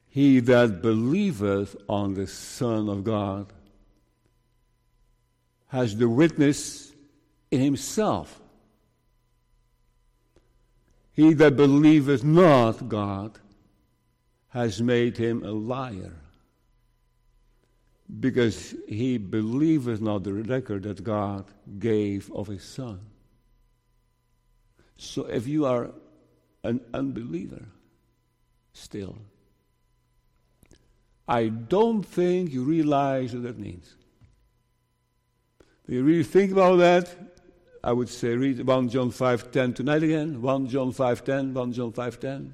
He 0.07 0.39
that 0.39 0.81
believeth 0.81 1.75
on 1.89 2.13
the 2.13 2.27
Son 2.27 2.87
of 2.87 3.03
God 3.03 3.51
has 5.67 5.97
the 5.97 6.07
witness 6.07 6.93
in 7.49 7.61
himself. 7.61 8.42
He 11.13 11.33
that 11.35 11.55
believeth 11.55 12.23
not 12.23 12.89
God 12.89 13.39
has 14.49 14.81
made 14.81 15.17
him 15.17 15.43
a 15.43 15.51
liar, 15.51 16.13
because 18.19 18.75
he 18.87 19.17
believeth 19.17 20.01
not 20.01 20.23
the 20.23 20.33
record 20.33 20.83
that 20.83 21.03
God 21.03 21.45
gave 21.79 22.31
of 22.31 22.47
his 22.47 22.63
Son. 22.63 22.99
So 24.97 25.25
if 25.25 25.47
you 25.47 25.65
are 25.65 25.91
an 26.63 26.81
unbeliever 26.93 27.65
still, 28.73 29.17
I 31.27 31.47
don't 31.47 32.03
think 32.03 32.51
you 32.51 32.63
realize 32.63 33.33
what 33.33 33.43
that 33.43 33.57
means. 33.57 33.95
Do 35.87 35.93
you 35.95 36.03
really 36.03 36.23
think 36.23 36.51
about 36.51 36.77
that? 36.77 37.32
I 37.83 37.91
would 37.91 38.07
say 38.07 38.35
read 38.35 38.65
1 38.65 38.89
John 38.89 39.11
5.10 39.11 39.75
tonight 39.75 40.03
again. 40.03 40.41
1 40.41 40.67
John 40.69 40.93
5.10, 40.93 41.51
1 41.51 41.73
John 41.73 41.91
5.10. 41.91 42.51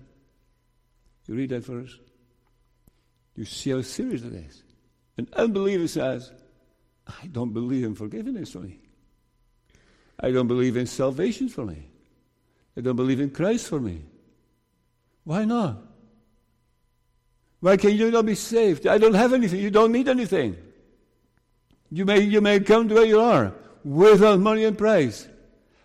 You 1.27 1.35
read 1.35 1.49
that 1.49 1.63
verse. 1.63 1.99
You 3.35 3.45
see 3.45 3.69
how 3.69 3.81
serious 3.83 4.23
it 4.23 4.33
is. 4.33 4.63
An 5.17 5.27
unbeliever 5.33 5.87
says, 5.87 6.31
I 7.07 7.27
don't 7.27 7.53
believe 7.53 7.85
in 7.85 7.93
forgiveness 7.93 8.51
for 8.53 8.59
me. 8.59 8.79
I 10.19 10.31
don't 10.31 10.47
believe 10.47 10.75
in 10.75 10.87
salvation 10.87 11.47
for 11.47 11.63
me. 11.63 11.87
I 12.75 12.81
don't 12.81 12.95
believe 12.95 13.21
in 13.21 13.29
Christ 13.29 13.67
for 13.67 13.79
me. 13.79 14.01
Why 15.25 15.45
not? 15.45 15.77
Why 17.59 17.77
can 17.77 17.91
you 17.91 18.09
not 18.09 18.25
be 18.25 18.35
saved? 18.35 18.87
I 18.87 18.97
don't 18.97 19.13
have 19.13 19.33
anything. 19.33 19.59
You 19.59 19.69
don't 19.69 19.91
need 19.91 20.07
anything. 20.07 20.57
You 21.91 22.05
may, 22.05 22.21
you 22.21 22.41
may 22.41 22.59
come 22.61 22.87
to 22.89 22.95
where 22.95 23.05
you 23.05 23.19
are 23.19 23.53
without 23.83 24.39
money 24.39 24.65
and 24.65 24.77
praise. 24.77 25.27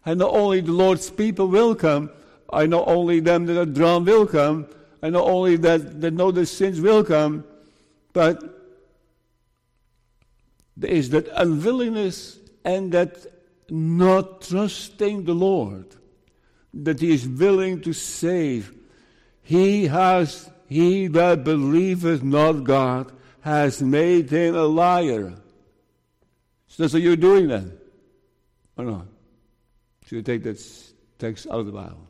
And 0.05 0.19
not 0.19 0.33
only 0.35 0.61
the 0.61 0.73
Lord's 0.73 1.11
people 1.11 1.49
will 1.49 1.75
come, 1.75 2.11
and 2.53 2.71
not 2.71 2.87
only 2.87 3.21
them 3.21 3.47
that 3.47 3.61
are 3.61 3.67
drawn 3.67 4.05
will 4.05 4.27
come, 4.27 4.67
and 5.03 5.13
not 5.13 5.25
only 5.25 5.57
that, 5.57 6.01
that 6.01 6.13
know 6.13 6.31
their 6.31 6.47
sins 6.47 6.81
will 6.81 7.05
come, 7.05 7.45
but 8.13 8.43
there 10.77 10.91
is 10.91 11.11
that 11.11 11.29
unwillingness 11.35 12.39
and 12.65 12.93
that 12.93 13.27
not 13.71 14.43
trusting 14.43 15.25
the 15.25 15.35
Lord, 15.35 15.87
that 16.73 17.01
He 17.01 17.13
is 17.13 17.29
willing 17.29 17.81
to 17.83 17.93
save. 17.93 18.75
He 19.43 19.87
has, 19.87 20.51
he 20.69 21.07
that 21.09 21.45
believeth 21.45 22.23
not 22.23 22.65
God 22.65 23.13
has 23.43 23.83
made 23.83 24.31
him 24.31 24.57
a 24.57 24.65
liar. 24.65 25.35
So 26.67 26.83
that's 26.83 26.95
what 26.95 27.03
you're 27.03 27.15
doing 27.15 27.49
then. 27.49 27.79
Or 28.77 28.85
not? 28.85 29.07
Should 30.07 30.17
you 30.17 30.23
take 30.23 30.43
that 30.45 30.63
text 31.19 31.47
out 31.47 31.61
of 31.61 31.67
the 31.67 31.73
Bible? 31.73 32.07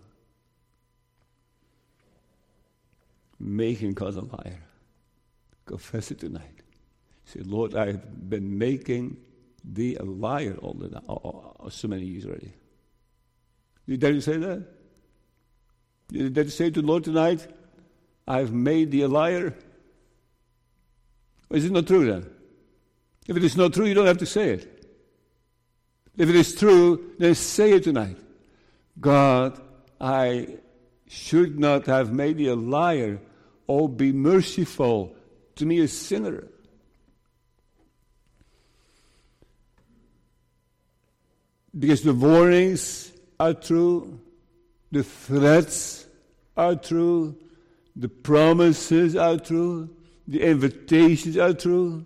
making 3.44 3.92
God 3.92 4.14
a 4.14 4.20
liar. 4.20 4.60
Confess 5.66 6.10
it 6.10 6.20
tonight. 6.20 6.62
Say, 7.26 7.40
Lord, 7.40 7.74
I 7.74 7.86
have 7.86 8.28
been 8.30 8.58
making 8.58 9.16
thee 9.64 9.96
a 9.96 10.02
liar 10.02 10.56
all 10.60 10.74
the 10.74 10.98
all, 11.08 11.56
all, 11.58 11.70
so 11.70 11.88
many 11.88 12.04
years 12.04 12.26
already. 12.26 12.52
Did 13.88 14.02
You 14.02 14.20
say 14.20 14.36
that? 14.38 14.66
Did 16.08 16.36
You 16.36 16.48
say 16.48 16.70
to 16.70 16.80
the 16.80 16.86
Lord 16.86 17.04
tonight, 17.04 17.46
I 18.26 18.38
have 18.38 18.52
made 18.52 18.90
thee 18.90 19.02
a 19.02 19.08
liar? 19.08 19.54
Is 21.50 21.64
it 21.64 21.72
not 21.72 21.86
true 21.86 22.06
then? 22.06 22.26
If 23.26 23.36
it 23.36 23.44
is 23.44 23.56
not 23.56 23.72
true, 23.72 23.86
you 23.86 23.94
don't 23.94 24.06
have 24.06 24.18
to 24.18 24.26
say 24.26 24.50
it. 24.50 24.74
If 26.16 26.28
it 26.28 26.36
is 26.36 26.54
true, 26.54 27.12
then 27.18 27.34
say 27.34 27.72
it 27.72 27.84
tonight. 27.84 28.16
God, 29.00 29.60
I 30.00 30.58
should 31.08 31.58
not 31.58 31.86
have 31.86 32.12
made 32.12 32.38
thee 32.38 32.48
a 32.48 32.54
liar. 32.54 33.20
Oh, 33.68 33.88
be 33.88 34.12
merciful 34.12 35.16
to 35.56 35.66
me, 35.66 35.80
a 35.80 35.88
sinner. 35.88 36.44
Because 41.76 42.02
the 42.02 42.14
warnings 42.14 43.12
are 43.40 43.54
true, 43.54 44.20
the 44.92 45.02
threats 45.02 46.06
are 46.56 46.76
true, 46.76 47.36
the 47.96 48.08
promises 48.08 49.16
are 49.16 49.38
true, 49.38 49.90
the 50.28 50.42
invitations 50.42 51.36
are 51.36 51.52
true. 51.52 52.04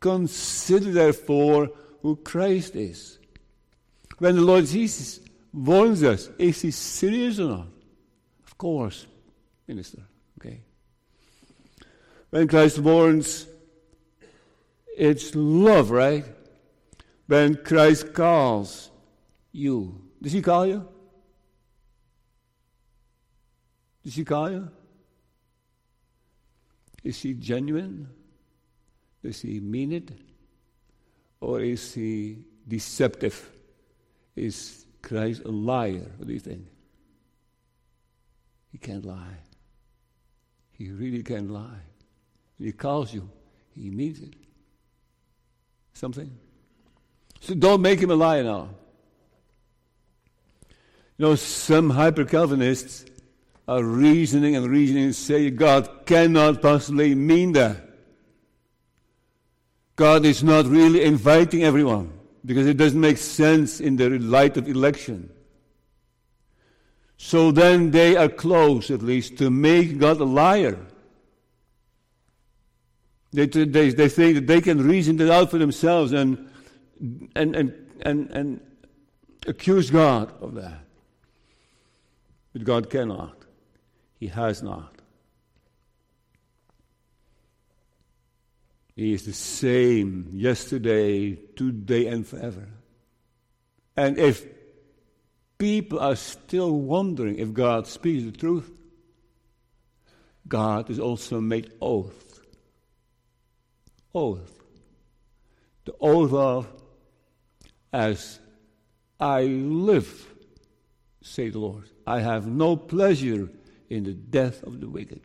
Consider 0.00 0.90
therefore 0.90 1.70
who 2.02 2.16
Christ 2.16 2.76
is. 2.76 3.18
When 4.18 4.36
the 4.36 4.42
Lord 4.42 4.66
Jesus 4.66 5.20
warns 5.52 6.02
us, 6.02 6.28
is 6.38 6.60
he 6.60 6.70
serious 6.70 7.38
or 7.38 7.48
not? 7.48 7.66
Of 8.44 8.58
course, 8.58 9.06
minister. 9.66 10.02
Okay. 10.38 10.60
When 12.30 12.48
Christ 12.48 12.78
warns, 12.78 13.46
it's 14.96 15.34
love, 15.34 15.90
right? 15.90 16.24
When 17.26 17.54
Christ 17.56 18.12
calls 18.12 18.90
you, 19.52 20.02
does 20.20 20.32
he 20.32 20.42
call 20.42 20.66
you? 20.66 20.88
Does 24.04 24.16
he 24.16 24.24
call 24.24 24.50
you? 24.50 24.68
Is 27.04 27.20
he 27.22 27.34
genuine? 27.34 28.08
Does 29.22 29.40
he 29.42 29.60
mean 29.60 29.92
it? 29.92 30.10
Or 31.42 31.60
is 31.60 31.92
he 31.92 32.38
deceptive? 32.68 33.50
Is 34.36 34.86
Christ 35.02 35.42
a 35.44 35.48
liar? 35.48 36.06
What 36.16 36.28
do 36.28 36.32
you 36.32 36.38
think? 36.38 36.68
He 38.70 38.78
can't 38.78 39.04
lie. 39.04 39.40
He 40.70 40.92
really 40.92 41.24
can't 41.24 41.50
lie. 41.50 41.82
When 42.56 42.66
he 42.66 42.70
calls 42.70 43.12
you, 43.12 43.28
he 43.74 43.90
means 43.90 44.20
it. 44.20 44.34
Something? 45.94 46.30
So 47.40 47.54
don't 47.54 47.82
make 47.82 47.98
him 47.98 48.12
a 48.12 48.14
liar 48.14 48.44
now. 48.44 48.68
You 51.18 51.26
know, 51.26 51.34
some 51.34 51.90
hyper 51.90 52.24
Calvinists 52.24 53.04
are 53.66 53.82
reasoning 53.82 54.54
and 54.54 54.68
reasoning 54.68 55.06
and 55.06 55.14
say 55.14 55.50
God 55.50 56.06
cannot 56.06 56.62
possibly 56.62 57.16
mean 57.16 57.50
that. 57.54 57.91
God 59.96 60.24
is 60.24 60.42
not 60.42 60.66
really 60.66 61.02
inviting 61.02 61.64
everyone 61.64 62.12
because 62.44 62.66
it 62.66 62.76
doesn't 62.76 63.00
make 63.00 63.18
sense 63.18 63.80
in 63.80 63.96
the 63.96 64.08
light 64.18 64.56
of 64.56 64.68
election. 64.68 65.30
So 67.16 67.52
then 67.52 67.92
they 67.92 68.16
are 68.16 68.28
close, 68.28 68.90
at 68.90 69.02
least, 69.02 69.38
to 69.38 69.50
make 69.50 69.98
God 69.98 70.20
a 70.20 70.24
liar. 70.24 70.78
They, 73.32 73.46
they, 73.46 73.90
they 73.90 74.08
think 74.08 74.34
that 74.34 74.46
they 74.46 74.60
can 74.60 74.86
reason 74.86 75.20
it 75.20 75.30
out 75.30 75.50
for 75.50 75.58
themselves 75.58 76.12
and, 76.12 76.50
and, 77.36 77.54
and, 77.54 77.90
and, 78.02 78.30
and 78.30 78.60
accuse 79.46 79.90
God 79.90 80.32
of 80.40 80.54
that. 80.54 80.80
But 82.52 82.64
God 82.64 82.90
cannot. 82.90 83.36
He 84.18 84.26
has 84.28 84.62
not. 84.62 85.01
He 88.94 89.14
is 89.14 89.24
the 89.24 89.32
same 89.32 90.28
yesterday, 90.32 91.34
today, 91.56 92.06
and 92.06 92.26
forever. 92.26 92.68
And 93.96 94.18
if 94.18 94.44
people 95.58 95.98
are 95.98 96.16
still 96.16 96.72
wondering 96.72 97.38
if 97.38 97.52
God 97.52 97.86
speaks 97.86 98.24
the 98.24 98.32
truth, 98.32 98.70
God 100.46 100.88
has 100.88 100.98
also 100.98 101.40
made 101.40 101.72
oath. 101.80 102.40
Oath. 104.14 104.62
The 105.84 105.94
oath 106.00 106.32
of, 106.32 106.66
as 107.92 108.38
I 109.18 109.42
live, 109.42 110.26
say 111.22 111.48
the 111.48 111.58
Lord, 111.58 111.84
I 112.06 112.20
have 112.20 112.46
no 112.46 112.76
pleasure 112.76 113.48
in 113.88 114.04
the 114.04 114.12
death 114.12 114.62
of 114.64 114.80
the 114.80 114.88
wicked. 114.88 115.22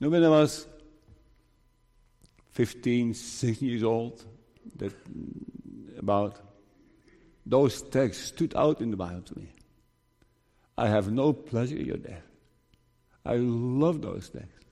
Now, 0.00 0.08
when 0.08 0.24
I 0.24 0.28
was 0.28 0.66
15, 2.58 3.14
16 3.14 3.68
years 3.68 3.84
old, 3.84 4.20
that 4.74 4.92
about 5.96 6.40
those 7.46 7.82
texts 7.82 8.24
stood 8.24 8.52
out 8.56 8.80
in 8.80 8.90
the 8.90 8.96
Bible 8.96 9.22
to 9.22 9.38
me. 9.38 9.48
I 10.76 10.88
have 10.88 11.12
no 11.12 11.32
pleasure 11.32 11.76
in 11.76 11.86
your 11.86 11.98
death. 11.98 12.26
I 13.24 13.36
love 13.36 14.02
those 14.02 14.28
texts. 14.30 14.66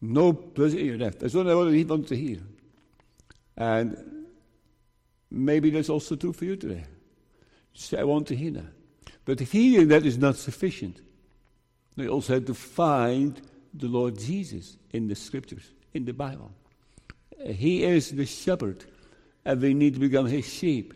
No 0.00 0.32
pleasure 0.32 0.78
in 0.78 0.86
your 0.86 0.96
death. 0.96 1.18
That's 1.18 1.34
what 1.34 1.48
I 1.48 1.54
want 1.54 2.08
to 2.08 2.16
hear. 2.16 2.38
And 3.58 4.24
maybe 5.30 5.68
that's 5.68 5.90
also 5.90 6.16
true 6.16 6.32
for 6.32 6.46
you 6.46 6.56
today. 6.56 6.84
say, 7.74 7.98
I 7.98 8.04
want 8.04 8.26
to 8.28 8.34
hear 8.34 8.52
that. 8.52 8.72
But 9.26 9.40
hearing 9.40 9.88
that 9.88 10.06
is 10.06 10.16
not 10.16 10.36
sufficient. 10.36 11.02
We 11.94 12.08
also 12.08 12.32
have 12.32 12.46
to 12.46 12.54
find 12.54 13.38
the 13.74 13.88
Lord 13.88 14.18
Jesus 14.18 14.78
in 14.94 15.08
the 15.08 15.14
scriptures, 15.14 15.74
in 15.92 16.06
the 16.06 16.14
Bible. 16.14 16.52
He 17.46 17.84
is 17.84 18.10
the 18.10 18.26
shepherd, 18.26 18.84
and 19.44 19.60
we 19.60 19.74
need 19.74 19.94
to 19.94 20.00
become 20.00 20.26
his 20.26 20.46
sheep. 20.46 20.94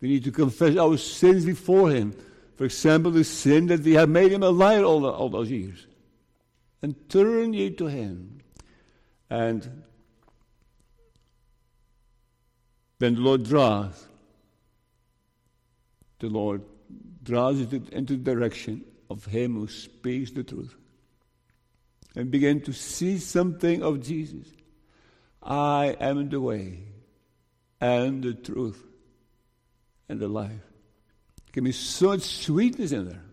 We 0.00 0.08
need 0.08 0.24
to 0.24 0.32
confess 0.32 0.76
our 0.76 0.96
sins 0.96 1.44
before 1.44 1.90
him. 1.90 2.14
For 2.56 2.64
example, 2.64 3.10
the 3.10 3.24
sin 3.24 3.66
that 3.66 3.80
we 3.80 3.92
have 3.92 4.08
made 4.08 4.32
him 4.32 4.42
a 4.42 4.50
liar 4.50 4.82
all, 4.82 5.00
the, 5.00 5.10
all 5.10 5.28
those 5.28 5.50
years. 5.50 5.86
And 6.82 7.08
turn 7.08 7.52
ye 7.52 7.70
to 7.70 7.86
him. 7.86 8.40
And 9.30 9.82
then 12.98 13.14
the 13.14 13.20
Lord 13.20 13.44
draws, 13.44 14.06
the 16.18 16.28
Lord 16.28 16.62
draws 17.22 17.60
it 17.60 17.72
into 17.90 18.16
the 18.16 18.34
direction 18.34 18.84
of 19.10 19.24
him 19.26 19.54
who 19.54 19.68
speaks 19.68 20.30
the 20.30 20.44
truth. 20.44 20.74
And 22.14 22.30
begin 22.30 22.62
to 22.62 22.72
see 22.72 23.18
something 23.18 23.82
of 23.82 24.02
Jesus. 24.02 24.46
I 25.46 25.96
am 26.00 26.28
the 26.28 26.40
way 26.40 26.80
and 27.80 28.22
the 28.22 28.34
truth 28.34 28.82
and 30.08 30.18
the 30.18 30.28
life. 30.28 30.50
Give 31.52 31.62
me 31.62 31.72
so 31.72 32.08
much 32.08 32.22
sweetness 32.22 32.92
in 32.92 33.08
there. 33.08 33.24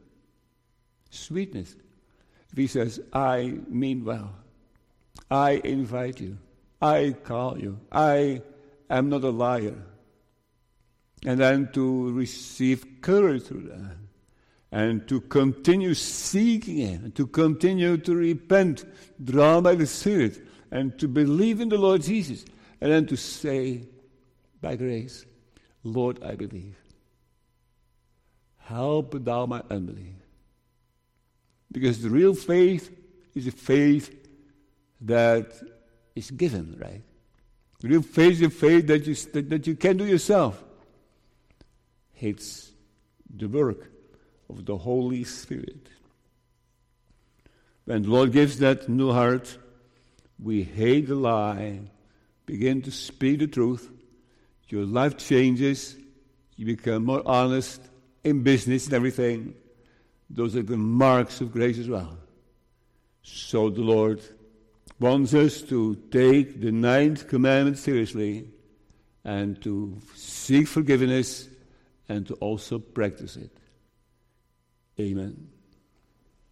Sweetness. 1.09 1.75
If 2.51 2.57
he 2.57 2.67
says, 2.67 3.01
I 3.11 3.57
mean 3.67 4.05
well, 4.05 4.35
I 5.29 5.61
invite 5.63 6.21
you, 6.21 6.37
I 6.79 7.15
call 7.23 7.57
you, 7.57 7.79
I 7.91 8.43
am 8.89 9.09
not 9.09 9.23
a 9.23 9.29
liar. 9.31 9.75
And 11.25 11.39
then 11.39 11.69
to 11.73 12.11
receive 12.11 13.01
courage 13.01 13.43
through 13.43 13.69
that. 13.69 13.97
And 14.71 15.07
to 15.07 15.21
continue 15.21 15.93
seeking 15.93 16.77
Him, 16.77 17.11
to 17.13 17.27
continue 17.27 17.97
to 17.97 18.15
repent, 18.15 18.85
drawn 19.23 19.63
by 19.63 19.75
the 19.75 19.85
Spirit, 19.85 20.41
and 20.73 20.97
to 20.97 21.07
believe 21.07 21.61
in 21.61 21.69
the 21.69 21.77
Lord 21.77 22.01
Jesus, 22.01 22.43
and 22.81 22.91
then 22.91 23.05
to 23.05 23.15
say, 23.15 23.83
by 24.59 24.75
grace, 24.75 25.23
Lord, 25.83 26.23
I 26.23 26.33
believe. 26.33 26.75
Help 28.57 29.23
thou 29.23 29.45
my 29.45 29.61
unbelief. 29.69 30.15
Because 31.71 32.01
the 32.01 32.09
real 32.09 32.33
faith 32.33 32.89
is 33.35 33.45
a 33.45 33.51
faith 33.51 34.15
that 35.01 35.51
is 36.15 36.31
given, 36.31 36.75
right? 36.81 37.03
The 37.81 37.89
real 37.89 38.01
faith 38.01 38.33
is 38.33 38.41
a 38.41 38.49
faith 38.49 38.87
that 38.87 39.05
you, 39.05 39.13
that, 39.13 39.49
that 39.51 39.67
you 39.67 39.75
can 39.75 39.97
do 39.97 40.05
yourself. 40.05 40.63
It's 42.19 42.71
the 43.29 43.47
work 43.47 43.91
of 44.49 44.65
the 44.65 44.77
Holy 44.77 45.23
Spirit. 45.23 45.87
When 47.85 48.01
the 48.01 48.09
Lord 48.09 48.31
gives 48.31 48.57
that 48.57 48.89
new 48.89 49.11
heart, 49.11 49.59
we 50.39 50.63
hate 50.63 51.07
the 51.07 51.15
lie, 51.15 51.79
begin 52.45 52.81
to 52.83 52.91
speak 52.91 53.39
the 53.39 53.47
truth, 53.47 53.89
your 54.73 54.85
life 54.85 55.17
changes, 55.17 55.95
you 56.55 56.65
become 56.65 57.05
more 57.05 57.21
honest 57.25 57.79
in 58.23 58.41
business 58.41 58.85
and 58.85 58.95
everything. 58.95 59.53
Those 60.31 60.55
are 60.55 60.63
the 60.63 60.77
marks 60.77 61.41
of 61.41 61.51
grace 61.51 61.77
as 61.77 61.87
well. 61.87 62.17
So 63.21 63.69
the 63.69 63.81
Lord 63.81 64.21
wants 64.99 65.35
us 65.35 65.61
to 65.63 65.95
take 66.09 66.59
the 66.59 66.71
ninth 66.71 67.27
commandment 67.27 67.77
seriously 67.77 68.47
and 69.23 69.61
to 69.61 69.99
seek 70.15 70.67
forgiveness 70.67 71.47
and 72.09 72.25
to 72.27 72.33
also 72.35 72.79
practice 72.79 73.35
it. 73.35 73.51
Amen. 74.99 75.52